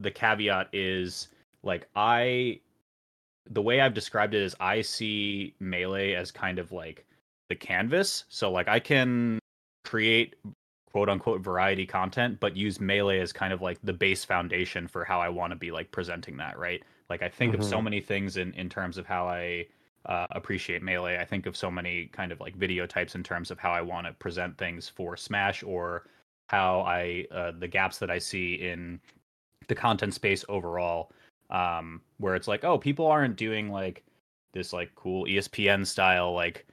the 0.00 0.10
caveat 0.10 0.68
is 0.72 1.28
like 1.62 1.86
i 1.96 2.58
the 3.50 3.62
way 3.62 3.80
i've 3.80 3.94
described 3.94 4.34
it 4.34 4.42
is 4.42 4.54
i 4.60 4.80
see 4.80 5.54
melee 5.60 6.14
as 6.14 6.30
kind 6.30 6.58
of 6.58 6.72
like 6.72 7.06
the 7.48 7.54
canvas 7.54 8.24
so 8.28 8.50
like 8.50 8.68
i 8.68 8.78
can 8.78 9.38
create 9.84 10.36
quote 10.90 11.08
unquote 11.08 11.40
variety 11.40 11.86
content 11.86 12.38
but 12.40 12.56
use 12.56 12.80
melee 12.80 13.20
as 13.20 13.32
kind 13.32 13.52
of 13.52 13.62
like 13.62 13.78
the 13.82 13.92
base 13.92 14.24
foundation 14.24 14.86
for 14.86 15.04
how 15.04 15.20
i 15.20 15.28
want 15.28 15.50
to 15.52 15.56
be 15.56 15.70
like 15.70 15.90
presenting 15.90 16.36
that 16.36 16.58
right? 16.58 16.82
Like 17.08 17.22
i 17.22 17.28
think 17.28 17.54
of 17.54 17.64
so 17.64 17.82
many 17.82 18.00
things 18.00 18.36
in 18.36 18.52
in 18.54 18.68
terms 18.68 18.96
of 18.96 19.04
how 19.04 19.26
i 19.26 19.66
uh, 20.06 20.26
appreciate 20.30 20.82
melee 20.82 21.18
i 21.18 21.24
think 21.24 21.46
of 21.46 21.56
so 21.56 21.70
many 21.70 22.06
kind 22.06 22.32
of 22.32 22.40
like 22.40 22.54
video 22.56 22.86
types 22.86 23.14
in 23.14 23.22
terms 23.22 23.50
of 23.50 23.58
how 23.58 23.70
i 23.70 23.80
want 23.80 24.06
to 24.06 24.12
present 24.14 24.56
things 24.58 24.88
for 24.88 25.16
smash 25.16 25.62
or 25.62 26.04
how 26.50 26.80
I 26.80 27.26
uh, 27.30 27.52
the 27.56 27.68
gaps 27.68 27.98
that 27.98 28.10
I 28.10 28.18
see 28.18 28.54
in 28.54 28.98
the 29.68 29.74
content 29.76 30.14
space 30.14 30.44
overall, 30.48 31.12
um, 31.48 32.00
where 32.18 32.34
it's 32.34 32.48
like, 32.48 32.64
oh, 32.64 32.76
people 32.76 33.06
aren't 33.06 33.36
doing 33.36 33.70
like 33.70 34.02
this 34.52 34.72
like 34.72 34.92
cool 34.96 35.26
ESPN 35.26 35.86
style 35.86 36.34
like 36.34 36.66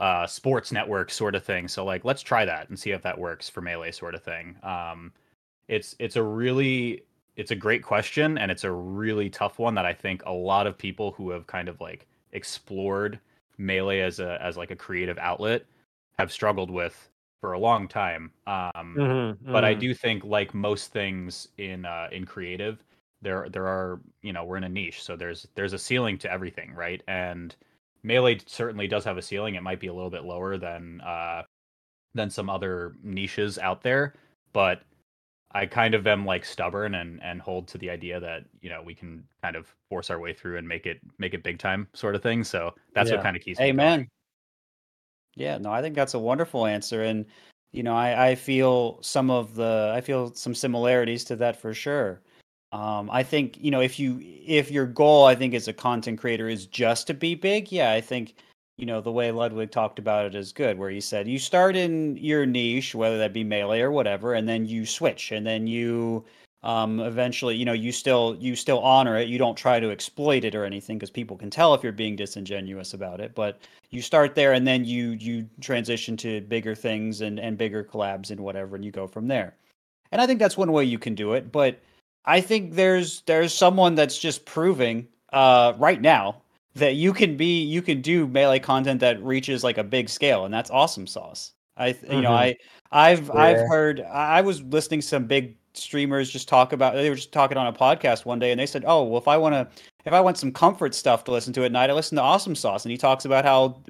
uh, 0.00 0.26
sports 0.26 0.70
network 0.70 1.10
sort 1.10 1.34
of 1.34 1.42
thing. 1.42 1.66
So 1.66 1.82
like, 1.82 2.04
let's 2.04 2.20
try 2.20 2.44
that 2.44 2.68
and 2.68 2.78
see 2.78 2.90
if 2.90 3.00
that 3.00 3.18
works 3.18 3.48
for 3.48 3.62
melee 3.62 3.90
sort 3.90 4.14
of 4.14 4.22
thing. 4.22 4.54
Um, 4.62 5.12
it's 5.66 5.96
it's 5.98 6.16
a 6.16 6.22
really 6.22 7.02
it's 7.36 7.52
a 7.52 7.56
great 7.56 7.82
question 7.82 8.36
and 8.36 8.50
it's 8.50 8.64
a 8.64 8.70
really 8.70 9.30
tough 9.30 9.58
one 9.58 9.74
that 9.76 9.86
I 9.86 9.94
think 9.94 10.22
a 10.26 10.32
lot 10.32 10.66
of 10.66 10.76
people 10.76 11.12
who 11.12 11.30
have 11.30 11.46
kind 11.46 11.70
of 11.70 11.80
like 11.80 12.06
explored 12.32 13.20
melee 13.58 14.00
as 14.00 14.20
a 14.20 14.40
as 14.42 14.56
like 14.56 14.70
a 14.70 14.76
creative 14.76 15.18
outlet 15.18 15.66
have 16.18 16.32
struggled 16.32 16.70
with 16.70 17.10
for 17.40 17.52
a 17.52 17.58
long 17.58 17.88
time. 17.88 18.32
Um, 18.46 19.00
Mhm, 19.00 19.38
but 19.52 19.64
I 19.64 19.74
mhm. 19.74 19.74
do 19.74 19.94
think, 19.94 20.24
like 20.24 20.54
most 20.54 20.92
things 20.92 21.48
in 21.58 21.84
uh, 21.84 22.08
in 22.12 22.24
creative, 22.26 22.84
there 23.20 23.48
there 23.48 23.66
are 23.66 24.00
you 24.22 24.32
know 24.32 24.44
we're 24.44 24.56
in 24.56 24.64
a 24.64 24.68
niche, 24.68 25.02
so 25.02 25.16
there's 25.16 25.46
there's 25.54 25.72
a 25.74 25.78
ceiling 25.78 26.18
to 26.18 26.30
everything, 26.30 26.72
right? 26.74 27.02
And 27.08 27.54
melee 28.02 28.38
certainly 28.46 28.88
does 28.88 29.04
have 29.04 29.18
a 29.18 29.22
ceiling. 29.22 29.54
It 29.56 29.62
might 29.62 29.80
be 29.80 29.88
a 29.88 29.94
little 29.94 30.10
bit 30.10 30.24
lower 30.24 30.56
than 30.58 31.00
uh, 31.02 31.44
than 32.14 32.30
some 32.30 32.50
other 32.50 32.94
niches 33.02 33.58
out 33.58 33.82
there, 33.82 34.14
but 34.52 34.82
I 35.54 35.66
kind 35.66 35.94
of 35.94 36.06
am 36.06 36.24
like 36.24 36.44
stubborn 36.44 36.94
and 36.94 37.22
and 37.22 37.40
hold 37.40 37.68
to 37.68 37.78
the 37.78 37.90
idea 37.90 38.20
that 38.20 38.44
you 38.60 38.70
know 38.70 38.82
we 38.82 38.94
can 38.94 39.24
kind 39.42 39.56
of 39.56 39.66
force 39.88 40.10
our 40.10 40.18
way 40.18 40.32
through 40.32 40.58
and 40.58 40.66
make 40.66 40.86
it 40.86 41.00
make 41.18 41.34
it 41.34 41.42
big 41.42 41.58
time 41.58 41.88
sort 41.94 42.14
of 42.14 42.22
thing. 42.22 42.44
So 42.44 42.74
that's 42.94 43.10
Yeah. 43.10 43.16
what 43.16 43.22
kind 43.24 43.36
of 43.36 43.42
keeps 43.42 43.58
me. 43.60 43.66
Amen. 43.66 44.08
Yeah, 45.34 45.58
no, 45.58 45.70
I 45.72 45.80
think 45.80 45.94
that's 45.94 46.14
a 46.14 46.18
wonderful 46.18 46.66
answer, 46.66 47.02
and 47.02 47.26
you 47.72 47.82
know, 47.82 47.94
I 47.94 48.30
I 48.30 48.34
feel 48.34 49.02
some 49.02 49.30
of 49.30 49.54
the 49.54 49.92
I 49.94 50.00
feel 50.00 50.34
some 50.34 50.54
similarities 50.54 51.24
to 51.24 51.36
that 51.36 51.56
for 51.56 51.72
sure. 51.74 52.20
Um, 52.72 53.10
I 53.10 53.22
think 53.22 53.58
you 53.58 53.70
know 53.70 53.80
if 53.80 53.98
you 53.98 54.18
if 54.22 54.70
your 54.70 54.86
goal 54.86 55.24
I 55.26 55.34
think 55.34 55.54
as 55.54 55.68
a 55.68 55.72
content 55.72 56.18
creator 56.18 56.48
is 56.48 56.66
just 56.66 57.06
to 57.08 57.14
be 57.14 57.34
big, 57.34 57.72
yeah, 57.72 57.92
I 57.92 58.00
think 58.00 58.34
you 58.76 58.86
know 58.86 59.00
the 59.00 59.12
way 59.12 59.30
Ludwig 59.30 59.70
talked 59.70 59.98
about 59.98 60.26
it 60.26 60.34
is 60.34 60.52
good, 60.52 60.78
where 60.78 60.90
he 60.90 61.00
said 61.00 61.28
you 61.28 61.38
start 61.38 61.76
in 61.76 62.16
your 62.16 62.46
niche, 62.46 62.94
whether 62.94 63.18
that 63.18 63.32
be 63.32 63.44
melee 63.44 63.80
or 63.80 63.92
whatever, 63.92 64.34
and 64.34 64.48
then 64.48 64.66
you 64.66 64.86
switch, 64.86 65.32
and 65.32 65.46
then 65.46 65.66
you 65.66 66.24
um, 66.62 67.00
eventually 67.00 67.56
you 67.56 67.64
know 67.64 67.72
you 67.72 67.92
still 67.92 68.36
you 68.40 68.56
still 68.56 68.80
honor 68.80 69.16
it. 69.16 69.28
You 69.28 69.38
don't 69.38 69.56
try 69.56 69.80
to 69.80 69.90
exploit 69.90 70.44
it 70.44 70.54
or 70.54 70.64
anything 70.64 70.98
because 70.98 71.10
people 71.10 71.36
can 71.36 71.50
tell 71.50 71.74
if 71.74 71.82
you're 71.82 71.92
being 71.92 72.16
disingenuous 72.16 72.94
about 72.94 73.20
it, 73.20 73.34
but 73.34 73.60
you 73.92 74.00
start 74.02 74.34
there 74.34 74.54
and 74.54 74.66
then 74.66 74.84
you 74.84 75.10
you 75.10 75.48
transition 75.60 76.16
to 76.16 76.40
bigger 76.40 76.74
things 76.74 77.20
and 77.20 77.38
and 77.38 77.56
bigger 77.56 77.84
collabs 77.84 78.30
and 78.30 78.40
whatever 78.40 78.74
and 78.74 78.84
you 78.84 78.90
go 78.90 79.06
from 79.06 79.28
there 79.28 79.54
and 80.10 80.20
i 80.20 80.26
think 80.26 80.40
that's 80.40 80.56
one 80.56 80.72
way 80.72 80.84
you 80.84 80.98
can 80.98 81.14
do 81.14 81.34
it 81.34 81.52
but 81.52 81.78
i 82.24 82.40
think 82.40 82.74
there's 82.74 83.20
there's 83.22 83.54
someone 83.54 83.94
that's 83.94 84.18
just 84.18 84.44
proving 84.44 85.06
uh 85.32 85.72
right 85.78 86.00
now 86.00 86.42
that 86.74 86.94
you 86.94 87.12
can 87.12 87.36
be 87.36 87.62
you 87.62 87.82
can 87.82 88.00
do 88.00 88.26
melee 88.26 88.58
content 88.58 89.00
that 89.00 89.22
reaches 89.22 89.62
like 89.62 89.78
a 89.78 89.84
big 89.84 90.08
scale 90.08 90.44
and 90.44 90.52
that's 90.54 90.70
awesome 90.70 91.06
sauce 91.06 91.52
i 91.76 91.88
you 92.10 92.22
know 92.22 92.30
Mhm. 92.30 92.56
i 92.92 93.10
i've 93.10 93.30
i've 93.30 93.58
heard 93.68 94.00
i 94.00 94.40
was 94.40 94.62
listening 94.62 95.00
to 95.00 95.06
some 95.06 95.26
big 95.26 95.56
streamers 95.74 96.30
just 96.30 96.48
talk 96.48 96.72
about 96.72 96.94
they 96.94 97.08
were 97.08 97.16
just 97.16 97.32
talking 97.32 97.56
on 97.56 97.66
a 97.66 97.72
podcast 97.72 98.24
one 98.26 98.38
day 98.38 98.50
and 98.50 98.60
they 98.60 98.66
said 98.66 98.84
oh 98.86 99.02
well 99.04 99.18
if 99.18 99.28
i 99.28 99.36
want 99.36 99.54
to 99.54 99.68
if 100.04 100.12
I 100.12 100.20
want 100.20 100.36
some 100.36 100.50
comfort 100.50 100.94
stuff 100.96 101.22
to 101.24 101.30
listen 101.30 101.52
to 101.52 101.64
at 101.64 101.70
night, 101.70 101.88
I 101.88 101.92
listen 101.92 102.16
to 102.16 102.22
Awesome 102.22 102.56
Sauce, 102.56 102.84
and 102.84 102.90
he 102.90 102.98
talks 102.98 103.24
about 103.24 103.44
how 103.44 103.80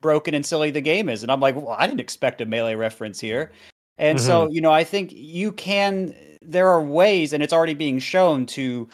broken 0.00 0.34
and 0.34 0.44
silly 0.44 0.70
the 0.70 0.80
game 0.80 1.10
is, 1.10 1.22
and 1.22 1.30
I'm 1.30 1.40
like, 1.40 1.54
well, 1.54 1.76
I 1.78 1.86
didn't 1.86 2.00
expect 2.00 2.40
a 2.40 2.46
melee 2.46 2.74
reference 2.74 3.20
here, 3.20 3.52
and 3.98 4.18
so 4.18 4.48
you 4.50 4.62
know, 4.62 4.72
I 4.72 4.84
think 4.84 5.12
you 5.12 5.52
can. 5.52 6.14
There 6.40 6.68
are 6.68 6.82
ways, 6.82 7.34
and 7.34 7.42
it's 7.42 7.52
already 7.52 7.74
being 7.74 7.98
shown 7.98 8.46
to 8.46 8.88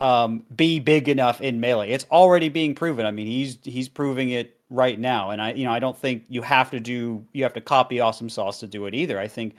um, 0.00 0.44
be 0.54 0.78
big 0.78 1.08
enough 1.08 1.40
in 1.40 1.60
melee. 1.60 1.90
It's 1.90 2.06
already 2.10 2.48
being 2.48 2.74
proven. 2.74 3.06
I 3.06 3.10
mean, 3.10 3.26
he's 3.26 3.58
he's 3.62 3.88
proving 3.88 4.30
it 4.30 4.56
right 4.70 4.98
now, 4.98 5.30
and 5.30 5.42
I 5.42 5.52
you 5.52 5.64
know 5.64 5.72
I 5.72 5.78
don't 5.78 5.96
think 5.96 6.24
you 6.28 6.42
have 6.42 6.70
to 6.70 6.80
do 6.80 7.24
you 7.32 7.42
have 7.42 7.54
to 7.54 7.60
copy 7.60 8.00
Awesome 8.00 8.28
Sauce 8.28 8.60
to 8.60 8.66
do 8.66 8.86
it 8.86 8.94
either. 8.94 9.18
I 9.18 9.28
think 9.28 9.56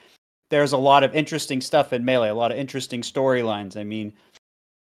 there's 0.50 0.72
a 0.72 0.78
lot 0.78 1.04
of 1.04 1.14
interesting 1.16 1.62
stuff 1.62 1.94
in 1.94 2.04
melee, 2.06 2.30
a 2.30 2.36
lot 2.36 2.52
of 2.52 2.58
interesting 2.58 3.02
storylines. 3.02 3.78
I 3.78 3.84
mean 3.84 4.14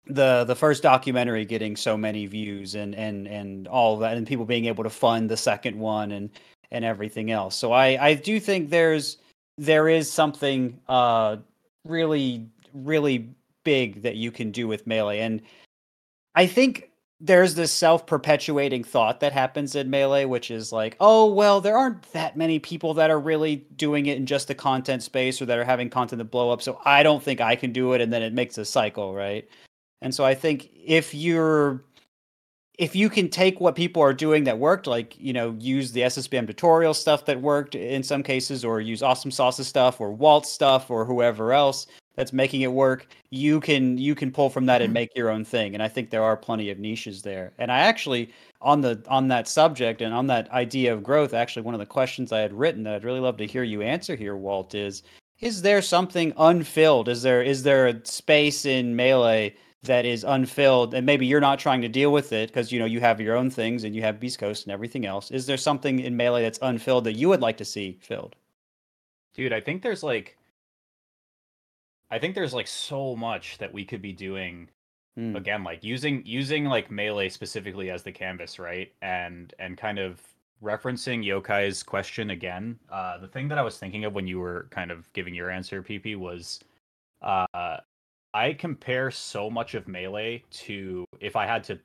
the 0.08 0.43
the 0.45 0.56
first 0.56 0.84
documentary 0.84 1.45
getting 1.45 1.75
so 1.75 1.95
many 1.95 2.25
views 2.25 2.75
and 2.75 2.95
and 2.95 3.27
and 3.27 3.67
all 3.67 3.97
that 3.97 4.17
and 4.17 4.25
people 4.25 4.45
being 4.45 4.65
able 4.65 4.84
to 4.84 4.89
fund 4.89 5.30
the 5.30 5.38
second 5.38 5.77
one 5.77 6.12
and 6.12 6.30
and 6.71 6.84
everything 6.84 7.30
else 7.30 7.56
so 7.56 7.71
i 7.71 8.04
i 8.04 8.13
do 8.13 8.39
think 8.39 8.69
there's 8.69 9.17
there 9.58 9.88
is 9.88 10.12
something 10.12 10.80
uh 10.88 11.38
really 11.86 12.47
really 12.73 13.30
big 13.63 14.02
that 14.04 14.15
you 14.15 14.32
can 14.32 14.52
do 14.52 14.67
with 14.67 14.88
melee. 14.88 15.19
And 15.19 15.41
i 16.36 16.45
think 16.45 16.89
there's 17.19 17.54
this 17.56 17.71
self-perpetuating 17.71 18.84
thought 18.84 19.19
that 19.19 19.34
happens 19.34 19.76
in 19.76 19.89
melee 19.89 20.26
which 20.26 20.50
is 20.50 20.71
like 20.71 20.95
oh 21.00 21.26
well 21.32 21.62
there 21.62 21.78
aren't 21.78 22.02
that 22.13 22.36
many 22.38 22.58
people 22.58 22.93
that 22.93 23.12
are 23.12 23.19
really 23.19 23.58
doing 23.76 24.08
it 24.08 24.17
in 24.17 24.26
just 24.26 24.47
the 24.47 24.56
content 24.56 25.04
space 25.04 25.41
or 25.41 25.45
that 25.45 25.60
are 25.60 25.65
having 25.65 25.89
content 25.89 26.17
that 26.17 26.32
blow 26.32 26.50
up. 26.52 26.62
So 26.62 26.80
i 26.86 27.04
don't 27.04 27.21
think 27.21 27.41
i 27.41 27.56
can 27.56 27.71
do 27.71 27.93
it 27.93 28.02
and 28.02 28.12
then 28.12 28.24
it 28.24 28.34
makes 28.34 28.58
a 28.58 28.65
cycle 28.65 29.13
right? 29.13 29.47
And 30.02 30.13
so 30.13 30.26
I 30.26 30.34
think 30.34 30.69
if 30.74 31.13
you're 31.13 31.84
if 32.78 32.95
you 32.95 33.10
can 33.10 33.30
take 33.30 33.60
what 33.60 33.76
people 33.76 34.02
are 34.02 34.13
doing 34.13 34.43
that 34.45 34.58
worked, 34.58 34.88
like 34.88 35.15
you 35.19 35.34
know, 35.34 35.56
use 35.60 35.91
the 35.91 36.02
SSBM 36.02 36.47
tutorial 36.47 36.93
stuff 36.93 37.26
that 37.26 37.39
worked 37.41 37.76
in 37.76 38.02
some 38.02 38.24
cases, 38.24 38.65
or 38.65 38.82
use 38.82 39.04
Awesome 39.04 39.32
Sauce's 39.32 39.67
stuff, 39.67 40.02
or 40.02 40.12
Walt 40.12 40.45
stuff, 40.45 40.89
or 40.89 41.06
whoever 41.06 41.54
else 41.54 41.86
that's 42.15 42.34
making 42.34 42.62
it 42.62 42.71
work, 42.71 43.08
you 43.30 43.60
can 43.60 43.97
you 43.97 44.15
can 44.15 44.32
pull 44.32 44.50
from 44.50 44.65
that 44.65 44.82
and 44.82 44.89
mm-hmm. 44.89 44.93
make 44.95 45.15
your 45.15 45.30
own 45.30 45.45
thing. 45.45 45.74
And 45.74 45.82
I 45.82 45.88
think 45.88 46.10
there 46.10 46.24
are 46.24 46.36
plenty 46.36 46.69
of 46.69 46.80
niches 46.80 47.21
there. 47.21 47.54
And 47.58 47.71
I 47.71 47.80
actually 47.80 48.32
on 48.62 48.82
the 48.82 49.04
on 49.08 49.28
that 49.30 49.47
subject 49.47 50.02
and 50.02 50.13
on 50.13 50.28
that 50.28 50.50
idea 50.52 50.93
of 50.93 51.04
growth, 51.04 51.34
actually 51.34 51.63
one 51.63 51.74
of 51.74 51.80
the 51.80 51.86
questions 51.86 52.32
I 52.32 52.39
had 52.39 52.54
written 52.54 52.84
that 52.84 52.95
I'd 52.95 53.04
really 53.04 53.19
love 53.19 53.38
to 53.38 53.47
hear 53.47 53.63
you 53.63 53.82
answer 53.82 54.15
here, 54.15 54.36
Walt, 54.36 54.76
is 54.76 55.04
is 55.39 55.62
there 55.62 55.82
something 55.82 56.34
unfilled? 56.38 57.08
Is 57.08 57.21
there 57.21 57.41
is 57.41 57.63
there 57.63 57.88
a 57.88 58.06
space 58.06 58.65
in 58.65 58.95
melee 58.95 59.56
that 59.84 60.06
is 60.06 60.24
unfilled 60.24 60.93
and 60.93 61.06
maybe 61.06 61.26
you're 61.26 61.41
not 61.41 61.58
trying 61.58 61.82
to 61.82 61.89
deal 61.89 62.12
with 62.12 62.34
it 62.34 62.50
because 62.50 62.71
you 62.71 62.80
know 62.80 62.86
you 62.86 63.00
have 63.00 63.19
your 63.19 63.36
own 63.36 63.50
things 63.50 63.84
and 63.84 63.95
you 63.95 64.02
have 64.02 64.19
beast 64.19 64.38
coast 64.38 64.65
and 64.65 64.71
everything 64.71 65.08
else 65.08 65.32
is 65.32 65.47
there 65.47 65.58
something 65.58 66.00
in 66.00 66.15
melee 66.15 66.43
that's 66.43 66.60
unfilled 66.62 67.04
that 67.04 67.13
you 67.13 67.28
would 67.28 67.41
like 67.41 67.58
to 67.58 67.65
see 67.65 67.97
filled 68.00 68.36
dude 69.34 69.52
i 69.52 69.60
think 69.60 69.82
there's 69.82 70.04
like 70.04 70.38
i 72.12 72.19
think 72.19 72.36
there's 72.36 72.54
like 72.54 72.67
so 72.67 73.15
much 73.15 73.58
that 73.58 73.74
we 73.74 73.86
could 73.86 74.02
be 74.02 74.13
doing 74.13 74.69
Hmm. 75.17 75.36
again 75.36 75.63
like 75.65 75.84
using 75.84 76.24
using 76.26 76.63
like 76.65 76.89
melee 76.89 77.28
specifically 77.28 77.89
as 77.89 78.02
the 78.02 78.13
canvas 78.13 78.58
right 78.60 78.93
and 79.02 79.54
and 79.60 79.78
kind 79.78 80.00
of 80.00 80.21
referencing 80.63 81.26
yokai's 81.26 81.84
question 81.84 82.30
again 82.30 82.80
uh 82.89 83.17
the 83.17 83.28
thing 83.28 83.50
that 83.50 83.58
i 83.58 83.62
was 83.62 83.78
thinking 83.78 84.06
of 84.06 84.13
when 84.13 84.26
you 84.26 84.39
were 84.39 84.67
kind 84.71 84.89
of 84.89 85.12
giving 85.12 85.36
your 85.36 85.50
answer 85.50 85.84
pp 85.84 86.15
was 86.15 86.62
uh 87.24 87.78
i 88.34 88.54
compare 88.54 89.12
so 89.12 89.50
much 89.50 89.76
of 89.76 89.86
melee 89.86 90.41
to 90.50 91.04
if 91.19 91.36
i 91.36 91.45
had 91.45 91.62
to 91.65 91.78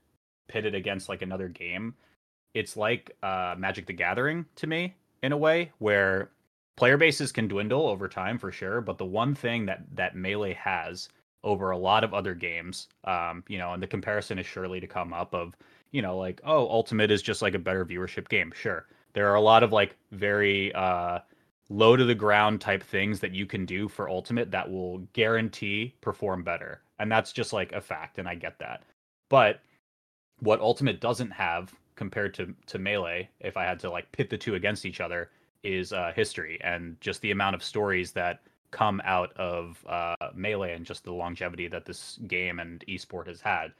pit 0.49 0.65
it 0.65 0.77
against 0.77 1.09
like 1.09 1.23
another 1.23 1.49
game 1.49 1.95
it's 2.55 2.77
like 2.77 3.11
uh 3.25 3.57
magic 3.59 3.87
the 3.87 3.93
gathering 3.93 4.47
to 4.55 4.69
me 4.69 4.95
in 5.25 5.33
a 5.33 5.37
way 5.37 5.73
where 5.79 6.31
player 6.77 6.97
bases 6.97 7.33
can 7.33 7.49
dwindle 7.49 7.89
over 7.89 8.09
time 8.09 8.39
for 8.39 8.53
sure 8.53 8.81
but 8.81 8.99
the 8.99 9.05
one 9.05 9.35
thing 9.35 9.67
that 9.67 9.83
that 9.95 10.17
melee 10.17 10.55
has 10.55 11.09
over 11.45 11.71
a 11.71 11.79
lot 11.79 12.05
of 12.05 12.15
other 12.15 12.35
games 12.35 12.89
um 13.05 13.43
you 13.49 13.59
know 13.59 13.73
and 13.73 13.83
the 13.83 13.87
comparison 13.87 14.39
is 14.39 14.47
surely 14.47 14.81
to 14.81 14.87
come 14.87 15.13
up 15.13 15.35
of 15.35 15.55
you 15.93 16.03
know 16.03 16.17
like 16.17 16.41
oh 16.45 16.69
ultimate 16.69 17.11
is 17.11 17.23
just 17.23 17.43
like 17.43 17.55
a 17.55 17.59
better 17.59 17.85
viewership 17.85 18.29
game. 18.29 18.53
Sure 18.55 18.87
there 19.17 19.31
are 19.31 19.37
a 19.37 19.41
lot 19.41 19.63
of 19.63 19.73
like 19.73 19.97
very 20.13 20.73
uh 20.75 21.19
low 21.69 21.97
to 21.97 22.05
the 22.05 22.15
ground 22.15 22.61
type 22.61 22.83
things 22.83 23.19
that 23.19 23.33
you 23.33 23.47
can 23.47 23.65
do 23.65 23.89
for 23.89 24.09
ultimate 24.09 24.51
that 24.51 24.71
will 24.71 24.99
guarantee 25.15 25.95
perform 26.01 26.45
better 26.45 26.83
and 26.99 27.11
that's 27.11 27.33
just 27.33 27.53
like 27.53 27.73
a 27.73 27.81
fact 27.81 28.19
and 28.19 28.29
i 28.29 28.35
get 28.35 28.59
that. 28.59 28.83
But 29.29 29.61
what 30.41 30.61
ultimate 30.61 31.01
doesn't 31.01 31.31
have 31.31 31.75
compared 31.97 32.35
to 32.35 32.55
to 32.67 32.79
melee 32.79 33.29
if 33.41 33.57
i 33.57 33.65
had 33.65 33.81
to 33.81 33.91
like 33.91 34.13
pit 34.13 34.29
the 34.29 34.37
two 34.37 34.55
against 34.55 34.85
each 34.85 35.01
other 35.01 35.31
is 35.67 35.93
uh 35.93 36.13
history 36.15 36.59
and 36.63 36.97
just 37.01 37.21
the 37.21 37.31
amount 37.33 37.55
of 37.55 37.63
stories 37.63 38.13
that 38.13 38.41
come 38.71 39.01
out 39.05 39.33
of 39.37 39.85
uh 39.89 40.15
melee 40.35 40.75
and 40.75 40.87
just 40.87 41.05
the 41.05 41.13
longevity 41.13 41.69
that 41.69 41.85
this 41.85 42.19
game 42.27 42.59
and 42.61 42.85
esport 42.89 43.27
has 43.27 43.41
had 43.41 43.73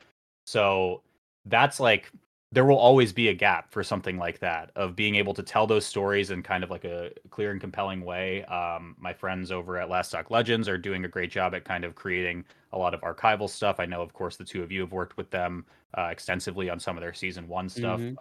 so 0.47 1.03
that's 1.47 1.81
like 1.81 2.11
there 2.53 2.65
will 2.65 2.79
always 2.79 3.13
be 3.13 3.29
a 3.29 3.35
gap 3.35 3.71
for 3.73 3.83
something 3.83 4.17
like 4.19 4.39
that 4.39 4.71
of 4.77 4.95
being 4.95 5.17
able 5.17 5.35
to 5.35 5.43
tell 5.43 5.67
those 5.67 5.85
stories 5.85 6.31
in 6.31 6.43
kind 6.43 6.63
of 6.63 6.71
like 6.71 6.85
a 6.85 7.11
clear 7.29 7.51
and 7.51 7.61
compelling 7.61 8.05
way. 8.05 8.45
Um, 8.45 8.95
my 8.99 9.13
friends 9.13 9.51
over 9.51 9.77
at 9.79 9.91
Last 9.91 10.09
Stock 10.09 10.31
Legends 10.31 10.69
are 10.69 10.79
doing 10.79 11.05
a 11.05 11.09
great 11.09 11.31
job 11.31 11.55
at 11.57 11.65
kind 11.65 11.85
of 11.85 11.97
creating 11.97 12.45
a 12.73 12.79
lot 12.79 12.95
of 12.95 13.01
archival 13.01 13.51
stuff. 13.51 13.81
I 13.81 13.85
know, 13.85 14.01
of 14.01 14.13
course, 14.13 14.37
the 14.37 14.45
two 14.45 14.63
of 14.63 14.71
you 14.71 14.81
have 14.81 14.93
worked 14.93 15.17
with 15.17 15.29
them 15.31 15.67
uh, 15.99 16.09
extensively 16.13 16.71
on 16.71 16.79
some 16.79 16.97
of 16.97 17.03
their 17.03 17.13
season 17.13 17.49
one 17.49 17.69
stuff 17.69 18.01
Mhm. 18.01 18.17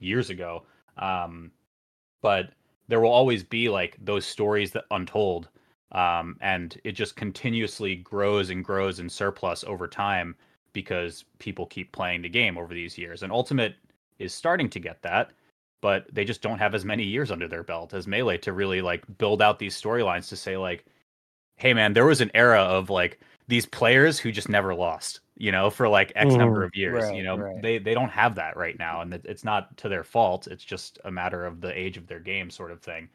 years 0.00 0.30
ago. 0.30 0.64
Um, 0.96 1.52
but 2.22 2.54
there 2.88 3.00
will 3.00 3.10
always 3.10 3.42
be 3.42 3.68
like 3.68 3.96
those 4.00 4.26
stories 4.26 4.72
that 4.72 4.84
untold, 4.90 5.48
um, 5.92 6.36
and 6.40 6.80
it 6.84 6.92
just 6.92 7.16
continuously 7.16 7.96
grows 7.96 8.50
and 8.50 8.64
grows 8.64 8.98
in 8.98 9.08
surplus 9.08 9.64
over 9.64 9.86
time 9.86 10.34
because 10.72 11.24
people 11.38 11.66
keep 11.66 11.92
playing 11.92 12.22
the 12.22 12.28
game 12.28 12.56
over 12.56 12.72
these 12.74 12.96
years. 12.96 13.22
And 13.22 13.32
Ultimate 13.32 13.76
is 14.18 14.32
starting 14.32 14.70
to 14.70 14.80
get 14.80 15.02
that, 15.02 15.32
but 15.80 16.06
they 16.12 16.24
just 16.24 16.42
don't 16.42 16.58
have 16.58 16.74
as 16.74 16.84
many 16.84 17.04
years 17.04 17.30
under 17.30 17.48
their 17.48 17.62
belt 17.62 17.92
as 17.92 18.06
Melee 18.06 18.38
to 18.38 18.52
really 18.52 18.80
like 18.80 19.04
build 19.18 19.42
out 19.42 19.58
these 19.58 19.80
storylines 19.80 20.28
to 20.28 20.36
say 20.36 20.56
like, 20.56 20.86
hey 21.56 21.74
man, 21.74 21.92
there 21.92 22.06
was 22.06 22.20
an 22.20 22.30
era 22.34 22.60
of 22.60 22.88
like 22.88 23.20
these 23.48 23.66
players 23.66 24.18
who 24.18 24.32
just 24.32 24.48
never 24.48 24.74
lost. 24.74 25.20
You 25.36 25.52
know, 25.52 25.70
for 25.70 25.88
like 25.88 26.12
X 26.16 26.36
number 26.36 26.62
Mhm. 26.62 26.66
of 26.66 26.76
years. 26.76 27.10
Right, 27.10 27.16
you 27.16 27.22
know, 27.22 27.36
right. 27.36 27.62
they 27.62 27.78
they 27.78 27.94
don't 27.94 28.10
have 28.10 28.34
that 28.36 28.56
right 28.56 28.78
now, 28.78 29.00
and 29.02 29.14
it's 29.14 29.44
not 29.44 29.76
to 29.78 29.88
their 29.88 30.04
fault. 30.04 30.46
It's 30.46 30.64
just 30.64 30.98
a 31.04 31.10
matter 31.10 31.44
of 31.46 31.60
the 31.60 31.76
age 31.78 31.96
of 31.96 32.06
their 32.06 32.20
game, 32.20 32.50
sort 32.50 32.70
of 32.70 32.80
thing. 32.82 33.08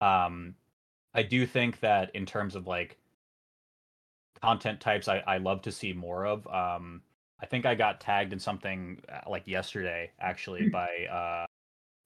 Um, 0.00 0.56
I 1.14 1.22
do 1.22 1.46
think 1.46 1.80
that 1.80 2.14
in 2.14 2.26
terms 2.26 2.56
of 2.56 2.66
like 2.66 2.98
content 4.40 4.80
types, 4.80 5.08
I 5.08 5.18
I 5.26 5.38
love 5.38 5.62
to 5.62 5.72
see 5.72 5.92
more 5.92 6.26
of. 6.26 6.46
Um, 6.48 7.02
I 7.40 7.46
think 7.46 7.66
I 7.66 7.74
got 7.74 8.00
tagged 8.00 8.32
in 8.32 8.38
something 8.38 9.02
uh, 9.08 9.22
like 9.28 9.46
yesterday, 9.46 10.12
actually, 10.20 10.66
by 10.66 11.06
uh, 11.06 11.46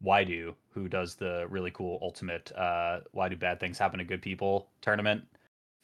Waidu, 0.04 0.54
who 0.70 0.88
does 0.88 1.16
the 1.16 1.46
really 1.50 1.70
cool 1.72 1.98
ultimate 2.02 2.52
uh, 2.52 3.00
"Why 3.12 3.28
Do 3.28 3.36
Bad 3.36 3.60
Things 3.60 3.78
Happen 3.78 3.98
to 3.98 4.04
Good 4.04 4.22
People" 4.22 4.70
tournament 4.82 5.24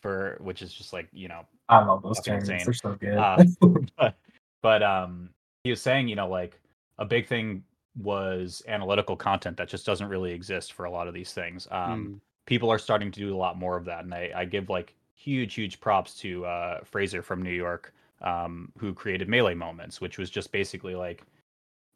for, 0.02 0.38
which 0.40 0.62
is 0.62 0.72
just 0.74 0.92
like 0.92 1.08
you 1.12 1.28
know 1.28 1.46
I 1.72 1.84
love 1.84 2.02
those 2.02 2.18
Fucking 2.18 2.46
tournaments. 2.46 2.82
insane. 2.84 2.98
They're 3.00 3.44
so 3.44 3.46
good. 3.48 3.68
Uh, 3.68 3.80
but 3.98 4.14
but 4.62 4.82
um 4.82 5.30
he 5.64 5.70
was 5.70 5.80
saying 5.82 6.08
you 6.08 6.16
know 6.16 6.28
like 6.28 6.60
a 6.98 7.04
big 7.04 7.26
thing 7.26 7.62
was 8.00 8.62
analytical 8.68 9.16
content 9.16 9.56
that 9.56 9.68
just 9.68 9.84
doesn't 9.84 10.08
really 10.08 10.32
exist 10.32 10.72
for 10.72 10.84
a 10.86 10.90
lot 10.90 11.06
of 11.08 11.14
these 11.14 11.32
things 11.32 11.68
um 11.70 12.06
Mm. 12.06 12.20
people 12.46 12.70
are 12.70 12.78
starting 12.78 13.10
to 13.12 13.20
do 13.20 13.34
a 13.34 13.36
lot 13.36 13.58
more 13.58 13.76
of 13.76 13.84
that 13.84 14.04
and 14.04 14.14
i, 14.14 14.30
I 14.34 14.44
give 14.46 14.70
like 14.70 14.94
huge 15.14 15.54
huge 15.54 15.78
props 15.80 16.14
to 16.20 16.46
uh 16.46 16.80
fraser 16.84 17.22
from 17.22 17.42
new 17.42 17.52
york 17.52 17.92
um 18.22 18.72
who 18.78 18.94
created 18.94 19.28
melee 19.28 19.54
moments 19.54 20.00
which 20.00 20.16
was 20.16 20.30
just 20.30 20.52
basically 20.52 20.94
like 20.94 21.22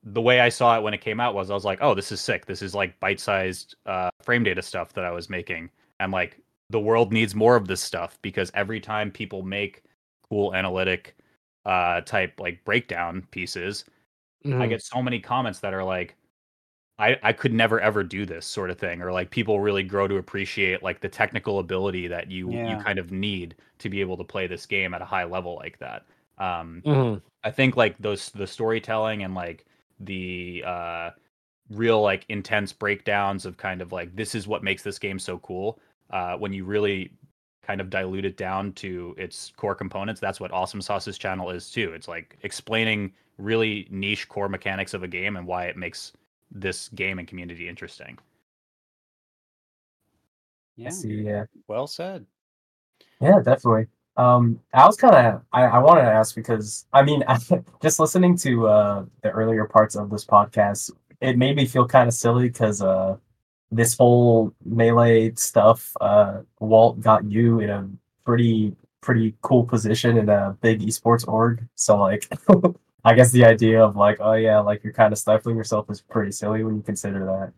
the 0.02 0.20
way 0.20 0.40
i 0.40 0.48
saw 0.50 0.76
it 0.76 0.82
when 0.82 0.92
it 0.94 1.00
came 1.00 1.18
out 1.18 1.34
was 1.34 1.50
i 1.50 1.54
was 1.54 1.64
like 1.64 1.78
oh 1.80 1.94
this 1.94 2.12
is 2.12 2.20
sick 2.20 2.44
this 2.46 2.60
is 2.62 2.74
like 2.74 2.98
bite-sized 3.00 3.76
uh 3.86 4.10
frame 4.22 4.42
data 4.44 4.60
stuff 4.62 4.92
that 4.92 5.04
i 5.04 5.10
was 5.10 5.30
making 5.30 5.70
and 6.00 6.12
like 6.12 6.38
the 6.70 6.80
world 6.80 7.12
needs 7.12 7.34
more 7.34 7.56
of 7.56 7.66
this 7.68 7.80
stuff 7.80 8.18
because 8.22 8.50
every 8.54 8.80
time 8.80 9.10
people 9.10 9.42
make 9.42 9.84
cool 10.28 10.54
analytic 10.54 11.16
uh 11.64 12.00
type 12.02 12.38
like 12.40 12.64
breakdown 12.64 13.26
pieces 13.30 13.84
i 14.58 14.66
Mhm. 14.66 14.68
get 14.68 14.82
so 14.82 15.02
many 15.02 15.20
comments 15.20 15.60
that 15.60 15.74
are 15.74 15.84
like 15.84 16.16
i 16.98 17.18
i 17.22 17.32
could 17.32 17.52
never 17.52 17.80
ever 17.80 18.02
do 18.02 18.24
this 18.26 18.46
sort 18.46 18.70
of 18.70 18.78
thing 18.78 19.02
or 19.02 19.12
like 19.12 19.30
people 19.30 19.60
really 19.60 19.82
grow 19.82 20.08
to 20.08 20.16
appreciate 20.16 20.82
like 20.82 21.00
the 21.00 21.08
technical 21.08 21.58
ability 21.58 22.06
that 22.08 22.30
you 22.30 22.60
you 22.62 22.76
kind 22.76 22.98
of 22.98 23.12
need 23.12 23.54
to 23.78 23.88
be 23.88 24.00
able 24.00 24.16
to 24.16 24.24
play 24.24 24.46
this 24.46 24.66
game 24.66 24.94
at 24.94 25.02
a 25.02 25.04
high 25.06 25.24
level 25.24 25.56
like 25.56 25.78
that 25.78 26.06
um 26.38 26.84
Mhm. 26.84 27.20
I 27.44 27.50
think 27.50 27.76
like 27.76 27.98
those 27.98 28.30
the 28.30 28.46
storytelling 28.46 29.22
and 29.22 29.34
like 29.34 29.66
the 30.00 30.62
uh 30.66 31.10
real 31.70 32.02
like 32.02 32.26
intense 32.28 32.72
breakdowns 32.72 33.46
of 33.46 33.56
kind 33.56 33.82
of 33.82 33.92
like 33.92 34.16
this 34.16 34.34
is 34.34 34.48
what 34.48 34.64
makes 34.64 34.82
this 34.82 34.98
game 34.98 35.18
so 35.18 35.38
cool. 35.40 35.80
Uh 36.10 36.36
when 36.36 36.52
you 36.52 36.64
really 36.64 37.12
kind 37.62 37.80
of 37.80 37.90
dilute 37.90 38.24
it 38.24 38.36
down 38.36 38.72
to 38.74 39.14
its 39.18 39.52
core 39.56 39.74
components, 39.74 40.20
that's 40.20 40.40
what 40.40 40.52
Awesome 40.52 40.80
Sauce's 40.80 41.18
channel 41.18 41.50
is 41.50 41.70
too. 41.70 41.92
It's 41.92 42.08
like 42.08 42.38
explaining 42.42 43.12
really 43.38 43.86
niche 43.90 44.28
core 44.28 44.48
mechanics 44.48 44.94
of 44.94 45.02
a 45.02 45.08
game 45.08 45.36
and 45.36 45.46
why 45.46 45.66
it 45.66 45.76
makes 45.76 46.12
this 46.50 46.88
game 46.90 47.18
and 47.18 47.26
community 47.26 47.68
interesting. 47.68 48.18
Yeah. 50.76 50.90
See. 50.90 51.22
Yeah. 51.22 51.44
Well 51.68 51.86
said. 51.86 52.26
Yeah, 53.20 53.40
definitely. 53.42 53.86
Um, 54.16 54.60
I 54.72 54.86
was 54.86 54.96
kind 54.96 55.14
of 55.14 55.42
I, 55.52 55.64
I 55.64 55.78
wanted 55.78 56.02
to 56.02 56.08
ask 56.12 56.34
because 56.34 56.86
I 56.92 57.02
mean, 57.02 57.22
just 57.82 57.98
listening 58.00 58.36
to 58.38 58.66
uh 58.68 59.04
the 59.22 59.30
earlier 59.30 59.66
parts 59.66 59.96
of 59.96 60.10
this 60.10 60.24
podcast, 60.24 60.90
it 61.20 61.36
made 61.38 61.56
me 61.56 61.66
feel 61.66 61.86
kind 61.86 62.08
of 62.08 62.14
silly 62.14 62.48
because 62.48 62.82
uh 62.82 63.16
this 63.76 63.96
whole 63.96 64.52
melee 64.64 65.32
stuff, 65.34 65.92
uh, 66.00 66.40
Walt 66.60 67.00
got 67.00 67.30
you 67.30 67.60
in 67.60 67.70
a 67.70 67.88
pretty 68.24 68.74
pretty 69.00 69.34
cool 69.40 69.62
position 69.64 70.18
in 70.18 70.28
a 70.28 70.56
big 70.60 70.80
esports 70.80 71.26
org. 71.28 71.64
So 71.76 71.96
like, 71.96 72.28
I 73.04 73.14
guess 73.14 73.30
the 73.30 73.44
idea 73.44 73.80
of 73.84 73.94
like, 73.94 74.18
oh 74.20 74.32
yeah, 74.32 74.58
like 74.58 74.82
you're 74.82 74.92
kind 74.92 75.12
of 75.12 75.18
stifling 75.18 75.56
yourself 75.56 75.88
is 75.90 76.00
pretty 76.00 76.32
silly 76.32 76.64
when 76.64 76.74
you 76.74 76.82
consider 76.82 77.52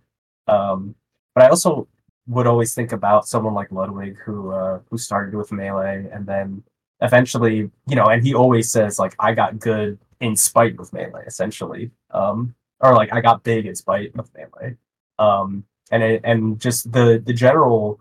that. 0.47 0.55
Um, 0.55 0.95
but 1.35 1.45
I 1.45 1.49
also 1.49 1.89
would 2.27 2.47
always 2.47 2.75
think 2.75 2.93
about 2.93 3.27
someone 3.27 3.55
like 3.55 3.73
Ludwig 3.73 4.19
who 4.19 4.51
uh, 4.51 4.81
who 4.91 4.99
started 4.99 5.35
with 5.35 5.51
melee 5.51 6.07
and 6.13 6.27
then 6.27 6.63
eventually, 7.01 7.71
you 7.87 7.97
know, 7.97 8.07
and 8.07 8.23
he 8.23 8.35
always 8.35 8.71
says 8.71 8.99
like 8.99 9.15
I 9.19 9.33
got 9.33 9.59
good 9.59 9.99
in 10.21 10.37
spite 10.37 10.79
of 10.79 10.93
melee, 10.93 11.25
essentially, 11.27 11.91
um, 12.11 12.55
or 12.81 12.95
like 12.95 13.13
I 13.13 13.21
got 13.21 13.43
big 13.43 13.67
in 13.67 13.75
spite 13.75 14.13
of 14.19 14.31
melee, 14.35 14.77
um, 15.19 15.65
and 15.91 16.03
it, 16.03 16.21
and 16.25 16.61
just 16.61 16.91
the 16.93 17.23
the 17.25 17.33
general 17.33 18.01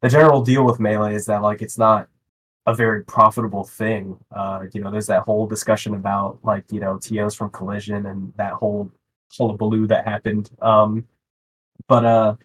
the 0.00 0.08
general 0.08 0.42
deal 0.42 0.64
with 0.64 0.80
melee 0.80 1.14
is 1.14 1.26
that 1.26 1.42
like 1.42 1.62
it's 1.62 1.78
not 1.78 2.08
a 2.66 2.74
very 2.74 3.04
profitable 3.04 3.64
thing. 3.64 4.18
Uh, 4.34 4.64
you 4.72 4.80
know, 4.80 4.90
there's 4.90 5.06
that 5.06 5.22
whole 5.22 5.46
discussion 5.46 5.94
about 5.94 6.38
like 6.42 6.64
you 6.70 6.80
know 6.80 6.98
TOs 6.98 7.34
from 7.34 7.50
Collision 7.50 8.06
and 8.06 8.32
that 8.36 8.52
whole 8.54 8.90
hullabaloo 9.36 9.86
that 9.86 10.06
happened. 10.06 10.50
Um, 10.60 11.06
but 11.88 12.04
uh, 12.04 12.36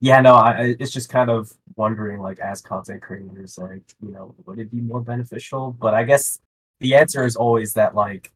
yeah, 0.00 0.20
no, 0.20 0.34
I, 0.34 0.76
it's 0.78 0.92
just 0.92 1.08
kind 1.08 1.30
of 1.30 1.52
wondering, 1.76 2.20
like, 2.20 2.38
as 2.38 2.60
content 2.60 3.02
creators, 3.02 3.58
like, 3.58 3.82
you 4.00 4.12
know, 4.12 4.34
would 4.44 4.58
it 4.58 4.70
be 4.70 4.80
more 4.80 5.00
beneficial? 5.00 5.72
But 5.72 5.94
I 5.94 6.04
guess 6.04 6.38
the 6.80 6.94
answer 6.94 7.24
is 7.24 7.36
always 7.36 7.74
that, 7.74 7.94
like, 7.94 8.32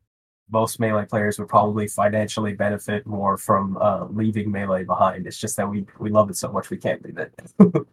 most 0.50 0.80
melee 0.80 1.06
players 1.06 1.38
would 1.38 1.48
probably 1.48 1.86
financially 1.86 2.54
benefit 2.54 3.06
more 3.06 3.36
from 3.36 3.76
uh, 3.78 4.06
leaving 4.06 4.50
melee 4.50 4.84
behind. 4.84 5.26
It's 5.26 5.38
just 5.38 5.56
that 5.56 5.68
we 5.68 5.86
we 5.98 6.10
love 6.10 6.30
it 6.30 6.36
so 6.36 6.50
much 6.50 6.70
we 6.70 6.76
can't 6.76 7.04
leave 7.04 7.18
it. 7.18 7.32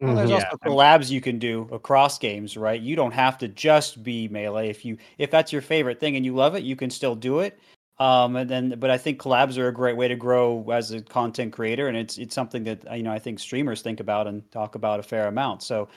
Well, 0.00 0.14
there's 0.14 0.30
Mhm. 0.30 0.38
Yeah, 0.38 0.44
also 0.44 0.56
collabs 0.64 1.10
you 1.10 1.20
can 1.20 1.40
do 1.40 1.68
across 1.72 2.18
games, 2.18 2.56
right? 2.56 2.80
You 2.80 2.94
don't 2.94 3.10
have 3.12 3.36
to 3.38 3.48
just 3.48 4.02
be 4.04 4.28
melee. 4.28 4.68
If 4.68 4.84
you 4.84 4.96
if 5.18 5.30
that's 5.30 5.52
your 5.52 5.62
favorite 5.62 5.98
thing 5.98 6.14
and 6.14 6.24
you 6.24 6.34
love 6.34 6.54
it, 6.54 6.62
you 6.62 6.76
can 6.76 6.88
still 6.90 7.16
do 7.16 7.40
it. 7.40 7.58
Um, 7.98 8.36
and 8.36 8.48
then, 8.48 8.74
but 8.78 8.90
I 8.90 8.98
think 8.98 9.20
collabs 9.20 9.58
are 9.58 9.66
a 9.66 9.72
great 9.72 9.96
way 9.96 10.06
to 10.06 10.14
grow 10.14 10.64
as 10.70 10.92
a 10.92 11.02
content 11.02 11.52
creator, 11.52 11.88
and 11.88 11.96
it's 11.96 12.16
it's 12.16 12.34
something 12.34 12.62
that 12.64 12.96
you 12.96 13.02
know 13.02 13.12
I 13.12 13.18
think 13.18 13.40
streamers 13.40 13.82
think 13.82 13.98
about 13.98 14.28
and 14.28 14.48
talk 14.52 14.76
about 14.76 15.00
a 15.00 15.02
fair 15.02 15.26
amount. 15.26 15.64
So 15.64 15.88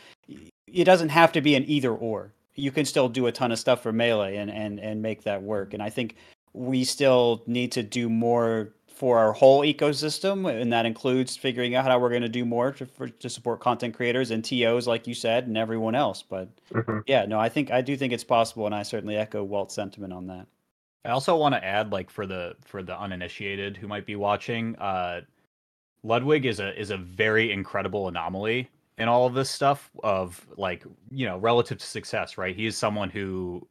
it 0.67 0.85
doesn't 0.85 1.09
have 1.09 1.31
to 1.33 1.41
be 1.41 1.53
an 1.55 1.63
either 1.67 1.93
or. 1.93 2.33
You 2.55 2.71
can 2.71 2.85
still 2.85 3.07
do 3.09 3.27
a 3.27 3.31
ton 3.31 3.51
of 3.51 3.59
stuff 3.59 3.81
for 3.83 3.91
melee 3.91 4.35
and 4.37 4.51
and 4.51 4.79
and 4.79 5.01
make 5.01 5.23
that 5.23 5.41
work. 5.41 5.73
And 5.73 5.81
I 5.81 5.89
think 5.89 6.15
we 6.53 6.83
still 6.83 7.43
need 7.47 7.71
to 7.73 7.83
do 7.83 8.09
more 8.09 8.73
for 8.87 9.17
our 9.17 9.33
whole 9.33 9.61
ecosystem, 9.61 10.47
and 10.61 10.71
that 10.71 10.85
includes 10.85 11.35
figuring 11.35 11.73
out 11.73 11.85
how 11.85 11.97
we're 11.97 12.09
going 12.09 12.21
to 12.21 12.29
do 12.29 12.45
more 12.45 12.71
to, 12.73 12.85
for, 12.85 13.09
to 13.09 13.29
support 13.31 13.59
content 13.59 13.95
creators 13.95 14.29
and 14.29 14.45
TOs, 14.45 14.85
like 14.85 15.07
you 15.07 15.15
said, 15.15 15.47
and 15.47 15.57
everyone 15.57 15.95
else. 15.95 16.21
But 16.21 16.49
Mhm. 16.71 17.03
yeah, 17.07 17.25
no, 17.25 17.39
I 17.39 17.49
think 17.49 17.71
I 17.71 17.81
do 17.81 17.97
think 17.97 18.13
it's 18.13 18.23
possible, 18.23 18.67
and 18.67 18.75
I 18.75 18.83
certainly 18.83 19.17
echo 19.17 19.43
Walt's 19.43 19.73
sentiment 19.73 20.13
on 20.13 20.27
that. 20.27 20.45
I 21.03 21.09
also 21.09 21.35
want 21.35 21.55
to 21.55 21.65
add, 21.65 21.91
like 21.91 22.11
for 22.11 22.27
the 22.27 22.55
for 22.63 22.83
the 22.83 22.99
uninitiated 22.99 23.75
who 23.77 23.87
might 23.87 24.05
be 24.05 24.15
watching, 24.15 24.75
uh, 24.75 25.21
Ludwig 26.03 26.45
is 26.45 26.59
a 26.59 26.79
is 26.79 26.91
a 26.91 26.97
very 26.97 27.51
incredible 27.51 28.07
anomaly 28.07 28.69
in 29.01 29.07
all 29.07 29.25
of 29.25 29.33
this 29.33 29.49
stuff 29.49 29.89
of 30.03 30.39
like 30.57 30.85
you 31.09 31.25
know 31.25 31.37
relative 31.37 31.79
to 31.79 31.85
success, 31.85 32.37
right? 32.37 32.55
He 32.55 32.67
is 32.67 32.77
someone 32.77 33.09
who, 33.09 33.67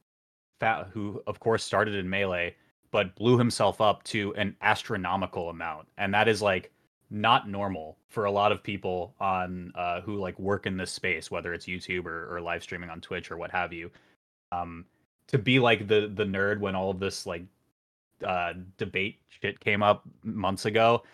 who 0.93 1.23
of 1.29 1.39
course 1.39 1.63
started 1.63 1.95
in 1.95 2.11
melee, 2.11 2.57
but 2.91 3.15
blew 3.15 3.39
himself 3.39 3.81
up 3.81 4.03
to 4.05 4.35
an 4.35 4.57
astronomical 4.61 5.49
amount, 5.51 5.87
and 5.99 6.13
that 6.13 6.27
is 6.27 6.43
like 6.43 6.73
not 7.11 7.49
normal 7.49 7.97
for 8.09 8.25
a 8.25 8.31
lot 8.31 8.51
of 8.51 8.61
people 8.61 9.15
on 9.21 9.73
uh, 9.77 10.01
who 10.01 10.17
like 10.17 10.37
work 10.41 10.67
in 10.67 10.77
this 10.77 10.91
space, 10.91 11.31
whether 11.31 11.55
it's 11.55 11.67
YouTube 11.67 12.07
or, 12.07 12.35
or 12.35 12.41
live 12.41 12.65
streaming 12.65 12.91
on 12.91 13.01
Twitch 13.01 13.31
or 13.31 13.37
what 13.37 13.53
have 13.53 13.73
you. 13.73 13.89
Um, 14.51 14.85
to 15.29 15.39
be 15.39 15.61
like 15.61 15.87
the 15.87 16.11
the 16.13 16.25
nerd 16.25 16.59
when 16.59 16.75
all 16.75 16.91
of 16.91 16.99
this 16.99 17.25
like 17.25 17.45
uh 18.27 18.55
debate 18.79 19.21
shit 19.29 19.61
came 19.61 19.83
up 19.83 20.03
months 20.25 20.67
ago 20.67 21.05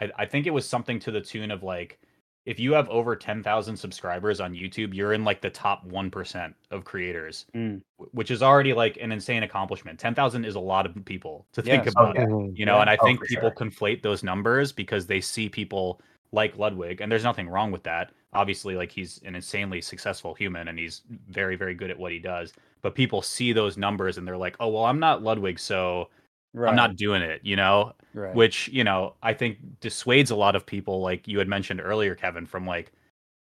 I, 0.00 0.10
I 0.18 0.26
think 0.26 0.46
it 0.46 0.52
was 0.52 0.68
something 0.68 0.98
to 1.00 1.10
the 1.10 1.20
tune 1.20 1.50
of 1.50 1.62
like 1.62 1.98
if 2.46 2.58
you 2.60 2.72
have 2.72 2.88
over 2.88 3.16
10,000 3.16 3.76
subscribers 3.76 4.40
on 4.40 4.54
YouTube, 4.54 4.94
you're 4.94 5.12
in 5.12 5.24
like 5.24 5.40
the 5.40 5.50
top 5.50 5.84
1% 5.84 6.54
of 6.70 6.84
creators, 6.84 7.46
Mm. 7.54 7.82
which 8.12 8.30
is 8.30 8.42
already 8.42 8.72
like 8.72 8.96
an 9.00 9.12
insane 9.12 9.42
accomplishment. 9.42 9.98
10,000 9.98 10.44
is 10.44 10.54
a 10.54 10.60
lot 10.60 10.86
of 10.86 11.04
people 11.04 11.46
to 11.52 11.60
think 11.62 11.84
Yes. 11.84 11.92
about, 11.94 12.14
yeah. 12.14 12.24
Mhm. 12.26 12.56
you 12.56 12.64
know, 12.64 12.76
Yeah. 12.76 12.82
and 12.82 12.90
I 12.90 12.96
Oh, 13.00 13.04
think 13.04 13.18
for 13.20 13.26
people 13.26 13.50
sure. 13.56 13.66
conflate 13.68 14.02
those 14.02 14.22
numbers 14.22 14.72
because 14.72 15.06
they 15.06 15.20
see 15.20 15.48
people 15.48 16.00
like 16.32 16.56
Ludwig, 16.56 17.00
and 17.00 17.10
there's 17.10 17.24
nothing 17.24 17.48
wrong 17.48 17.70
with 17.72 17.82
that. 17.84 18.12
Obviously, 18.32 18.76
like 18.76 18.92
he's 18.92 19.20
an 19.24 19.34
insanely 19.34 19.80
successful 19.80 20.34
human 20.34 20.68
and 20.68 20.78
he's 20.78 21.02
very, 21.28 21.56
very 21.56 21.74
good 21.74 21.90
at 21.90 21.98
what 21.98 22.12
he 22.12 22.18
does. 22.18 22.52
But 22.82 22.94
people 22.94 23.22
see 23.22 23.52
those 23.52 23.76
numbers 23.76 24.18
and 24.18 24.26
they're 24.26 24.36
like, 24.36 24.56
oh, 24.60 24.68
well, 24.68 24.84
I'm 24.84 24.98
not 25.00 25.22
Ludwig, 25.22 25.58
so 25.58 26.10
Right. 26.56 26.70
I'm 26.70 26.76
not 26.76 26.96
doing 26.96 27.20
it, 27.22 27.40
you 27.44 27.54
know? 27.56 27.92
right. 28.14 28.34
which 28.34 28.68
you 28.68 28.82
know 28.82 29.12
i 29.22 29.34
think 29.34 29.58
dissuades 29.82 30.30
a 30.30 30.34
lot 30.34 30.56
of 30.56 30.64
people 30.64 31.02
like 31.02 31.28
you 31.28 31.38
had 31.38 31.46
mentioned 31.48 31.82
earlier 31.82 32.14
kevin 32.14 32.46
from 32.46 32.66
like 32.66 32.90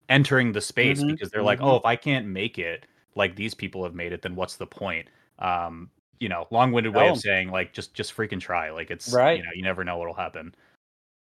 entering 0.09 0.53
the 0.53 0.61
space 0.61 1.03
Mhm, 1.03 1.09
because 1.11 1.29
they're 1.31 1.43
like 1.43 1.59
mhm. 1.59 1.65
oh 1.65 1.77
if 1.77 1.85
i 1.85 1.97
can't 1.97 2.25
make 2.29 2.57
it 2.57 2.87
like 3.17 3.35
these 3.35 3.53
people 3.53 3.83
have 3.83 3.95
made 3.97 4.13
it 4.13 4.23
then 4.23 4.37
what's 4.37 4.55
the 4.55 4.67
point 4.67 5.09
um 5.41 5.91
you 6.21 6.29
know 6.29 6.47
long-winded 6.53 6.95
way 6.95 7.01
Tell 7.03 7.09
of 7.15 7.17
'em. 7.17 7.21
saying 7.21 7.51
like 7.51 7.73
just 7.73 7.95
just 7.95 8.17
freaking 8.17 8.39
try 8.41 8.71
like 8.71 8.93
it's 8.93 9.13
Right. 9.13 9.39
you 9.39 9.43
know 9.43 9.51
you 9.55 9.63
never 9.65 9.83
know 9.83 9.99
what'll 9.99 10.15
happen 10.15 10.55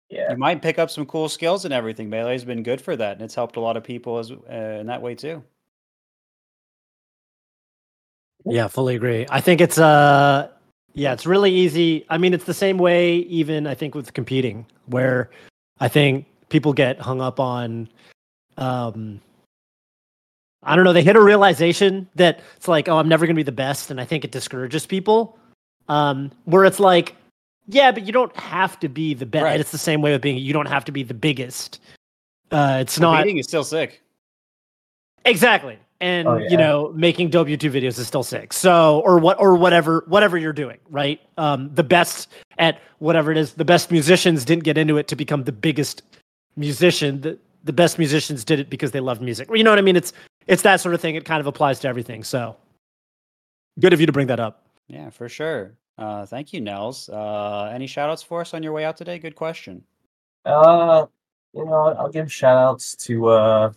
Yeah. 0.09 0.31
you 0.31 0.37
might 0.37 0.63
pick 0.63 0.79
up 0.79 0.89
some 0.91 1.05
cool 1.07 1.29
skills 1.29 1.65
and 1.65 1.75
everything. 1.75 2.09
Melee's 2.09 2.45
been 2.45 2.63
good 2.63 2.81
for 2.81 2.95
that, 2.97 3.13
and 3.15 3.23
it's 3.23 3.35
helped 3.35 3.57
a 3.57 3.61
lot 3.61 3.77
of 3.77 3.83
people 3.83 4.19
as 4.19 4.31
uh, 4.31 4.79
in 4.81 4.87
that 4.87 5.03
way 5.03 5.15
too. 5.17 5.43
Yeah, 8.45 8.69
fully 8.69 8.97
agree. 8.97 9.27
I 9.31 9.41
think 9.41 9.61
it's 9.61 9.79
uh 9.79 10.49
yeah, 10.95 11.13
it's 11.13 11.27
really 11.27 11.51
easy. 11.53 12.05
I 12.11 12.19
mean, 12.19 12.35
it's 12.35 12.45
the 12.45 12.55
same 12.55 12.79
way 12.79 13.17
even 13.17 13.67
I 13.67 13.75
think 13.75 13.95
with 13.95 14.13
competing 14.13 14.67
where 14.87 15.31
I 15.81 15.89
think 15.89 16.27
people 16.49 16.73
get 16.73 17.01
hung 17.01 17.21
up 17.21 17.41
on 17.41 17.89
um 18.59 19.21
I 20.63 20.77
don't 20.77 20.85
know, 20.85 20.93
they 20.93 21.03
hit 21.03 21.17
a 21.17 21.21
realization 21.21 22.09
that 22.15 22.41
it's 22.57 22.69
like, 22.69 22.89
oh, 22.89 22.99
I'm 22.99 23.09
never 23.09 23.27
going 23.27 23.35
to 23.35 23.39
be 23.39 23.43
the 23.43 23.53
best 23.53 23.91
and 23.91 24.01
I 24.01 24.05
think 24.05 24.25
it 24.25 24.33
discourages 24.33 24.87
people. 24.87 25.39
Um 25.89 26.31
where 26.45 26.65
it's 26.65 26.81
like 26.81 27.17
yeah, 27.69 27.93
but 27.93 28.05
you 28.07 28.13
don't 28.13 28.37
have 28.37 28.79
to 28.81 28.89
be 28.89 29.15
the 29.15 29.27
best. 29.27 29.45
Right. 29.45 29.61
It's 29.61 29.73
the 29.73 29.79
same 29.79 30.03
way 30.03 30.13
with 30.13 30.23
being 30.23 30.39
you 30.39 30.53
don't 30.53 30.67
have 30.67 30.85
to 30.87 30.93
be 30.93 31.03
the 31.03 31.15
biggest. 31.15 31.81
Uh 32.51 32.79
it's 32.81 32.99
not 32.99 33.19
Competing 33.19 33.39
is 33.39 33.47
still 33.47 33.65
sick. 33.65 34.03
Exactly. 35.25 35.79
And 36.03 36.27
Oh, 36.29 36.37
you 36.37 36.57
know, 36.57 36.93
making 36.95 37.31
dope 37.31 37.47
YouTube 37.47 37.73
videos 37.73 37.99
is 37.99 38.07
still 38.09 38.25
sick. 38.25 38.53
So 38.53 39.01
or 39.05 39.19
what 39.19 39.41
or 39.41 39.55
whatever 39.55 40.05
whatever 40.09 40.37
you're 40.37 40.53
doing, 40.53 40.79
right? 40.91 41.21
Um 41.39 41.71
the 41.75 41.85
best 41.85 42.29
at 42.59 42.81
whatever 42.99 43.31
it 43.31 43.39
is, 43.39 43.55
the 43.55 43.65
best 43.65 43.91
musicians 43.91 44.45
didn't 44.45 44.65
get 44.65 44.77
into 44.77 44.99
it 44.99 45.07
to 45.09 45.17
become 45.17 45.45
the 45.45 45.53
biggest 45.53 46.03
musician. 46.57 47.21
The 47.21 47.39
the 47.65 47.73
best 47.73 47.99
musicians 47.99 48.45
did 48.45 48.59
it 48.59 48.69
because 48.69 48.91
they 48.91 49.01
loved 49.01 49.23
music. 49.23 49.49
You 49.55 49.63
know 49.63 49.71
what 49.71 49.79
I 49.79 49.83
mean? 49.83 49.97
It's 49.97 50.13
it's 50.49 50.63
that 50.63 50.81
sort 50.81 50.95
of 50.95 51.01
thing. 51.01 51.15
It 51.15 51.25
kind 51.25 51.41
of 51.41 51.47
applies 51.47 51.79
to 51.81 51.89
everything. 51.89 52.25
So 52.25 52.57
good 53.79 53.93
of 53.93 54.01
you 54.01 54.07
to 54.07 54.13
bring 54.13 54.27
that 54.27 54.41
up. 54.41 54.67
Yeah, 54.89 55.09
for 55.11 55.29
sure. 55.29 55.75
Uh, 55.99 56.27
thank 56.27 56.53
you, 56.53 56.61
Nels. 56.61 57.09
Uh, 57.09 57.71
any 57.73 57.87
shout 57.87 58.11
outs 58.11 58.23
for 58.23 58.41
us 58.41 58.55
on 58.55 58.63
your 58.63 58.73
way 58.73 58.85
out 58.85 58.97
today? 58.97 59.19
Good 59.21 59.37
question. 59.37 59.85
Uh, 60.45 61.07
you 61.53 61.65
know, 61.65 61.95
I'll 61.97 62.11
give 62.11 62.33
shout 62.33 62.57
outs 62.59 62.97
to 62.97 63.29
uh, 63.29 63.73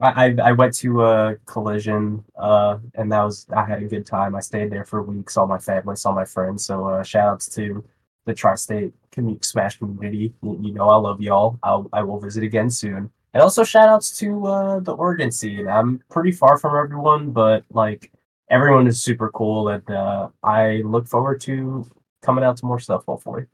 I 0.00 0.26
I 0.26 0.36
I 0.44 0.52
went 0.52 0.74
to 0.76 1.02
a 1.02 1.36
Collision 1.46 2.24
uh, 2.36 2.78
and 2.94 3.10
that 3.12 3.22
was 3.22 3.46
I 3.54 3.64
had 3.64 3.82
a 3.82 3.86
good 3.86 4.06
time. 4.06 4.34
I 4.34 4.40
stayed 4.40 4.70
there 4.70 4.84
for 4.84 5.02
weeks, 5.02 5.34
saw 5.34 5.46
my 5.46 5.58
family, 5.58 5.96
saw 5.96 6.12
my 6.12 6.24
friends. 6.24 6.64
So 6.64 6.86
uh, 6.86 7.02
shout 7.02 7.28
outs 7.28 7.48
to 7.56 7.84
the 8.26 8.34
Tri-State 8.34 8.92
community, 9.10 9.44
Smash 9.44 9.78
community. 9.78 10.34
You, 10.42 10.58
you 10.62 10.72
know, 10.72 10.88
I 10.88 10.96
love 10.96 11.20
y'all. 11.20 11.58
I'll 11.62 11.88
I 11.92 12.02
will 12.02 12.20
visit 12.20 12.44
again 12.44 12.70
soon. 12.70 13.10
And 13.34 13.42
also 13.42 13.64
shout 13.64 13.88
outs 13.88 14.16
to 14.18 14.46
uh 14.46 14.80
the 14.80 14.92
Oregon 14.92 15.30
scene. 15.30 15.68
I'm 15.68 16.00
pretty 16.10 16.32
far 16.32 16.58
from 16.58 16.76
everyone, 16.76 17.30
but 17.32 17.64
like 17.70 18.10
everyone 18.50 18.86
is 18.86 19.02
super 19.02 19.30
cool, 19.30 19.68
and 19.68 19.88
uh, 19.90 20.28
I 20.42 20.82
look 20.84 21.06
forward 21.06 21.40
to 21.42 21.88
coming 22.22 22.44
out 22.44 22.56
to 22.58 22.66
more 22.66 22.78
stuff. 22.78 23.04
Hopefully. 23.06 23.46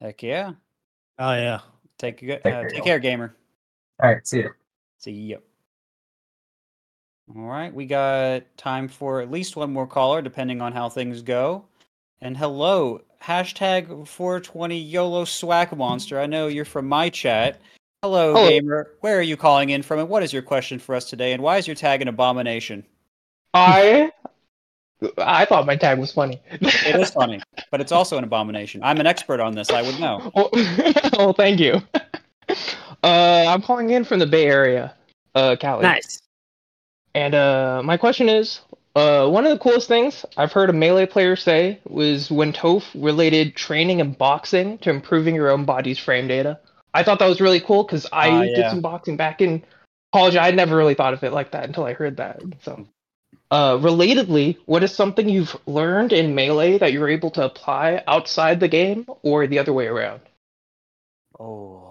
Heck 0.00 0.22
yeah. 0.22 0.52
Oh 1.18 1.32
yeah. 1.32 1.60
Take 1.98 2.22
a 2.22 2.26
good, 2.26 2.42
Take 2.42 2.54
uh, 2.54 2.60
care, 2.60 2.68
take 2.70 2.84
care, 2.84 2.98
gamer. 2.98 3.36
All 4.02 4.12
right, 4.12 4.26
see 4.26 4.38
you. 4.38 4.50
See 4.98 5.12
ya. 5.12 5.38
All 7.28 7.42
right, 7.42 7.72
we 7.72 7.86
got 7.86 8.42
time 8.58 8.86
for 8.86 9.20
at 9.22 9.30
least 9.30 9.56
one 9.56 9.72
more 9.72 9.86
caller, 9.86 10.20
depending 10.20 10.60
on 10.60 10.72
how 10.72 10.90
things 10.90 11.22
go. 11.22 11.64
And 12.20 12.36
hello, 12.36 13.00
hashtag 13.22 14.06
420 14.06 14.78
YOLO 14.78 15.24
Swag 15.24 15.74
Monster. 15.74 16.20
I 16.20 16.26
know 16.26 16.48
you're 16.48 16.66
from 16.66 16.86
my 16.86 17.08
chat. 17.08 17.60
Hello, 18.02 18.34
Hello. 18.34 18.48
gamer. 18.48 18.90
Where 19.00 19.18
are 19.18 19.22
you 19.22 19.38
calling 19.38 19.70
in 19.70 19.82
from, 19.82 20.00
and 20.00 20.08
what 20.10 20.22
is 20.22 20.34
your 20.34 20.42
question 20.42 20.78
for 20.78 20.94
us 20.94 21.08
today? 21.08 21.32
And 21.32 21.42
why 21.42 21.56
is 21.56 21.66
your 21.66 21.76
tag 21.76 22.02
an 22.02 22.08
abomination? 22.08 22.84
I 23.54 24.12
I 25.16 25.46
thought 25.46 25.64
my 25.64 25.76
tag 25.76 25.98
was 25.98 26.12
funny. 26.12 26.40
It 26.50 26.96
is 27.00 27.10
funny, 27.10 27.40
but 27.70 27.80
it's 27.80 27.92
also 27.92 28.18
an 28.18 28.24
abomination. 28.24 28.82
I'm 28.82 29.00
an 29.00 29.06
expert 29.06 29.40
on 29.40 29.54
this. 29.54 29.70
I 29.70 29.80
would 29.80 29.98
know. 29.98 30.30
well, 30.34 30.50
well, 31.18 31.32
thank 31.32 31.58
you. 31.58 31.80
Uh, 33.02 33.46
I'm 33.48 33.62
calling 33.62 33.90
in 33.90 34.04
from 34.04 34.18
the 34.18 34.26
Bay 34.26 34.46
Area, 34.46 34.94
uh, 35.34 35.56
Cali. 35.58 35.82
Nice. 35.82 36.20
And 37.14 37.34
uh, 37.34 37.82
my 37.84 37.96
question 37.96 38.28
is, 38.28 38.60
uh, 38.96 39.28
one 39.28 39.44
of 39.44 39.50
the 39.50 39.58
coolest 39.58 39.88
things 39.88 40.24
I've 40.36 40.52
heard 40.52 40.70
a 40.70 40.72
melee 40.72 41.06
player 41.06 41.36
say 41.36 41.80
was 41.88 42.30
when 42.30 42.52
Toph 42.52 42.84
related 42.94 43.56
training 43.56 44.00
and 44.00 44.16
boxing 44.16 44.78
to 44.78 44.90
improving 44.90 45.34
your 45.34 45.50
own 45.50 45.64
body's 45.64 45.98
frame 45.98 46.28
data. 46.28 46.60
I 46.92 47.02
thought 47.02 47.18
that 47.18 47.28
was 47.28 47.40
really 47.40 47.60
cool 47.60 47.82
because 47.82 48.06
I 48.12 48.28
Ah, 48.28 48.42
did 48.42 48.70
some 48.70 48.80
boxing 48.80 49.16
back 49.16 49.40
in 49.40 49.64
college. 50.12 50.36
I 50.36 50.50
never 50.52 50.76
really 50.76 50.94
thought 50.94 51.12
of 51.14 51.24
it 51.24 51.32
like 51.32 51.50
that 51.52 51.64
until 51.64 51.84
I 51.84 51.92
heard 51.92 52.18
that. 52.18 52.40
So, 52.62 52.86
uh, 53.50 53.78
relatedly, 53.78 54.58
what 54.66 54.84
is 54.84 54.94
something 54.94 55.28
you've 55.28 55.56
learned 55.66 56.12
in 56.12 56.34
melee 56.36 56.78
that 56.78 56.92
you're 56.92 57.08
able 57.08 57.30
to 57.32 57.44
apply 57.44 58.02
outside 58.06 58.60
the 58.60 58.68
game, 58.68 59.06
or 59.22 59.46
the 59.48 59.58
other 59.58 59.72
way 59.72 59.86
around? 59.86 60.20
Oh, 61.38 61.83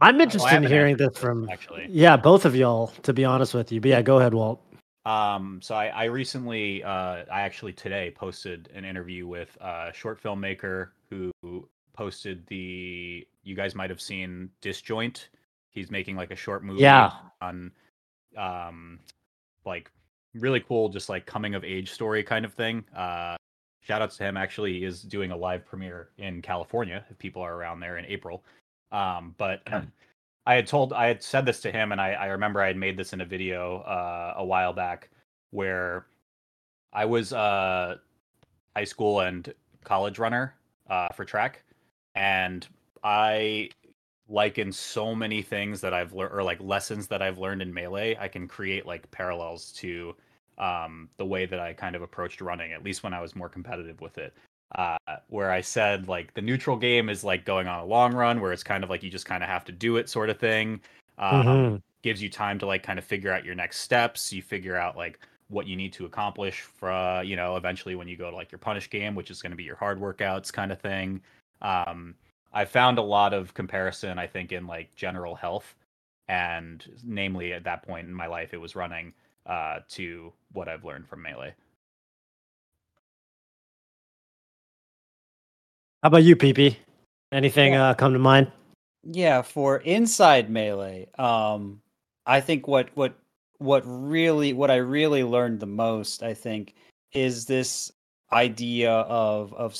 I'm 0.00 0.20
interested 0.20 0.56
in 0.56 0.62
hearing 0.64 0.96
this 0.96 1.16
from 1.18 1.48
actually. 1.50 1.86
yeah, 1.90 2.16
both 2.16 2.44
of 2.44 2.54
y'all, 2.56 2.88
to 3.02 3.12
be 3.12 3.24
honest 3.24 3.54
with 3.54 3.70
you. 3.70 3.80
But 3.80 3.88
yeah, 3.88 4.02
go 4.02 4.18
ahead, 4.18 4.32
Walt. 4.34 4.62
Um, 5.06 5.60
so 5.62 5.74
I, 5.74 5.86
I 5.88 6.04
recently, 6.04 6.82
uh, 6.84 7.24
I 7.30 7.40
actually 7.42 7.72
today 7.72 8.12
posted 8.14 8.70
an 8.74 8.84
interview 8.84 9.26
with 9.26 9.56
a 9.60 9.90
short 9.94 10.22
filmmaker 10.22 10.88
who 11.10 11.30
posted 11.94 12.46
the. 12.46 13.26
You 13.42 13.54
guys 13.54 13.74
might 13.74 13.90
have 13.90 14.00
seen 14.00 14.50
Disjoint. 14.62 15.28
He's 15.70 15.90
making 15.90 16.16
like 16.16 16.30
a 16.30 16.36
short 16.36 16.62
movie 16.62 16.82
Yeah. 16.82 17.10
on, 17.40 17.70
um, 18.36 18.98
like 19.64 19.90
really 20.34 20.60
cool, 20.60 20.88
just 20.90 21.08
like 21.08 21.24
coming 21.26 21.54
of 21.54 21.64
age 21.64 21.90
story 21.90 22.22
kind 22.22 22.44
of 22.44 22.52
thing. 22.52 22.84
Uh, 22.94 23.36
shout 23.80 24.02
outs 24.02 24.16
to 24.18 24.24
him. 24.24 24.36
Actually, 24.36 24.74
he 24.78 24.84
is 24.84 25.02
doing 25.02 25.30
a 25.30 25.36
live 25.36 25.64
premiere 25.64 26.10
in 26.18 26.42
California 26.42 27.04
if 27.10 27.18
people 27.18 27.40
are 27.42 27.54
around 27.54 27.80
there 27.80 27.96
in 27.96 28.04
April. 28.06 28.44
Um, 28.92 29.34
but 29.38 29.62
I 30.46 30.54
had 30.54 30.66
told, 30.66 30.92
I 30.92 31.06
had 31.06 31.22
said 31.22 31.46
this 31.46 31.60
to 31.62 31.72
him, 31.72 31.92
and 31.92 32.00
I, 32.00 32.12
I 32.12 32.26
remember 32.26 32.60
I 32.60 32.68
had 32.68 32.76
made 32.76 32.96
this 32.96 33.12
in 33.12 33.20
a 33.20 33.24
video 33.24 33.78
uh, 33.80 34.34
a 34.36 34.44
while 34.44 34.72
back 34.72 35.10
where 35.50 36.06
I 36.92 37.04
was 37.04 37.32
a 37.32 38.00
high 38.74 38.84
school 38.84 39.20
and 39.20 39.52
college 39.84 40.18
runner 40.18 40.54
uh, 40.88 41.08
for 41.08 41.24
track, 41.24 41.62
and 42.14 42.66
I 43.02 43.70
liken 44.28 44.72
so 44.72 45.14
many 45.14 45.42
things 45.42 45.80
that 45.80 45.92
I've 45.92 46.12
learned 46.12 46.32
or 46.32 46.42
like 46.42 46.60
lessons 46.60 47.08
that 47.08 47.20
I've 47.20 47.38
learned 47.38 47.62
in 47.62 47.74
melee. 47.74 48.16
I 48.18 48.28
can 48.28 48.46
create 48.46 48.86
like 48.86 49.10
parallels 49.10 49.72
to 49.72 50.14
um, 50.58 51.08
the 51.16 51.26
way 51.26 51.46
that 51.46 51.58
I 51.58 51.72
kind 51.72 51.96
of 51.96 52.02
approached 52.02 52.40
running, 52.40 52.72
at 52.72 52.84
least 52.84 53.02
when 53.02 53.14
I 53.14 53.20
was 53.20 53.34
more 53.34 53.48
competitive 53.48 54.00
with 54.00 54.18
it. 54.18 54.34
Uh, 54.74 54.96
where 55.28 55.50
I 55.50 55.60
said 55.62 56.06
like 56.08 56.32
the 56.34 56.42
neutral 56.42 56.76
game 56.76 57.08
is 57.08 57.24
like 57.24 57.44
going 57.44 57.66
on 57.66 57.80
a 57.80 57.84
long 57.84 58.14
run, 58.14 58.40
where 58.40 58.52
it's 58.52 58.62
kind 58.62 58.84
of 58.84 58.90
like 58.90 59.02
you 59.02 59.10
just 59.10 59.26
kind 59.26 59.42
of 59.42 59.48
have 59.48 59.64
to 59.66 59.72
do 59.72 59.96
it, 59.96 60.08
sort 60.08 60.30
of 60.30 60.38
thing. 60.38 60.80
Um, 61.18 61.42
Mhm. 61.42 61.82
Gives 62.02 62.22
you 62.22 62.30
time 62.30 62.58
to 62.60 62.66
like 62.66 62.82
kind 62.82 62.98
of 62.98 63.04
figure 63.04 63.32
out 63.32 63.44
your 63.44 63.54
next 63.54 63.78
steps. 63.80 64.32
You 64.32 64.42
figure 64.42 64.76
out 64.76 64.96
like 64.96 65.18
what 65.48 65.66
you 65.66 65.76
need 65.76 65.92
to 65.94 66.06
accomplish 66.06 66.60
for 66.62 66.90
uh, 66.90 67.20
you 67.22 67.36
know 67.36 67.56
eventually 67.56 67.94
when 67.96 68.08
you 68.08 68.16
go 68.16 68.30
to 68.30 68.36
like 68.36 68.52
your 68.52 68.58
punish 68.60 68.88
game, 68.90 69.14
which 69.14 69.30
is 69.30 69.42
going 69.42 69.50
to 69.50 69.56
be 69.56 69.64
your 69.64 69.76
hard 69.76 70.00
workouts 70.00 70.52
kind 70.52 70.70
of 70.72 70.80
thing. 70.80 71.20
Um, 71.62 72.14
I 72.52 72.64
found 72.64 72.98
a 72.98 73.02
lot 73.02 73.34
of 73.34 73.54
comparison, 73.54 74.18
I 74.18 74.26
think, 74.26 74.52
in 74.52 74.66
like 74.66 74.94
general 74.96 75.34
health, 75.34 75.74
and 76.28 76.84
namely 77.04 77.52
at 77.52 77.64
that 77.64 77.82
point 77.82 78.06
in 78.08 78.14
my 78.14 78.26
life, 78.26 78.54
it 78.54 78.58
was 78.58 78.76
running 78.76 79.12
uh, 79.46 79.80
to 79.90 80.32
what 80.52 80.68
I've 80.68 80.84
learned 80.84 81.08
from 81.08 81.22
melee. 81.22 81.54
How 86.02 86.06
about 86.06 86.22
you, 86.24 86.34
PP? 86.34 86.76
Anything 87.30 87.74
uh, 87.74 87.92
come 87.94 88.14
to 88.14 88.18
mind? 88.18 88.50
Yeah, 89.04 89.42
for 89.42 89.78
inside 89.78 90.50
melee, 90.50 91.08
um, 91.18 91.80
I 92.26 92.40
think 92.40 92.66
what 92.66 92.88
what 92.94 93.14
what 93.58 93.82
really 93.84 94.52
what 94.52 94.70
I 94.70 94.76
really 94.76 95.24
learned 95.24 95.60
the 95.60 95.66
most, 95.66 96.22
I 96.22 96.32
think, 96.34 96.74
is 97.12 97.44
this 97.46 97.92
idea 98.32 98.90
of 98.92 99.52
of 99.54 99.76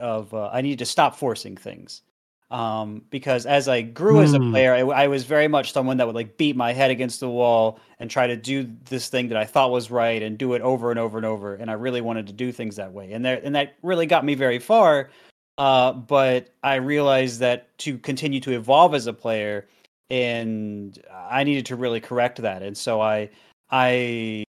of 0.00 0.34
uh, 0.34 0.50
I 0.52 0.60
need 0.60 0.78
to 0.78 0.86
stop 0.86 1.16
forcing 1.16 1.56
things. 1.56 2.02
Um, 2.50 3.02
because 3.10 3.44
as 3.44 3.66
I 3.66 3.82
grew 3.82 4.22
as 4.22 4.34
a 4.34 4.38
Hmm. 4.38 4.50
player, 4.50 4.72
I, 4.74 5.08
was 5.08 5.24
very 5.24 5.48
much 5.48 5.72
someone 5.72 5.96
that 5.96 6.06
would 6.06 6.14
like 6.14 6.36
beat 6.36 6.54
my 6.54 6.72
head 6.72 6.92
against 6.92 7.18
the 7.18 7.28
wall 7.28 7.80
and 7.98 8.08
try 8.08 8.28
to 8.28 8.36
do 8.36 8.70
this 8.88 9.08
thing 9.08 9.26
that 9.30 9.36
I 9.36 9.44
thought 9.44 9.72
was 9.72 9.90
right 9.90 10.22
and 10.22 10.38
do 10.38 10.54
it 10.54 10.62
over 10.62 10.90
and 10.90 10.98
over 11.00 11.18
and 11.18 11.26
over. 11.26 11.56
And 11.56 11.68
I 11.68 11.74
really 11.74 12.00
wanted 12.00 12.28
to 12.28 12.32
do 12.32 12.52
things 12.52 12.76
that 12.76 12.92
way, 12.92 13.12
and 13.12 13.24
there 13.24 13.40
and 13.42 13.54
that 13.56 13.74
really 13.82 14.06
got 14.06 14.24
me 14.24 14.34
very 14.36 14.60
far. 14.60 15.10
Uh, 15.58 15.92
but 15.92 16.54
I 16.62 16.76
realized 16.76 17.40
that 17.40 17.76
to 17.78 17.98
continue 17.98 18.40
to 18.40 18.52
evolve 18.52 18.94
as 18.94 19.06
a 19.06 19.12
player, 19.12 19.68
and 20.10 21.02
I 21.12 21.44
needed 21.44 21.66
to 21.66 21.76
really 21.76 22.00
correct 22.00 22.42
that. 22.42 22.62
And 22.62 22.76
so 22.76 23.00
I, 23.00 23.30
I, 23.70 24.44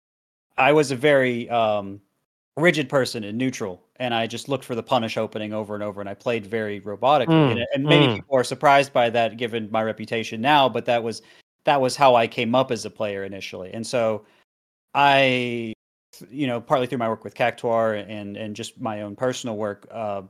I 0.57 0.73
was 0.73 0.91
a 0.91 0.95
very 0.95 1.49
um, 1.49 2.01
rigid 2.57 2.89
person 2.89 3.23
in 3.23 3.37
neutral, 3.37 3.83
and 3.97 4.13
I 4.13 4.25
just 4.25 4.49
looked 4.49 4.65
for 4.65 4.73
the 4.73 4.83
punish 4.83 5.15
opening 5.15 5.53
over 5.53 5.75
and 5.75 5.83
over, 5.83 6.01
and 6.01 6.09
I 6.09 6.15
played 6.15 6.47
very 6.47 6.81
robotically. 6.81 7.27
Mm, 7.27 7.51
and, 7.51 7.65
and 7.75 7.83
maybe 7.83 8.07
mm. 8.07 8.15
people 8.15 8.35
are 8.35 8.43
surprised 8.43 8.91
by 8.91 9.09
that, 9.11 9.37
given 9.37 9.69
my 9.71 9.83
reputation 9.83 10.41
now. 10.41 10.67
But 10.67 10.85
that 10.85 11.03
was 11.03 11.21
that 11.65 11.79
was 11.79 11.95
how 11.95 12.15
I 12.15 12.25
came 12.27 12.55
up 12.55 12.71
as 12.71 12.83
a 12.85 12.89
player 12.89 13.23
initially, 13.23 13.71
and 13.73 13.85
so 13.85 14.25
I 14.95 15.74
you 16.29 16.47
know, 16.47 16.61
partly 16.61 16.87
through 16.87 16.97
my 16.97 17.09
work 17.09 17.23
with 17.23 17.35
Cactuar 17.35 18.05
and 18.07 18.37
and 18.37 18.55
just 18.55 18.79
my 18.79 19.01
own 19.01 19.15
personal 19.15 19.57
work, 19.57 19.87
uh, 19.91 20.23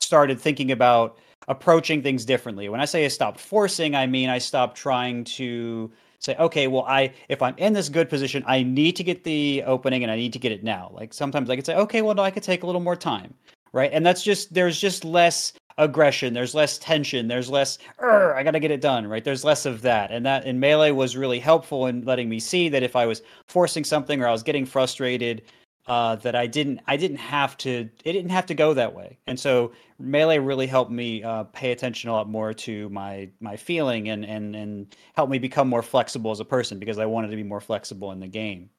started 0.00 0.40
thinking 0.40 0.72
about 0.72 1.18
approaching 1.48 2.02
things 2.02 2.24
differently. 2.24 2.68
When 2.68 2.80
I 2.80 2.84
say 2.84 3.04
I 3.04 3.08
stopped 3.08 3.40
forcing, 3.40 3.94
I 3.94 4.06
mean 4.06 4.28
I 4.28 4.38
stopped 4.38 4.76
trying 4.76 5.24
to 5.24 5.90
say, 6.18 6.36
okay, 6.36 6.68
well, 6.68 6.84
I 6.86 7.12
if 7.28 7.42
I'm 7.42 7.56
in 7.58 7.72
this 7.72 7.88
good 7.88 8.08
position, 8.08 8.44
I 8.46 8.62
need 8.62 8.96
to 8.96 9.04
get 9.04 9.24
the 9.24 9.62
opening 9.66 10.02
and 10.02 10.12
I 10.12 10.16
need 10.16 10.32
to 10.34 10.38
get 10.38 10.52
it 10.52 10.62
now. 10.62 10.90
Like 10.94 11.12
sometimes 11.12 11.50
I 11.50 11.56
could 11.56 11.66
say, 11.66 11.74
okay, 11.74 12.02
well, 12.02 12.14
no, 12.14 12.22
I 12.22 12.30
could 12.30 12.42
take 12.42 12.62
a 12.62 12.66
little 12.66 12.80
more 12.80 12.96
time, 12.96 13.34
right? 13.72 13.90
And 13.92 14.06
that's 14.06 14.22
just 14.22 14.54
there's 14.54 14.80
just 14.80 15.04
less 15.04 15.52
aggression, 15.78 16.34
there's 16.34 16.54
less 16.54 16.78
tension, 16.78 17.28
there's 17.28 17.50
less 17.50 17.78
I 18.00 18.42
got 18.42 18.52
to 18.52 18.60
get 18.60 18.70
it 18.70 18.80
done, 18.80 19.06
right? 19.06 19.24
There's 19.24 19.44
less 19.44 19.66
of 19.66 19.82
that, 19.82 20.10
and 20.10 20.24
that 20.26 20.44
in 20.46 20.60
melee 20.60 20.90
was 20.92 21.16
really 21.16 21.38
helpful 21.40 21.86
in 21.86 22.02
letting 22.04 22.28
me 22.28 22.40
see 22.40 22.68
that 22.70 22.82
if 22.82 22.96
I 22.96 23.06
was 23.06 23.22
forcing 23.48 23.84
something 23.84 24.20
or 24.22 24.28
I 24.28 24.32
was 24.32 24.42
getting 24.42 24.66
frustrated 24.66 25.42
uh, 25.86 26.16
that 26.16 26.34
I 26.36 26.46
didn't 26.46 26.80
I 26.86 26.96
didn't 26.96 27.16
have 27.18 27.56
to 27.58 27.88
it 28.04 28.12
didn't 28.12 28.30
have 28.30 28.46
to 28.46 28.54
go 28.54 28.74
that 28.74 28.94
way. 28.94 29.18
And 29.26 29.38
so 29.38 29.72
melee 29.98 30.38
really 30.38 30.66
helped 30.66 30.90
me 30.92 31.22
uh, 31.24 31.44
pay 31.44 31.72
attention 31.72 32.10
a 32.10 32.12
lot 32.12 32.28
more 32.28 32.52
to 32.54 32.88
my 32.90 33.30
my 33.40 33.56
feeling 33.56 34.08
and 34.10 34.24
and 34.24 34.54
and 34.56 34.96
help 35.14 35.28
me 35.30 35.38
become 35.38 35.68
more 35.68 35.82
flexible 35.82 36.30
as 36.30 36.40
a 36.40 36.44
person 36.44 36.78
because 36.78 36.98
I 36.98 37.06
wanted 37.06 37.30
to 37.30 37.36
be 37.36 37.42
more 37.42 37.60
flexible 37.60 38.12
in 38.12 38.20
the 38.20 38.28
game. 38.28 38.70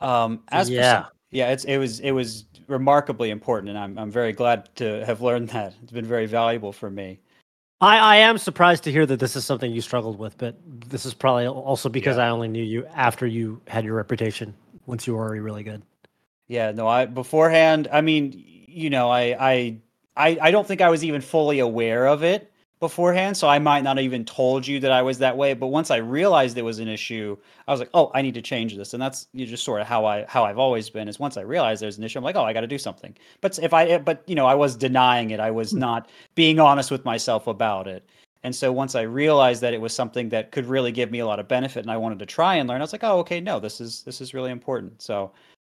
Um, 0.00 0.42
as 0.48 0.70
Yeah. 0.70 1.04
for, 1.04 1.12
yeah, 1.32 1.50
it's 1.50 1.64
it 1.64 1.78
was 1.78 1.98
it 2.00 2.12
was 2.12 2.44
remarkably 2.68 3.30
important, 3.30 3.70
and 3.70 3.78
I'm 3.78 3.98
I'm 3.98 4.10
very 4.10 4.32
glad 4.32 4.74
to 4.76 5.04
have 5.06 5.22
learned 5.22 5.48
that. 5.48 5.74
It's 5.82 5.90
been 5.90 6.04
very 6.04 6.26
valuable 6.26 6.72
for 6.72 6.90
me. 6.90 7.18
I, 7.80 7.98
I 7.98 8.16
am 8.16 8.38
surprised 8.38 8.84
to 8.84 8.92
hear 8.92 9.06
that 9.06 9.18
this 9.18 9.34
is 9.34 9.44
something 9.44 9.72
you 9.72 9.80
struggled 9.80 10.18
with, 10.18 10.38
but 10.38 10.56
this 10.88 11.04
is 11.04 11.14
probably 11.14 11.48
also 11.48 11.88
because 11.88 12.18
I 12.18 12.28
only 12.28 12.46
knew 12.46 12.62
you 12.62 12.86
after 12.94 13.26
you 13.26 13.60
had 13.66 13.84
your 13.84 13.96
reputation. 13.96 14.54
Once 14.86 15.06
you 15.06 15.14
were 15.14 15.22
already 15.22 15.40
really 15.40 15.62
good. 15.64 15.82
Yeah, 16.48 16.70
no, 16.70 16.86
I 16.86 17.06
beforehand, 17.06 17.88
I 17.90 18.02
mean, 18.02 18.34
you 18.68 18.90
know, 18.90 19.10
I 19.10 19.36
I 19.40 19.78
I, 20.14 20.38
I 20.40 20.50
don't 20.50 20.68
think 20.68 20.82
I 20.82 20.90
was 20.90 21.02
even 21.02 21.22
fully 21.22 21.60
aware 21.60 22.06
of 22.06 22.22
it 22.22 22.51
beforehand, 22.82 23.36
so 23.36 23.48
I 23.48 23.60
might 23.60 23.84
not 23.84 23.96
have 23.96 24.04
even 24.04 24.24
told 24.24 24.66
you 24.66 24.80
that 24.80 24.90
I 24.90 25.02
was 25.02 25.18
that 25.18 25.36
way, 25.36 25.54
but 25.54 25.68
once 25.68 25.88
I 25.92 25.98
realized 25.98 26.58
it 26.58 26.62
was 26.62 26.80
an 26.80 26.88
issue, 26.88 27.36
I 27.68 27.70
was 27.70 27.78
like, 27.78 27.90
"Oh, 27.94 28.10
I 28.12 28.22
need 28.22 28.34
to 28.34 28.42
change 28.42 28.76
this." 28.76 28.92
And 28.92 29.00
that's 29.00 29.28
you 29.32 29.46
just 29.46 29.62
sort 29.62 29.80
of 29.80 29.86
how 29.86 30.04
I 30.04 30.24
how 30.26 30.42
I've 30.42 30.58
always 30.58 30.90
been 30.90 31.06
is 31.06 31.20
once 31.20 31.36
I 31.36 31.42
realize 31.42 31.78
there's 31.78 31.96
an 31.96 32.02
issue, 32.02 32.18
I'm 32.18 32.24
like, 32.24 32.34
"Oh, 32.34 32.42
I 32.42 32.52
got 32.52 32.62
to 32.62 32.66
do 32.66 32.78
something." 32.78 33.16
But 33.40 33.56
if 33.60 33.72
I 33.72 33.98
but 33.98 34.24
you 34.26 34.34
know, 34.34 34.46
I 34.46 34.56
was 34.56 34.74
denying 34.74 35.30
it. 35.30 35.38
I 35.38 35.52
was 35.52 35.70
hmm. 35.70 35.78
not 35.78 36.10
being 36.34 36.58
honest 36.58 36.90
with 36.90 37.04
myself 37.04 37.46
about 37.46 37.86
it. 37.86 38.04
And 38.42 38.54
so 38.54 38.72
once 38.72 38.96
I 38.96 39.02
realized 39.02 39.62
that 39.62 39.74
it 39.74 39.80
was 39.80 39.94
something 39.94 40.28
that 40.30 40.50
could 40.50 40.66
really 40.66 40.90
give 40.90 41.12
me 41.12 41.20
a 41.20 41.26
lot 41.26 41.38
of 41.38 41.46
benefit 41.46 41.82
and 41.82 41.90
I 41.92 41.96
wanted 41.96 42.18
to 42.18 42.26
try 42.26 42.56
and 42.56 42.68
learn, 42.68 42.80
I 42.80 42.84
was 42.84 42.92
like, 42.92 43.04
oh, 43.04 43.20
okay, 43.20 43.40
no, 43.40 43.60
this 43.60 43.80
is 43.80 44.02
this 44.02 44.20
is 44.20 44.34
really 44.34 44.50
important. 44.50 45.00
So 45.00 45.32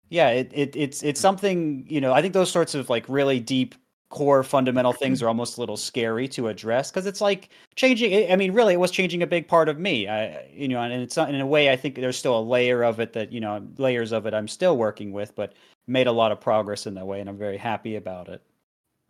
yeah, 0.09 0.29
it, 0.29 0.51
it 0.53 0.75
it's 0.75 1.03
it's 1.03 1.19
hmm. 1.19 1.23
something, 1.23 1.85
you 1.89 1.99
know, 1.99 2.13
I 2.13 2.21
think 2.21 2.33
those 2.33 2.51
sorts 2.51 2.75
of 2.75 2.89
like 2.89 3.05
really 3.09 3.41
deep 3.41 3.75
core 4.13 4.43
fundamental 4.43 4.93
things 4.93 5.23
are 5.23 5.27
almost 5.27 5.57
a 5.57 5.59
little 5.59 5.75
scary 5.75 6.27
to 6.27 6.47
address 6.47 6.91
because 6.91 7.07
it's 7.07 7.19
like 7.19 7.49
changing 7.75 8.31
I 8.31 8.35
mean, 8.35 8.53
really 8.53 8.73
it 8.73 8.79
was 8.79 8.91
changing 8.91 9.23
a 9.23 9.27
big 9.27 9.47
part 9.47 9.67
of 9.69 9.79
me. 9.79 10.07
I 10.07 10.45
you 10.53 10.67
know, 10.67 10.79
and 10.81 10.93
it's 10.93 11.17
not 11.17 11.33
in 11.33 11.41
a 11.41 11.47
way 11.47 11.71
I 11.71 11.75
think 11.75 11.95
there's 11.95 12.17
still 12.17 12.37
a 12.37 12.41
layer 12.41 12.83
of 12.83 12.99
it 12.99 13.13
that, 13.13 13.31
you 13.31 13.41
know, 13.41 13.65
layers 13.77 14.11
of 14.11 14.27
it 14.27 14.33
I'm 14.33 14.47
still 14.47 14.77
working 14.77 15.11
with, 15.11 15.35
but 15.35 15.53
made 15.87 16.07
a 16.07 16.11
lot 16.11 16.31
of 16.31 16.39
progress 16.39 16.85
in 16.85 16.93
that 16.93 17.07
way 17.07 17.21
and 17.21 17.27
I'm 17.29 17.37
very 17.37 17.57
happy 17.57 17.95
about 17.95 18.29
it. 18.29 18.41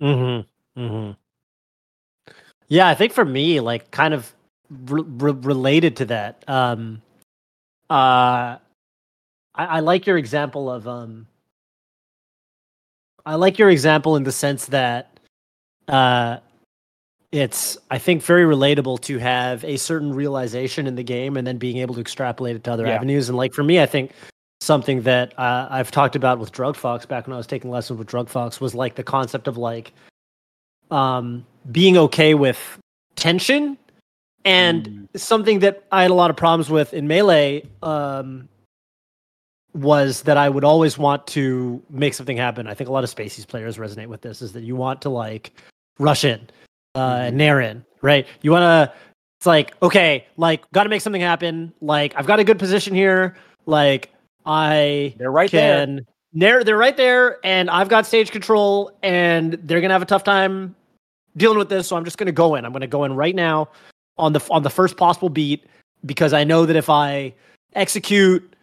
Mm-hmm. 0.02 0.82
Mm-hmm. 0.82 1.12
Yeah, 2.70 2.88
I 2.88 2.96
think 2.96 3.12
for 3.14 3.26
me, 3.26 3.60
like, 3.60 3.92
kind 3.92 4.14
of 4.14 4.34
re- 4.70 5.04
re- 5.06 5.34
related 5.42 5.98
to 5.98 6.06
that. 6.06 6.44
Um, 6.48 7.02
uh, 7.90 8.58
I, 9.54 9.66
I 9.66 9.80
like 9.82 10.08
your 10.08 10.18
example 10.18 10.72
of 10.72 10.88
um. 10.88 11.28
I 13.26 13.36
like 13.36 13.58
your 13.58 13.70
example 13.70 14.16
in 14.16 14.24
the 14.24 14.32
sense 14.32 14.66
that, 14.68 15.20
uh, 15.88 16.38
it's 17.32 17.78
I 17.90 17.98
think 17.98 18.22
very 18.22 18.44
relatable 18.44 19.00
to 19.02 19.18
have 19.18 19.64
a 19.66 19.78
certain 19.78 20.14
realization 20.14 20.86
in 20.86 20.94
the 20.96 21.04
game 21.04 21.36
and 21.36 21.48
then 21.48 21.58
being 21.58 21.78
able 21.78 21.96
to 21.96 22.02
extrapolate 22.02 22.56
it 22.56 22.64
to 22.66 22.72
other 22.72 22.86
Yeah. 22.86 22.96
avenues. 22.96 23.28
And 23.28 23.36
like 23.38 23.54
for 23.54 23.64
me, 23.64 23.82
I 23.82 23.88
think 23.88 24.12
something 24.62 25.02
that 25.02 25.38
uh, 25.40 25.68
I've 25.72 25.90
talked 25.90 26.16
about 26.16 26.38
with 26.38 26.52
Drug 26.52 26.76
Fox 26.76 27.08
back 27.08 27.26
when 27.26 27.34
I 27.34 27.38
was 27.38 27.48
taking 27.48 27.72
lessons 27.72 27.98
with 27.98 28.08
Drug 28.08 28.30
Fox 28.30 28.62
was 28.62 28.76
like 28.76 28.94
the 28.96 29.04
concept 29.04 29.48
of 29.48 29.58
like 29.58 29.94
um, 30.92 31.44
being 31.72 31.98
okay 31.98 32.34
with 32.36 32.60
tension 33.16 33.78
and 34.46 34.88
Mm. 34.88 35.20
something 35.20 35.60
that 35.60 35.84
I 35.92 36.04
had 36.04 36.12
a 36.12 36.14
lot 36.14 36.30
of 36.30 36.36
problems 36.36 36.70
with 36.70 36.94
in 36.94 37.08
melee 37.08 37.64
um, 37.82 38.48
was 39.74 40.22
that 40.24 40.38
I 40.38 40.50
would 40.50 40.64
always 40.64 40.98
want 40.98 41.26
to 41.28 41.82
make 41.90 42.14
something 42.14 42.38
happen. 42.38 42.68
I 42.68 42.74
think 42.74 42.90
a 42.90 42.94
lot 42.94 43.04
of 43.04 43.14
Spacies 43.14 43.48
players 43.48 43.78
resonate 43.78 44.08
with 44.08 44.22
this 44.22 44.42
is 44.42 44.54
that 44.54 44.64
you 44.64 44.76
want 44.76 45.02
to 45.02 45.10
like 45.10 45.54
rush 46.00 46.24
in, 46.24 46.50
uh, 46.96 47.16
Mhm. 47.16 47.34
nair 47.34 47.60
in, 47.62 47.86
right? 48.02 48.28
You 48.42 48.52
want 48.52 48.62
to, 48.64 48.94
it's 49.40 49.46
like, 49.48 49.74
okay, 49.82 50.26
like, 50.38 50.70
got 50.72 50.84
to 50.84 50.90
make 50.90 51.02
something 51.02 51.22
happen. 51.22 51.74
Like, 51.82 52.14
I've 52.16 52.28
got 52.28 52.40
a 52.40 52.44
good 52.44 52.60
position 52.60 52.94
here. 52.94 53.36
Like, 53.66 54.10
I 54.46 55.14
They're 55.18 55.32
right 55.32 55.50
there. 55.52 55.86
can 55.86 56.06
they're 56.36 56.64
they're 56.64 56.78
right 56.78 56.98
there 56.98 57.38
and 57.44 57.70
I've 57.70 57.90
got 57.90 58.06
stage 58.08 58.32
control 58.32 58.92
and 59.04 59.54
they're 59.64 59.82
gonna 59.82 59.94
have 59.94 60.02
a 60.02 60.06
tough 60.06 60.24
time 60.24 60.76
dealing 61.38 61.60
with 61.60 61.70
this. 61.70 61.88
So 61.88 61.96
I'm 61.96 62.04
just 62.06 62.18
gonna 62.18 62.32
go 62.32 62.56
in. 62.56 62.66
I'm 62.66 62.74
gonna 62.74 62.88
go 62.88 63.04
in 63.04 63.16
right 63.16 63.36
now 63.36 63.70
on 64.18 64.34
the 64.34 64.42
on 64.50 64.64
the 64.64 64.70
first 64.70 64.98
possible 64.98 65.30
beat 65.30 65.64
because 66.06 66.34
I 66.34 66.44
know 66.44 66.66
that 66.66 66.76
if 66.76 66.90
I 66.90 67.34
execute, 67.76 68.56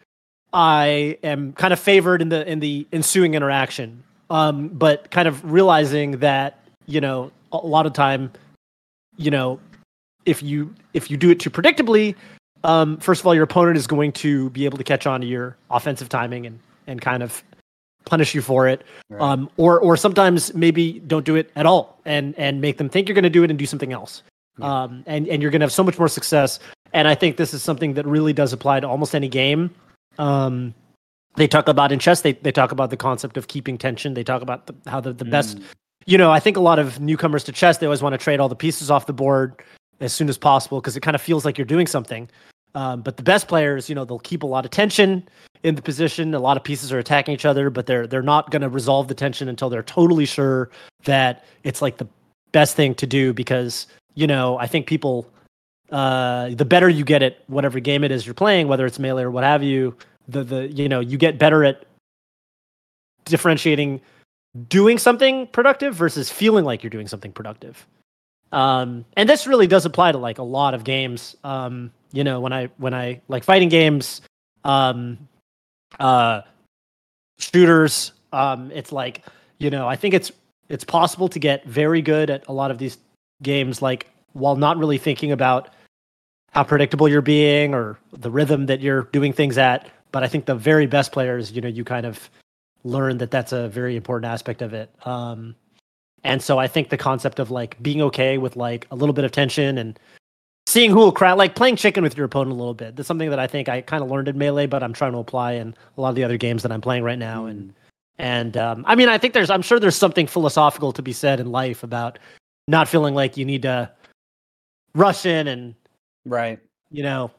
I 0.53 1.17
am 1.23 1.53
kind 1.53 1.73
of 1.73 1.79
favored 1.79 2.21
in 2.21 2.29
the 2.29 2.49
in 2.49 2.59
the 2.59 2.87
ensuing 2.91 3.33
interaction. 3.33 4.03
Um, 4.29 4.69
but 4.69 5.11
kind 5.11 5.27
of 5.27 5.51
realizing 5.51 6.19
that 6.19 6.59
you 6.85 7.01
know 7.01 7.31
a 7.51 7.57
lot 7.57 7.85
of 7.85 7.93
time, 7.93 8.31
you 9.17 9.31
know, 9.31 9.59
if 10.25 10.41
you 10.41 10.73
if 10.93 11.11
you 11.11 11.17
do 11.17 11.29
it 11.29 11.39
too 11.39 11.49
predictably, 11.49 12.15
um, 12.63 12.97
first 12.97 13.21
of 13.21 13.27
all, 13.27 13.35
your 13.35 13.43
opponent 13.43 13.77
is 13.77 13.87
going 13.87 14.11
to 14.13 14.49
be 14.51 14.65
able 14.65 14.77
to 14.77 14.83
catch 14.83 15.07
on 15.07 15.21
to 15.21 15.27
your 15.27 15.57
offensive 15.69 16.09
timing 16.09 16.45
and 16.45 16.59
and 16.87 17.01
kind 17.01 17.23
of 17.23 17.43
punish 18.05 18.33
you 18.33 18.41
for 18.41 18.67
it. 18.67 18.83
Right. 19.09 19.21
Um, 19.21 19.49
or 19.57 19.79
or 19.79 19.97
sometimes 19.97 20.53
maybe 20.53 20.99
don't 20.99 21.25
do 21.25 21.35
it 21.35 21.51
at 21.55 21.65
all 21.65 21.99
and 22.05 22.37
and 22.37 22.61
make 22.61 22.77
them 22.77 22.89
think 22.89 23.07
you're 23.07 23.15
going 23.15 23.23
to 23.23 23.29
do 23.29 23.43
it 23.43 23.49
and 23.49 23.59
do 23.59 23.65
something 23.65 23.93
else. 23.93 24.23
Yeah. 24.59 24.83
Um, 24.83 25.03
and 25.07 25.27
and 25.27 25.41
you're 25.41 25.51
going 25.51 25.61
to 25.61 25.65
have 25.65 25.73
so 25.73 25.83
much 25.83 25.97
more 25.97 26.07
success. 26.07 26.59
And 26.93 27.07
I 27.07 27.15
think 27.15 27.37
this 27.37 27.53
is 27.53 27.63
something 27.63 27.93
that 27.93 28.05
really 28.05 28.33
does 28.33 28.53
apply 28.53 28.81
to 28.81 28.87
almost 28.87 29.15
any 29.15 29.29
game. 29.29 29.73
Um, 30.21 30.73
they 31.35 31.47
talk 31.47 31.67
about 31.67 31.91
in 31.91 31.99
chess. 31.99 32.21
They 32.21 32.33
they 32.33 32.51
talk 32.51 32.71
about 32.71 32.89
the 32.89 32.97
concept 32.97 33.37
of 33.37 33.47
keeping 33.47 33.77
tension. 33.77 34.13
They 34.13 34.23
talk 34.23 34.41
about 34.41 34.67
the, 34.67 34.75
how 34.89 34.99
the, 35.01 35.13
the 35.13 35.25
best 35.25 35.57
Mm. 35.57 35.63
you 36.05 36.17
know, 36.17 36.31
I 36.31 36.39
think 36.39 36.57
a 36.57 36.61
lot 36.61 36.79
of 36.79 36.99
newcomers 36.99 37.43
to 37.45 37.51
chess, 37.51 37.77
they 37.77 37.85
always 37.87 38.01
want 38.01 38.13
to 38.13 38.17
trade 38.17 38.39
all 38.39 38.49
the 38.49 38.55
pieces 38.55 38.89
off 38.91 39.05
the 39.05 39.13
board 39.13 39.61
as 39.99 40.11
soon 40.13 40.29
as 40.29 40.37
possible 40.37 40.79
because 40.81 40.97
it 40.97 41.01
kind 41.01 41.15
of 41.15 41.21
feels 41.21 41.45
like 41.45 41.57
you're 41.57 41.65
doing 41.65 41.87
something. 41.87 42.29
Um, 42.73 43.01
but 43.01 43.17
the 43.17 43.23
best 43.23 43.47
players, 43.47 43.89
you 43.89 43.95
know, 43.95 44.05
they'll 44.05 44.19
keep 44.19 44.43
a 44.43 44.47
lot 44.47 44.65
of 44.65 44.71
tension 44.71 45.27
in 45.63 45.75
the 45.75 45.81
position. 45.81 46.33
A 46.33 46.39
lot 46.39 46.57
of 46.57 46.63
pieces 46.63 46.91
are 46.91 46.99
attacking 46.99 47.33
each 47.33 47.45
other, 47.45 47.69
but 47.69 47.85
they're 47.85 48.07
they're 48.07 48.21
not 48.21 48.49
going 48.51 48.61
to 48.61 48.69
resolve 48.69 49.07
the 49.07 49.15
tension 49.15 49.47
until 49.49 49.69
they're 49.69 49.83
totally 49.83 50.25
sure 50.25 50.69
that 51.03 51.45
it's 51.63 51.81
like 51.81 51.97
the 51.97 52.07
best 52.51 52.75
thing 52.75 52.95
to 52.95 53.07
do. 53.07 53.33
Because 53.33 53.87
you 54.15 54.27
know, 54.27 54.57
I 54.57 54.67
think 54.67 54.87
people, 54.87 55.27
uh, 55.91 56.49
the 56.49 56.65
better 56.65 56.89
you 56.89 57.03
get 57.05 57.21
at 57.21 57.43
whatever 57.47 57.79
game 57.79 58.03
it 58.03 58.11
is 58.11 58.25
you're 58.25 58.33
playing, 58.33 58.67
whether 58.67 58.85
it's 58.85 58.99
melee 58.99 59.23
or 59.23 59.31
what 59.31 59.43
have 59.43 59.63
you, 59.63 59.95
the 60.27 60.43
the 60.43 60.67
you 60.67 60.89
know 60.89 60.99
you 60.99 61.17
get 61.17 61.37
better 61.37 61.63
at 61.63 61.85
differentiating 63.25 64.01
doing 64.67 64.97
something 64.97 65.47
productive 65.47 65.95
versus 65.95 66.29
feeling 66.29 66.65
like 66.65 66.83
you're 66.83 66.89
doing 66.89 67.07
something 67.07 67.31
productive. 67.31 67.85
Um, 68.51 69.05
and 69.15 69.29
this 69.29 69.47
really 69.47 69.67
does 69.67 69.85
apply 69.85 70.11
to 70.11 70.17
like 70.17 70.37
a 70.37 70.43
lot 70.43 70.73
of 70.73 70.83
games. 70.83 71.37
Um, 71.43 71.91
you 72.11 72.23
know, 72.23 72.41
when 72.41 72.51
I 72.51 72.69
when 72.77 72.93
I 72.93 73.21
like 73.27 73.43
fighting 73.43 73.69
games, 73.69 74.21
um, 74.63 75.17
uh, 75.99 76.41
shooters, 77.39 78.11
um, 78.33 78.71
it's 78.71 78.91
like 78.91 79.23
you 79.59 79.69
know, 79.69 79.87
I 79.87 79.95
think 79.95 80.13
it's 80.13 80.31
it's 80.67 80.83
possible 80.83 81.29
to 81.29 81.39
get 81.39 81.65
very 81.65 82.01
good 82.01 82.29
at 82.29 82.47
a 82.47 82.53
lot 82.53 82.71
of 82.71 82.77
these 82.77 82.97
games, 83.41 83.81
like 83.81 84.07
while 84.33 84.55
not 84.55 84.77
really 84.77 84.97
thinking 84.97 85.31
about 85.31 85.69
how 86.51 86.63
predictable 86.63 87.07
you're 87.07 87.21
being 87.21 87.73
or 87.73 87.97
the 88.11 88.29
rhythm 88.29 88.65
that 88.65 88.81
you're 88.81 89.03
doing 89.13 89.31
things 89.31 89.57
at. 89.57 89.89
But 90.11 90.23
I 90.23 90.27
think 90.27 90.45
the 90.45 90.55
very 90.55 90.87
best 90.87 91.11
players, 91.11 91.51
you 91.51 91.61
know, 91.61 91.67
you 91.67 91.83
kind 91.83 92.05
of 92.05 92.29
learn 92.83 93.17
that 93.19 93.31
that's 93.31 93.51
a 93.51 93.69
very 93.69 93.95
important 93.95 94.31
aspect 94.31 94.61
of 94.61 94.73
it. 94.73 94.93
Um, 95.05 95.55
and 96.23 96.41
so 96.41 96.57
I 96.57 96.67
think 96.67 96.89
the 96.89 96.97
concept 96.97 97.39
of 97.39 97.51
like 97.51 97.81
being 97.81 98.01
okay 98.03 98.37
with 98.37 98.55
like 98.55 98.87
a 98.91 98.95
little 98.95 99.13
bit 99.13 99.25
of 99.25 99.31
tension 99.31 99.77
and 99.77 99.99
seeing 100.67 100.91
who 100.91 100.97
will 100.97 101.11
crack, 101.11 101.37
like 101.37 101.55
playing 101.55 101.75
chicken 101.75 102.03
with 102.03 102.15
your 102.15 102.25
opponent 102.25 102.51
a 102.51 102.55
little 102.55 102.73
bit. 102.73 102.95
That's 102.95 103.07
something 103.07 103.29
that 103.29 103.39
I 103.39 103.47
think 103.47 103.69
I 103.69 103.81
kind 103.81 104.03
of 104.03 104.09
learned 104.09 104.27
in 104.27 104.37
melee, 104.37 104.67
but 104.67 104.83
I'm 104.83 104.93
trying 104.93 105.13
to 105.13 105.17
apply 105.17 105.53
in 105.53 105.75
a 105.97 106.01
lot 106.01 106.09
of 106.09 106.15
the 106.15 106.23
other 106.23 106.37
games 106.37 106.63
that 106.63 106.71
I'm 106.71 106.81
playing 106.81 107.03
right 107.03 107.19
now. 107.19 107.45
And 107.45 107.73
and 108.17 108.55
um, 108.57 108.83
I 108.87 108.95
mean, 108.95 109.09
I 109.09 109.17
think 109.17 109.33
there's, 109.33 109.49
I'm 109.49 109.63
sure 109.63 109.79
there's 109.79 109.95
something 109.95 110.27
philosophical 110.27 110.91
to 110.93 111.01
be 111.01 111.11
said 111.11 111.39
in 111.39 111.51
life 111.51 111.81
about 111.81 112.19
not 112.67 112.87
feeling 112.87 113.15
like 113.15 113.35
you 113.35 113.45
need 113.45 113.63
to 113.63 113.91
rush 114.93 115.25
in 115.25 115.47
and 115.47 115.73
Right. 116.25 116.59
you 116.91 117.01
know. 117.01 117.31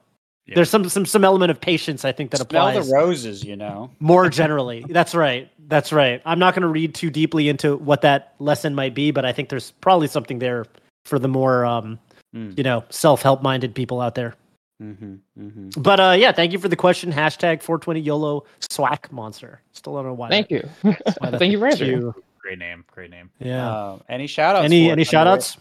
Yeah. 0.47 0.57
There's 0.57 0.70
some 0.70 0.88
some 0.88 1.07
some 1.07 1.24
element 1.24 1.51
of 1.51 1.61
patience 1.61 2.05
I 2.05 2.11
think 2.12 2.30
that 2.32 2.38
Smell 2.49 2.68
applies 2.68 2.88
the 2.88 2.95
roses, 2.95 3.45
you 3.45 3.55
know. 3.57 3.90
more 4.01 4.28
generally. 4.28 4.84
That's 4.88 5.14
right. 5.14 5.49
That's 5.68 5.93
right. 5.93 6.20
I'm 6.26 6.38
not 6.40 6.55
going 6.55 6.62
to 6.62 6.68
read 6.68 6.95
too 6.95 7.11
deeply 7.11 7.49
into 7.49 7.76
what 7.76 8.03
that 8.03 8.34
lesson 8.40 8.74
might 8.74 8.93
be, 8.95 9.11
but 9.12 9.24
I 9.24 9.32
think 9.32 9.49
there's 9.51 9.70
probably 9.80 10.09
something 10.09 10.38
there 10.40 10.66
for 11.05 11.18
the 11.18 11.28
more, 11.28 11.64
um, 11.64 11.99
Mm. 12.34 12.57
you 12.57 12.64
know, 12.64 12.82
self-help 12.88 13.43
minded 13.43 13.74
people 13.74 14.01
out 14.01 14.14
there. 14.14 14.34
Mm-hmm, 14.82 15.16
mm-hmm. 15.38 15.80
But 15.82 16.01
uh, 16.01 16.16
yeah, 16.18 16.32
thank 16.32 16.51
you 16.53 16.59
for 16.59 16.68
the 16.68 16.76
question. 16.76 17.12
Hashtag 17.12 17.61
420 17.62 18.01
YOLO 18.01 18.45
Swag 18.70 19.12
monster. 19.12 19.61
Still 19.72 19.95
don't 19.97 20.07
know 20.07 20.14
why. 20.14 20.30
Thank 20.30 20.51
you. 20.51 20.66
why 20.80 20.97
that 21.05 21.38
Thank 21.38 21.53
you 21.53 21.59
for 21.59 21.68
fits 21.68 21.82
answering. 21.82 22.01
you. 22.01 22.14
Great 22.40 22.59
name. 22.59 22.84
Great 22.90 23.11
name. 23.11 23.28
Yeah. 23.38 23.70
Uh, 23.70 23.99
any 24.09 24.26
shout 24.26 24.57
outs? 24.57 24.64
any 24.64 24.90
any 24.90 25.05
shout 25.05 25.26
outs? 25.26 25.59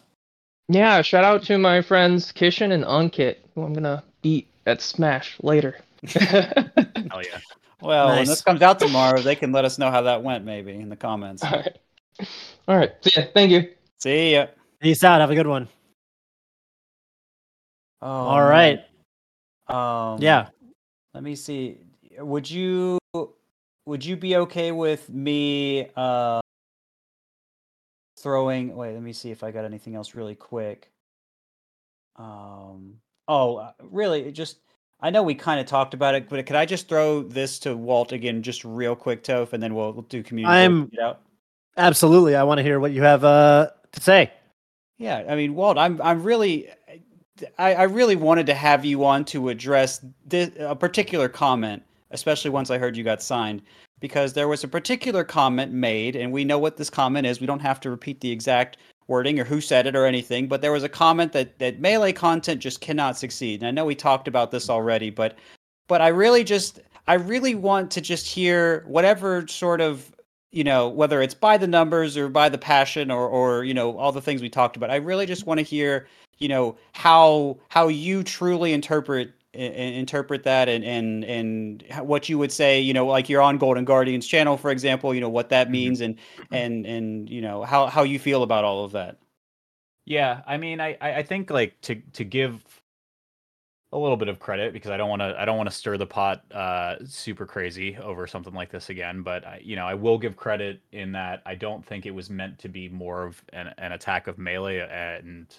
Yeah, 0.69 1.01
shout 1.01 1.25
out 1.25 1.43
to 1.43 1.57
my 1.57 1.81
friends 1.81 2.31
Kishan 2.31 2.71
and 2.71 2.85
Ankit, 2.85 3.35
who 3.53 3.63
I'm 3.63 3.73
gonna 3.73 4.01
beat 4.21 4.47
at 4.65 4.81
Smash 4.81 5.37
later. 5.41 5.77
Hell 6.07 7.21
yeah. 7.23 7.39
Well, 7.81 8.15
when 8.15 8.27
this 8.27 8.41
comes 8.41 8.61
out 8.61 8.79
tomorrow, 8.79 9.21
they 9.21 9.35
can 9.35 9.51
let 9.51 9.65
us 9.65 9.79
know 9.79 9.89
how 9.89 10.01
that 10.03 10.21
went, 10.23 10.45
maybe 10.45 10.73
in 10.73 10.89
the 10.89 10.95
comments. 10.95 11.43
All 11.43 11.51
right. 11.51 11.77
All 12.67 12.77
right. 12.77 12.91
So 13.01 13.09
yeah, 13.15 13.27
thank 13.33 13.51
you. 13.51 13.69
See 13.99 14.33
ya. 14.33 14.47
Peace 14.79 15.03
out. 15.03 15.21
Have 15.21 15.31
a 15.31 15.35
good 15.35 15.47
one. 15.47 15.67
Oh, 18.01 18.07
All 18.07 18.43
right. 18.43 18.79
Um, 19.67 20.21
Yeah. 20.21 20.47
Let 21.13 21.23
me 21.23 21.35
see. 21.35 21.77
Would 22.17 22.49
you 22.49 22.99
would 23.85 24.05
you 24.05 24.15
be 24.15 24.35
okay 24.37 24.71
with 24.71 25.09
me 25.09 25.89
uh 25.95 26.39
throwing 28.19 28.75
wait, 28.75 28.93
let 28.93 29.01
me 29.01 29.13
see 29.13 29.31
if 29.31 29.43
I 29.43 29.51
got 29.51 29.65
anything 29.65 29.95
else 29.95 30.13
really 30.15 30.35
quick. 30.35 30.89
Um 32.15 32.99
oh, 33.27 33.57
uh, 33.57 33.71
really 33.81 34.31
just 34.31 34.57
I 35.01 35.09
know 35.09 35.23
we 35.23 35.33
kind 35.33 35.59
of 35.59 35.65
talked 35.65 35.93
about 35.93 36.13
it, 36.15 36.29
but 36.29 36.45
could 36.45 36.55
I 36.55 36.65
just 36.65 36.87
throw 36.87 37.23
this 37.23 37.57
to 37.59 37.75
Walt 37.75 38.11
again 38.11 38.43
just 38.43 38.63
real 38.63 38.95
quick, 38.95 39.23
Toph, 39.23 39.53
and 39.53 39.61
then 39.61 39.73
we'll, 39.73 39.93
we'll 39.93 40.03
do 40.03 40.21
community 40.21 40.53
I'm-. 40.53 40.91
Absolutely. 41.77 42.35
I 42.35 42.43
want 42.43 42.59
to 42.59 42.63
hear 42.63 42.79
what 42.79 42.91
you 42.91 43.01
have 43.01 43.23
uh, 43.23 43.69
to 43.91 44.01
say. 44.01 44.31
Yeah, 44.97 45.23
I 45.27 45.35
mean, 45.35 45.55
Walt, 45.55 45.79
I'm 45.79 45.99
I'm 46.01 46.21
really, 46.21 46.69
I, 47.57 47.73
I 47.73 47.83
really 47.83 48.15
wanted 48.15 48.45
to 48.45 48.53
have 48.53 48.85
you 48.85 49.03
on 49.03 49.25
to 49.25 49.49
address 49.49 50.05
this, 50.25 50.51
a 50.59 50.75
particular 50.75 51.27
comment, 51.27 51.81
especially 52.11 52.51
once 52.51 52.69
I 52.69 52.77
heard 52.77 52.95
you 52.95 53.03
got 53.03 53.23
signed, 53.23 53.63
because 53.99 54.33
there 54.33 54.47
was 54.47 54.63
a 54.63 54.67
particular 54.67 55.23
comment 55.23 55.71
made, 55.71 56.15
and 56.15 56.31
we 56.31 56.43
know 56.43 56.59
what 56.59 56.77
this 56.77 56.91
comment 56.91 57.25
is. 57.25 57.41
We 57.41 57.47
don't 57.47 57.61
have 57.61 57.79
to 57.79 57.89
repeat 57.89 58.21
the 58.21 58.29
exact 58.29 58.77
wording 59.11 59.39
or 59.39 59.43
who 59.43 59.59
said 59.59 59.85
it 59.85 59.95
or 59.95 60.05
anything, 60.05 60.47
but 60.47 60.61
there 60.61 60.71
was 60.71 60.83
a 60.83 60.89
comment 60.89 61.33
that 61.33 61.59
that 61.59 61.81
melee 61.81 62.13
content 62.13 62.61
just 62.61 62.79
cannot 62.79 63.17
succeed. 63.17 63.59
And 63.59 63.67
I 63.67 63.71
know 63.71 63.85
we 63.85 63.93
talked 63.93 64.27
about 64.27 64.49
this 64.49 64.69
already, 64.69 65.09
but 65.09 65.37
but 65.87 66.01
I 66.01 66.07
really 66.07 66.45
just 66.45 66.79
I 67.07 67.15
really 67.15 67.53
want 67.53 67.91
to 67.91 68.01
just 68.01 68.25
hear 68.25 68.85
whatever 68.87 69.45
sort 69.47 69.81
of 69.81 70.15
you 70.51 70.63
know 70.63 70.87
whether 70.87 71.21
it's 71.21 71.33
by 71.33 71.57
the 71.57 71.67
numbers 71.67 72.15
or 72.15 72.29
by 72.29 72.47
the 72.47 72.57
passion 72.57 73.11
or 73.11 73.27
or 73.27 73.65
you 73.65 73.73
know 73.73 73.97
all 73.97 74.13
the 74.13 74.21
things 74.21 74.41
we 74.41 74.49
talked 74.49 74.77
about. 74.77 74.89
I 74.89 74.95
really 74.95 75.25
just 75.25 75.45
want 75.45 75.59
to 75.59 75.63
hear 75.63 76.07
you 76.39 76.47
know 76.47 76.77
how 76.93 77.59
how 77.67 77.89
you 77.89 78.23
truly 78.23 78.71
interpret 78.71 79.33
interpret 79.53 80.43
that 80.43 80.69
and 80.69 80.83
and 80.85 81.25
and 81.25 81.83
what 82.07 82.29
you 82.29 82.37
would 82.37 82.51
say 82.51 82.79
you 82.79 82.93
know 82.93 83.05
like 83.05 83.27
you're 83.27 83.41
on 83.41 83.57
golden 83.57 83.83
guardians 83.83 84.25
channel 84.25 84.55
for 84.57 84.71
example 84.71 85.13
you 85.13 85.19
know 85.19 85.29
what 85.29 85.49
that 85.49 85.69
Mhm. 85.71 85.71
means 85.71 86.01
and 86.01 86.15
and 86.51 86.85
and 86.85 87.29
you 87.29 87.41
know 87.41 87.63
how 87.63 87.87
how 87.87 88.03
you 88.03 88.17
feel 88.17 88.43
about 88.43 88.63
all 88.63 88.85
of 88.85 88.93
that 88.93 89.17
Yeah, 90.05 90.41
I 90.47 90.57
mean, 90.57 90.79
I 90.79 90.97
I 91.01 91.15
I 91.17 91.23
think 91.23 91.49
like 91.49 91.79
to 91.81 91.95
to 92.13 92.23
give 92.23 92.63
a 93.93 93.97
little 93.97 94.15
bit 94.15 94.29
of 94.29 94.39
credit 94.39 94.71
because 94.71 94.89
I 94.89 94.95
don't 94.97 95.09
want 95.09 95.21
to 95.21 95.35
I 95.37 95.43
don't 95.43 95.57
want 95.57 95.69
to 95.69 95.75
stir 95.75 95.97
the 95.97 96.05
pot 96.05 96.49
uh 96.53 96.95
super 97.05 97.45
crazy 97.45 97.97
over 97.97 98.25
something 98.25 98.53
like 98.53 98.69
this 98.71 98.89
again, 98.89 99.21
but 99.21 99.45
I, 99.45 99.59
you 99.63 99.75
know, 99.75 99.85
I 99.85 99.95
will 99.95 100.17
give 100.17 100.37
credit 100.37 100.81
in 100.93 101.11
that 101.13 101.41
I 101.45 101.55
don't 101.55 101.85
think 101.85 102.05
it 102.05 102.11
was 102.11 102.29
meant 102.29 102.57
to 102.59 102.69
be 102.69 102.87
more 102.87 103.25
of 103.25 103.43
an, 103.51 103.73
an 103.77 103.91
attack 103.91 104.27
of 104.27 104.37
melee 104.37 104.79
and 104.79 105.53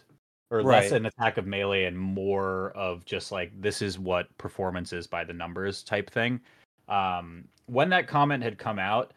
or 0.52 0.62
less 0.62 0.92
an 0.92 1.06
attack 1.06 1.38
of 1.38 1.46
melee 1.46 1.84
and 1.84 1.98
more 1.98 2.70
of 2.72 3.04
just 3.04 3.32
like 3.32 3.50
this 3.60 3.82
is 3.82 3.98
what 3.98 4.36
performance 4.38 4.92
is 4.92 5.06
by 5.06 5.24
the 5.24 5.32
numbers 5.32 5.82
type 5.82 6.10
thing. 6.10 6.40
Um 6.88 7.48
when 7.66 7.88
that 7.90 8.06
comment 8.08 8.42
had 8.42 8.58
come 8.58 8.78
out, 8.78 9.12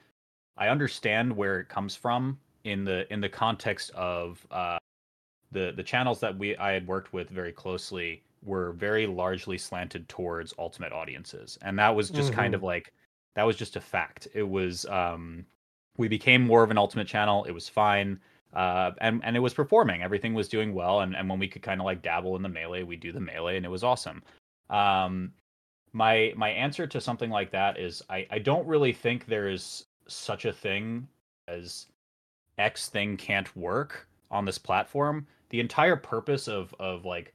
I 0.57 0.69
understand 0.69 1.35
where 1.35 1.59
it 1.59 1.69
comes 1.69 1.95
from 1.95 2.39
in 2.63 2.83
the 2.85 3.11
in 3.13 3.21
the 3.21 3.29
context 3.29 3.91
of 3.91 4.45
uh 4.51 4.77
the 5.51 5.73
the 5.75 5.83
channels 5.83 6.19
that 6.21 6.37
we 6.37 6.55
I 6.57 6.71
had 6.73 6.87
worked 6.87 7.13
with 7.13 7.29
very 7.29 7.51
closely 7.51 8.23
were 8.43 8.73
very 8.73 9.07
largely 9.07 9.57
slanted 9.57 10.07
towards 10.09 10.53
ultimate 10.59 10.93
audiences, 10.93 11.57
and 11.63 11.77
that 11.79 11.95
was 11.95 12.11
just 12.11 12.31
kind 12.31 12.53
Mhm. 12.53 12.57
of 12.57 12.63
like 12.63 12.93
that 13.35 13.43
was 13.43 13.57
just 13.57 13.75
a 13.75 13.81
fact. 13.81 14.27
It 14.33 14.43
was 14.43 14.85
um, 14.87 15.45
we 15.97 16.07
became 16.07 16.45
more 16.45 16.63
of 16.63 16.71
an 16.71 16.77
ultimate 16.77 17.07
channel. 17.07 17.43
It 17.45 17.51
was 17.51 17.67
fine, 17.69 18.19
uh, 18.53 18.91
and 18.99 19.21
and 19.23 19.35
it 19.35 19.39
was 19.41 19.53
performing. 19.53 20.01
Everything 20.01 20.33
was 20.33 20.47
doing 20.47 20.73
well, 20.73 21.01
and 21.01 21.15
and 21.15 21.29
when 21.29 21.39
we 21.39 21.47
could 21.47 21.61
kind 21.61 21.81
of 21.81 21.85
like 21.85 22.01
dabble 22.01 22.35
in 22.35 22.41
the 22.41 22.49
melee, 22.49 22.83
we 22.83 22.95
do 22.95 23.11
the 23.11 23.19
melee, 23.19 23.57
and 23.57 23.65
it 23.65 23.69
was 23.69 23.83
awesome. 23.83 24.23
Um, 24.69 25.33
my 25.93 26.33
my 26.35 26.49
answer 26.49 26.87
to 26.87 27.01
something 27.01 27.29
like 27.29 27.51
that 27.51 27.79
is 27.79 28.01
I 28.09 28.27
I 28.29 28.39
don't 28.39 28.67
really 28.67 28.93
think 28.93 29.25
there's 29.25 29.85
such 30.07 30.45
a 30.45 30.53
thing 30.53 31.07
as 31.47 31.87
X 32.57 32.89
thing 32.89 33.17
can't 33.17 33.55
work 33.55 34.07
on 34.31 34.45
this 34.45 34.57
platform. 34.57 35.27
The 35.49 35.59
entire 35.59 35.95
purpose 35.95 36.47
of 36.47 36.73
of 36.79 37.05
like 37.05 37.33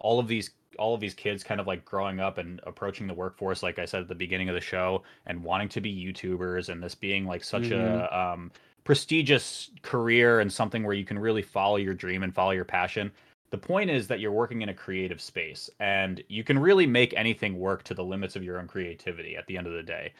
all 0.00 0.18
of 0.18 0.28
these 0.28 0.50
all 0.78 0.94
of 0.94 1.00
these 1.00 1.14
kids 1.14 1.42
kind 1.42 1.60
of 1.60 1.66
like 1.66 1.84
growing 1.84 2.20
up 2.20 2.38
and 2.38 2.60
approaching 2.64 3.06
the 3.06 3.14
workforce 3.14 3.62
like 3.62 3.78
I 3.78 3.86
said 3.86 4.02
at 4.02 4.08
the 4.08 4.14
beginning 4.14 4.48
of 4.48 4.54
the 4.54 4.60
show 4.60 5.02
and 5.26 5.42
wanting 5.42 5.68
to 5.70 5.80
be 5.80 6.12
YouTubers 6.12 6.68
and 6.68 6.82
this 6.82 6.94
being 6.94 7.24
like 7.24 7.42
such 7.42 7.70
a 7.70 8.18
um 8.18 8.52
prestigious 8.86 9.72
career 9.82 10.38
and 10.38 10.50
something 10.50 10.84
where 10.84 10.94
you 10.94 11.04
can 11.04 11.18
really 11.18 11.42
follow 11.42 11.74
your 11.76 11.92
dream 11.92 12.22
and 12.22 12.32
follow 12.32 12.52
your 12.52 12.64
passion. 12.64 13.10
The 13.50 13.58
point 13.58 13.90
is 13.90 14.06
that 14.06 14.20
you're 14.20 14.30
working 14.30 14.62
in 14.62 14.68
a 14.68 14.74
creative 14.74 15.20
space 15.20 15.68
and 15.80 16.22
you 16.28 16.44
can 16.44 16.56
really 16.56 16.86
make 16.86 17.12
anything 17.14 17.58
work 17.58 17.82
to 17.82 17.94
the 17.94 18.04
limits 18.04 18.36
of 18.36 18.44
your 18.44 18.60
own 18.60 18.68
creativity 18.68 19.36
at 19.36 19.44
the 19.48 19.58
end 19.58 19.66
of 19.66 19.72
the 19.72 19.82
day. 19.82 20.12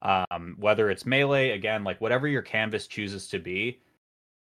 Um, 0.00 0.56
whether 0.58 0.90
it's 0.90 1.04
melee, 1.04 1.50
again, 1.50 1.84
like 1.84 2.00
whatever 2.00 2.26
your 2.26 2.40
canvas 2.40 2.86
chooses 2.86 3.28
to 3.28 3.38
be, 3.38 3.80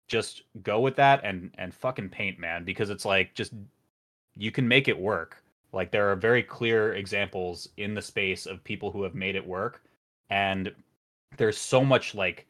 just 0.09 0.43
go 0.65 0.81
with 0.81 0.97
that 0.97 1.21
and 1.23 1.53
and 1.57 1.73
fucking 1.73 2.09
paint, 2.09 2.41
man, 2.41 2.65
because 2.65 2.91
it's 2.91 3.05
like 3.05 3.35
just 3.35 3.53
you 4.37 4.51
can 4.51 4.67
make 4.67 4.89
it 4.89 4.99
work. 4.99 5.45
Like 5.73 5.93
there 5.93 6.11
are 6.11 6.17
very 6.17 6.43
clear 6.43 6.95
examples 6.95 7.69
in 7.77 7.95
the 7.95 8.03
space 8.03 8.47
of 8.47 8.65
people 8.65 8.91
who 8.91 9.05
have 9.05 9.15
made 9.15 9.37
it 9.37 9.47
work 9.47 9.83
and 10.29 10.73
there's 11.37 11.59
so 11.59 11.85
much 11.85 12.17
like 12.17 12.47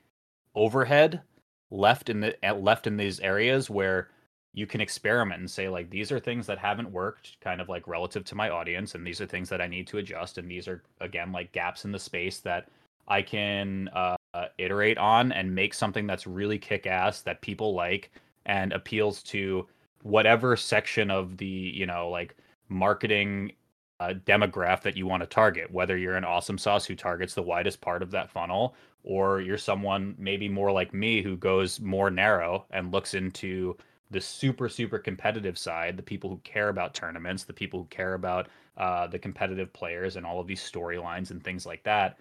overhead 0.54 1.22
left 1.70 2.08
in 2.08 2.20
the 2.20 2.36
left 2.58 2.86
in 2.86 2.96
these 2.96 3.20
areas 3.20 3.70
where 3.70 4.08
you 4.52 4.66
can 4.66 4.80
experiment 4.80 5.40
and 5.40 5.50
say 5.50 5.68
like 5.68 5.88
these 5.90 6.10
are 6.10 6.18
things 6.18 6.46
that 6.46 6.58
haven't 6.58 6.90
worked 6.90 7.36
kind 7.40 7.60
of 7.60 7.68
like 7.68 7.86
relative 7.86 8.24
to 8.24 8.34
my 8.34 8.50
audience 8.50 8.94
and 8.94 9.06
these 9.06 9.20
are 9.20 9.26
things 9.26 9.48
that 9.48 9.60
I 9.60 9.68
need 9.68 9.86
to 9.88 9.98
adjust 9.98 10.38
and 10.38 10.50
these 10.50 10.66
are 10.66 10.82
again 11.00 11.30
like 11.30 11.52
gaps 11.52 11.84
in 11.84 11.92
the 11.92 11.98
space 11.98 12.38
that 12.40 12.68
I 13.06 13.22
can 13.22 13.88
uh, 13.94 14.16
iterate 14.58 14.98
on 14.98 15.32
and 15.32 15.54
make 15.54 15.74
something 15.74 16.06
that's 16.06 16.26
really 16.26 16.58
kick 16.58 16.86
ass 16.86 17.22
that 17.22 17.40
people 17.40 17.74
like 17.74 18.10
and 18.46 18.72
appeals 18.72 19.22
to 19.24 19.66
whatever 20.02 20.56
section 20.56 21.10
of 21.10 21.36
the 21.36 21.46
you 21.46 21.86
know 21.86 22.08
like 22.08 22.36
marketing 22.68 23.52
uh, 24.00 24.14
demographic 24.24 24.82
that 24.82 24.96
you 24.96 25.06
want 25.06 25.22
to 25.22 25.26
target 25.26 25.70
whether 25.70 25.96
you're 25.96 26.16
an 26.16 26.24
awesome 26.24 26.58
sauce 26.58 26.86
who 26.86 26.96
targets 26.96 27.34
the 27.34 27.42
widest 27.42 27.80
part 27.80 28.02
of 28.02 28.10
that 28.10 28.30
funnel 28.30 28.74
or 29.02 29.40
you're 29.40 29.58
someone 29.58 30.14
maybe 30.18 30.48
more 30.48 30.72
like 30.72 30.92
me 30.94 31.22
who 31.22 31.36
goes 31.36 31.80
more 31.80 32.10
narrow 32.10 32.64
and 32.70 32.92
looks 32.92 33.14
into 33.14 33.76
the 34.10 34.20
super 34.20 34.68
super 34.68 34.98
competitive 34.98 35.56
side 35.56 35.96
the 35.96 36.02
people 36.02 36.28
who 36.30 36.40
care 36.44 36.68
about 36.68 36.94
tournaments 36.94 37.44
the 37.44 37.52
people 37.52 37.80
who 37.80 37.86
care 37.86 38.14
about 38.14 38.48
uh, 38.76 39.06
the 39.06 39.18
competitive 39.18 39.72
players 39.72 40.16
and 40.16 40.24
all 40.24 40.40
of 40.40 40.46
these 40.46 40.60
storylines 40.60 41.30
and 41.30 41.42
things 41.44 41.66
like 41.66 41.82
that 41.82 42.18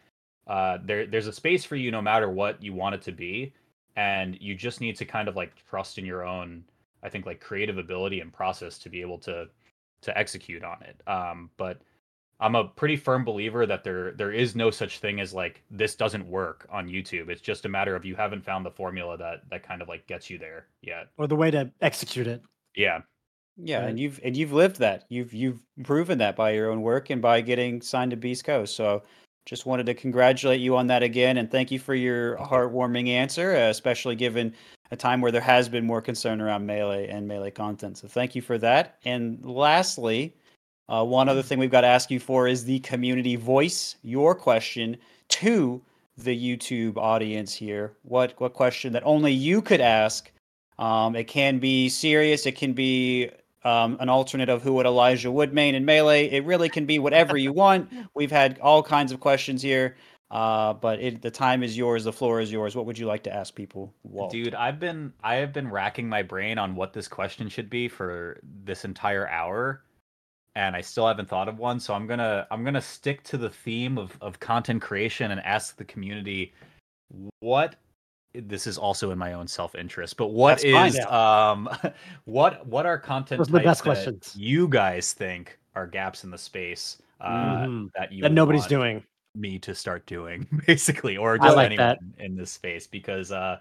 uh, 0.50 0.80
there 0.84 1.06
there's 1.06 1.28
a 1.28 1.34
space 1.34 1.64
for 1.64 1.76
you 1.76 1.92
no 1.92 2.02
matter 2.02 2.30
what 2.30 2.62
you 2.62 2.74
want 2.74 2.96
it 2.96 3.02
to 3.04 3.12
be. 3.12 3.54
And 3.96 4.38
you 4.42 4.56
just 4.56 4.82
need 4.82 4.96
to 4.98 5.06
kind 5.06 5.28
of 5.28 5.36
like 5.36 5.54
trust 5.70 5.98
in 5.98 6.06
your 6.06 6.26
own 6.26 6.64
i 7.02 7.08
think 7.08 7.26
like 7.26 7.40
creative 7.40 7.78
ability 7.78 8.20
and 8.20 8.34
process 8.34 8.78
to 8.78 8.90
be 8.90 9.00
able 9.00 9.18
to 9.18 9.48
to 10.02 10.18
execute 10.18 10.64
on 10.64 10.82
it. 10.84 11.02
Um 11.08 11.50
but 11.58 11.82
i'm 12.40 12.56
a 12.56 12.64
pretty 12.66 12.96
firm 12.96 13.24
believer 13.24 13.66
that 13.66 13.84
there 13.84 14.12
there 14.14 14.32
is 14.32 14.56
no 14.56 14.70
such 14.72 15.00
thing 15.00 15.20
as 15.20 15.34
like 15.34 15.62
this 15.72 15.96
doesn't 15.96 16.26
work 16.28 16.68
on 16.72 16.88
youtube 16.88 17.30
it's 17.30 17.42
just 17.42 17.66
a 17.66 17.70
matter 17.70 17.96
of 17.96 18.06
you 18.06 18.16
haven't 18.16 18.44
found 18.46 18.66
the 18.66 18.72
formula 18.72 19.18
that 19.18 19.42
that 19.50 19.64
kind 19.64 19.82
of 19.82 19.88
like 19.88 20.06
gets 20.08 20.30
you 20.30 20.38
there 20.38 20.68
yet 20.82 21.08
Or 21.18 21.28
the 21.28 21.36
way 21.36 21.52
to 21.52 21.72
execute 21.82 22.28
it. 22.28 22.42
yeah 22.76 23.02
Yeah, 23.58 23.80
Right. 23.82 23.90
and 23.90 24.00
you've 24.00 24.20
and 24.24 24.38
you've 24.38 24.54
lived 24.54 24.78
that. 24.80 25.04
You've 25.10 25.34
you've 25.34 25.60
proven 25.84 26.18
that 26.20 26.36
by 26.38 26.52
your 26.52 26.70
own 26.72 26.82
work 26.82 27.10
and 27.10 27.22
by 27.22 27.42
getting 27.42 27.82
signed 27.82 28.12
to 28.12 28.18
Beast 28.18 28.46
Coast. 28.46 28.74
So 28.76 29.04
just 29.46 29.66
wanted 29.66 29.86
to 29.88 29.94
congratulate 29.94 30.62
you 30.62 30.78
on 30.78 30.88
that 30.88 31.04
again 31.04 31.38
and 31.38 31.52
thank 31.52 31.70
you 31.72 31.80
for 31.80 31.94
your 31.96 32.38
heartwarming 32.38 33.10
answer, 33.10 33.56
uh, 33.58 33.70
especially 33.70 34.16
given 34.16 34.54
a 34.92 34.96
time 34.96 35.20
where 35.22 35.32
there 35.32 35.42
has 35.42 35.68
been 35.68 35.86
more 35.86 36.02
concern 36.02 36.40
around 36.40 36.66
melee 36.66 37.08
and 37.10 37.28
melee 37.28 37.52
content. 37.52 37.98
So 37.98 38.08
thank 38.08 38.34
you 38.36 38.42
for 38.42 38.58
that. 38.60 38.98
And 39.04 39.44
lastly, 39.44 40.36
uh, 40.90 41.06
one 41.06 41.30
other 41.30 41.44
thing 41.44 41.60
we've 41.60 41.70
got 41.70 41.82
to 41.82 41.88
ask 41.88 42.10
you 42.10 42.20
for 42.20 42.48
is 42.48 42.66
the 42.66 42.80
community 42.80 43.36
voice. 43.36 43.96
Your 44.02 44.34
question 44.34 44.98
to 45.30 45.82
the 46.18 46.58
YouTube 46.58 46.98
audience 46.98 47.54
here. 47.54 47.94
What 48.04 48.34
what 48.40 48.54
question 48.54 48.94
that 48.94 49.04
only 49.06 49.32
you 49.32 49.62
could 49.62 49.82
ask? 49.82 50.32
Um, 50.78 51.16
it 51.16 51.26
can 51.26 51.60
be 51.60 51.90
serious. 51.90 52.46
It 52.46 52.56
can 52.56 52.74
be 52.74 53.30
um, 53.64 53.98
an 54.00 54.10
alternate 54.10 54.50
of 54.50 54.64
who 54.64 54.74
would 54.74 54.86
Elijah 54.86 55.32
Wood 55.32 55.54
main 55.54 55.76
in 55.76 55.86
Melee. 55.86 56.30
It 56.30 56.46
really 56.46 56.70
can 56.70 56.86
be 56.86 57.00
whatever 57.00 57.38
you 57.38 57.54
want. 57.64 57.92
We've 58.14 58.32
had 58.32 58.60
all 58.60 58.82
kinds 58.82 59.12
of 59.12 59.20
questions 59.20 59.62
here, 59.62 59.98
uh, 60.32 60.74
but 60.74 61.02
it, 61.02 61.22
the 61.22 61.32
time 61.32 61.64
is 61.64 61.78
yours. 61.78 62.06
The 62.06 62.14
floor 62.14 62.40
is 62.40 62.52
yours. 62.52 62.76
What 62.76 62.86
would 62.86 62.98
you 62.98 63.06
like 63.06 63.24
to 63.24 63.34
ask 63.34 63.54
people? 63.54 63.94
Walt? 64.04 64.32
Dude, 64.32 64.56
I've 64.56 64.80
been 64.80 65.14
I 65.24 65.36
have 65.36 65.54
been 65.54 65.70
racking 65.70 66.08
my 66.08 66.24
brain 66.24 66.58
on 66.58 66.76
what 66.76 66.94
this 66.94 67.08
question 67.08 67.50
should 67.50 67.70
be 67.70 67.88
for 67.88 68.40
this 68.64 68.86
entire 68.86 69.28
hour, 69.28 69.84
and 70.60 70.76
I 70.76 70.82
still 70.82 71.08
haven't 71.08 71.30
thought 71.30 71.48
of 71.48 71.58
one. 71.58 71.80
So 71.80 71.94
I'm 71.94 72.06
gonna 72.06 72.46
I'm 72.52 72.66
gonna 72.66 72.82
stick 72.82 73.24
to 73.24 73.38
the 73.38 73.50
theme 73.50 73.98
of 73.98 74.18
of 74.20 74.40
content 74.42 74.82
creation 74.82 75.32
and 75.32 75.40
ask 75.42 75.78
the 75.78 75.86
community 75.86 76.54
what 77.40 77.76
this 78.34 78.68
is 78.68 78.78
also 78.78 79.12
in 79.12 79.18
my 79.18 79.34
own 79.34 79.48
self 79.48 79.74
interest, 79.74 80.18
but 80.18 80.28
what 80.28 80.58
That's 80.58 80.98
is 80.98 81.06
um 81.06 81.70
what 82.26 82.66
what 82.68 82.86
are 82.86 82.98
content 83.00 83.40
Those 83.40 83.50
are 83.50 83.52
the 83.54 83.58
types 83.60 83.66
best 83.70 83.84
questions. 83.84 84.36
you 84.38 84.68
guys 84.68 85.14
think 85.14 85.58
are 85.76 85.88
gaps 85.88 86.26
in 86.26 86.30
the 86.30 86.38
space 86.38 86.98
uh, 87.22 87.30
Mhm. 87.30 87.90
that 87.96 88.12
you 88.12 88.22
That 88.24 88.34
nobody's 88.34 88.62
want 88.64 88.70
doing. 88.70 89.04
me 89.36 89.60
to 89.60 89.74
start 89.74 90.06
doing 90.08 90.46
basically 90.68 91.16
or 91.16 91.38
just 91.38 91.56
like 91.56 91.68
anyone 91.68 91.96
that. 92.18 92.24
in 92.26 92.36
this 92.36 92.52
space 92.52 92.86
because 92.86 93.32
uh 93.32 93.60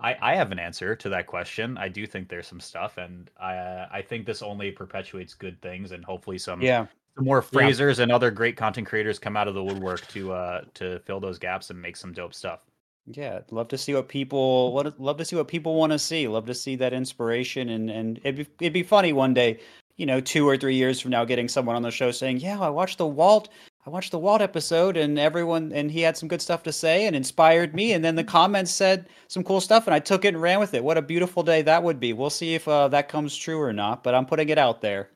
I, 0.00 0.16
I 0.20 0.34
have 0.36 0.52
an 0.52 0.58
answer 0.58 0.96
to 0.96 1.08
that 1.10 1.26
question. 1.26 1.76
I 1.78 1.88
do 1.88 2.06
think 2.06 2.28
there's 2.28 2.46
some 2.46 2.60
stuff, 2.60 2.98
and 2.98 3.30
I 3.40 3.86
I 3.90 4.02
think 4.02 4.26
this 4.26 4.42
only 4.42 4.70
perpetuates 4.70 5.34
good 5.34 5.60
things, 5.62 5.92
and 5.92 6.04
hopefully 6.04 6.38
some 6.38 6.60
yeah, 6.62 6.86
some 7.16 7.24
more 7.24 7.42
Frasers 7.42 7.98
and 7.98 8.10
other 8.12 8.30
great 8.30 8.56
content 8.56 8.86
creators 8.86 9.18
come 9.18 9.36
out 9.36 9.48
of 9.48 9.54
the 9.54 9.62
woodwork 9.62 10.06
to 10.08 10.32
uh 10.32 10.62
to 10.74 10.98
fill 11.00 11.20
those 11.20 11.38
gaps 11.38 11.70
and 11.70 11.80
make 11.80 11.96
some 11.96 12.12
dope 12.12 12.34
stuff. 12.34 12.64
yeah. 13.06 13.40
Love 13.50 13.68
to 13.68 13.78
see 13.78 13.94
what 13.94 14.08
people 14.08 14.72
what 14.72 14.98
love 15.00 15.16
to 15.18 15.24
see 15.24 15.36
what 15.36 15.48
people 15.48 15.74
want 15.76 15.92
to 15.92 15.98
see. 15.98 16.26
Love 16.28 16.46
to 16.46 16.54
see 16.54 16.76
that 16.76 16.92
inspiration, 16.92 17.68
and 17.70 17.90
and 17.90 18.18
it'd 18.24 18.36
be, 18.36 18.46
it'd 18.60 18.72
be 18.72 18.82
funny 18.82 19.12
one 19.12 19.34
day, 19.34 19.60
you 19.96 20.06
know, 20.06 20.20
two 20.20 20.48
or 20.48 20.56
three 20.56 20.74
years 20.76 21.00
from 21.00 21.10
now, 21.12 21.24
getting 21.24 21.48
someone 21.48 21.76
on 21.76 21.82
the 21.82 21.90
show 21.90 22.10
saying, 22.10 22.38
"Yeah, 22.38 22.60
I 22.60 22.68
watched 22.70 22.98
the 22.98 23.06
Walt." 23.06 23.48
I 23.86 23.90
watched 23.90 24.10
the 24.10 24.18
Walt 24.18 24.42
episode 24.42 24.96
and 24.96 25.16
everyone 25.16 25.70
and 25.72 25.88
he 25.88 26.00
had 26.00 26.16
some 26.16 26.28
good 26.28 26.42
stuff 26.42 26.64
to 26.64 26.72
say 26.72 27.06
and 27.06 27.14
inspired 27.14 27.72
me 27.72 27.92
and 27.92 28.04
then 28.04 28.16
the 28.16 28.24
comments 28.24 28.72
said 28.72 29.08
some 29.28 29.44
cool 29.44 29.60
stuff 29.60 29.86
and 29.86 29.94
I 29.94 30.00
took 30.00 30.24
it 30.24 30.34
and 30.34 30.42
ran 30.42 30.58
with 30.58 30.74
it. 30.74 30.82
What 30.82 30.98
a 30.98 31.02
beautiful 31.02 31.44
day 31.44 31.62
that 31.62 31.84
would 31.84 32.00
be. 32.00 32.12
We'll 32.12 32.28
see 32.28 32.56
if 32.56 32.66
uh, 32.66 32.88
that 32.88 33.08
comes 33.08 33.36
true 33.36 33.60
or 33.60 33.72
not, 33.72 34.02
but 34.02 34.12
I'm 34.12 34.26
putting 34.26 34.48
it 34.48 34.58
out 34.58 34.80
there. 34.80 35.10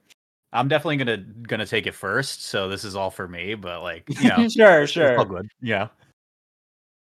I'm 0.52 0.68
definitely 0.68 0.98
gonna 0.98 1.16
gonna 1.16 1.66
take 1.66 1.88
it 1.88 1.94
first, 1.94 2.44
so 2.44 2.68
this 2.68 2.84
is 2.84 2.94
all 2.94 3.10
for 3.10 3.26
me. 3.26 3.54
But 3.54 3.82
like, 3.82 4.04
you 4.20 4.28
know, 4.28 4.48
sure, 4.48 4.82
it's 4.82 4.96
all 4.96 5.04
sure. 5.04 5.24
good. 5.24 5.48
Yeah. 5.60 5.88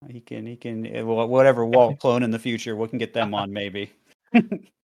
He 0.10 0.22
can 0.22 0.46
he 0.46 0.56
can 0.56 0.86
eh, 0.86 1.02
whatever 1.02 1.66
Walt 1.66 2.00
clone 2.00 2.24
in 2.24 2.32
the 2.32 2.40
future, 2.40 2.76
we 2.76 2.88
can 2.88 3.00
get 3.00 3.14
them 3.14 3.34
on 3.34 3.52
maybe. 3.52 3.92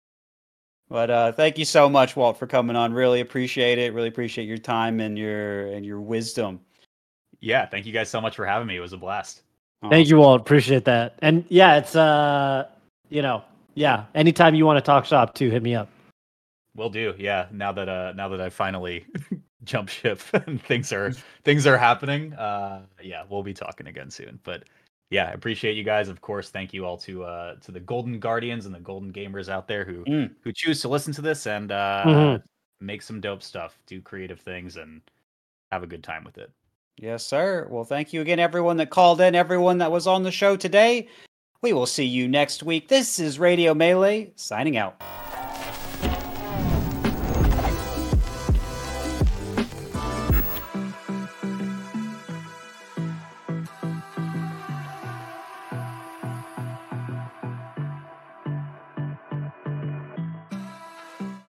but 0.89 1.11
uh 1.11 1.33
thank 1.33 1.59
you 1.59 1.65
so 1.65 1.89
much 1.89 2.17
Walt 2.17 2.39
for 2.39 2.47
coming 2.47 2.77
on. 2.77 2.93
Really 2.93 3.21
appreciate 3.21 3.79
it. 3.79 3.93
Really 3.95 4.09
appreciate 4.09 4.47
your 4.47 4.59
time 4.59 5.01
and 5.01 5.19
your 5.19 5.67
and 5.69 5.85
your 5.85 6.01
wisdom. 6.01 6.61
Yeah. 7.41 7.67
Thank 7.67 7.87
you 7.87 7.93
guys 7.93 8.09
so 8.09 8.21
much 8.21 8.37
for 8.37 8.47
having 8.47 8.67
me. 8.67 8.77
It 8.77 8.81
was 8.81 8.93
a 8.93 8.99
blast. 8.99 9.43
Thank 9.91 10.09
you, 10.09 10.17
Walt. 10.17 10.41
Appreciate 10.41 10.85
that. 10.87 11.19
And 11.21 11.45
yeah, 11.49 11.77
it's 11.77 11.95
uh, 11.95 12.69
you 13.11 13.23
know, 13.23 13.45
yeah. 13.75 14.05
Anytime 14.15 14.55
you 14.55 14.65
want 14.65 14.79
to 14.79 14.81
talk 14.81 15.05
shop, 15.05 15.35
too, 15.35 15.51
hit 15.51 15.63
me 15.63 15.75
up. 15.75 15.89
Will 16.75 16.91
do. 16.91 17.15
Yeah. 17.19 17.47
Now 17.53 17.73
that 17.73 17.89
uh 17.89 18.13
now 18.17 18.29
that 18.29 18.41
I 18.41 18.49
finally 18.49 19.07
jump 19.65 19.89
ship 19.89 20.21
and 20.33 20.63
things 20.63 20.93
are 20.93 21.13
things 21.45 21.67
are 21.67 21.77
happening, 21.77 22.33
uh 22.35 22.83
yeah, 23.03 23.25
we'll 23.29 23.43
be 23.43 23.55
talking 23.55 23.87
again 23.87 24.11
soon. 24.11 24.41
But 24.43 24.65
yeah, 25.15 25.27
I 25.29 25.33
appreciate 25.33 25.77
you 25.77 25.85
guys. 25.85 26.09
Of 26.09 26.21
course, 26.21 26.51
thank 26.51 26.75
you 26.75 26.85
all 26.85 26.99
to 26.99 27.23
uh 27.25 27.55
to 27.61 27.71
the 27.73 27.81
Golden 27.81 28.19
Guardians 28.19 28.67
and 28.67 28.75
the 28.75 28.81
Golden 28.81 29.13
Gamers 29.13 29.49
out 29.49 29.69
there 29.69 29.85
who 29.85 30.05
Mm. 30.05 30.31
who 30.43 30.53
choose 30.53 30.81
to 30.83 30.89
listen 30.89 31.13
to 31.15 31.23
this 31.23 31.47
and 31.47 31.71
uh 31.71 32.03
Mhm. 32.07 32.43
make 32.81 33.01
some 33.03 33.21
dope 33.21 33.43
stuff, 33.43 33.79
do 33.87 34.01
creative 34.03 34.41
things 34.41 34.77
and 34.77 35.01
have 35.71 35.83
a 35.85 35.87
good 35.87 36.03
time 36.03 36.25
with 36.25 36.37
it. 36.39 36.51
Yes, 36.99 37.25
sir. 37.27 37.67
Well, 37.71 37.85
thank 37.85 38.13
you 38.13 38.21
again, 38.21 38.39
everyone 38.39 38.77
that 38.79 38.91
called 38.91 39.21
in, 39.21 39.35
everyone 39.35 39.79
that 39.79 39.91
was 39.93 40.07
on 40.07 40.23
the 40.25 40.31
show 40.33 40.57
today. 40.57 41.09
We 41.63 41.73
will 41.73 41.87
see 41.87 42.05
you 42.05 42.29
next 42.29 42.63
week. 42.63 42.89
This 42.89 43.19
is 43.19 43.39
Radio 43.39 43.73
Melee 43.75 44.33
signing 44.37 44.77
out. 44.77 45.01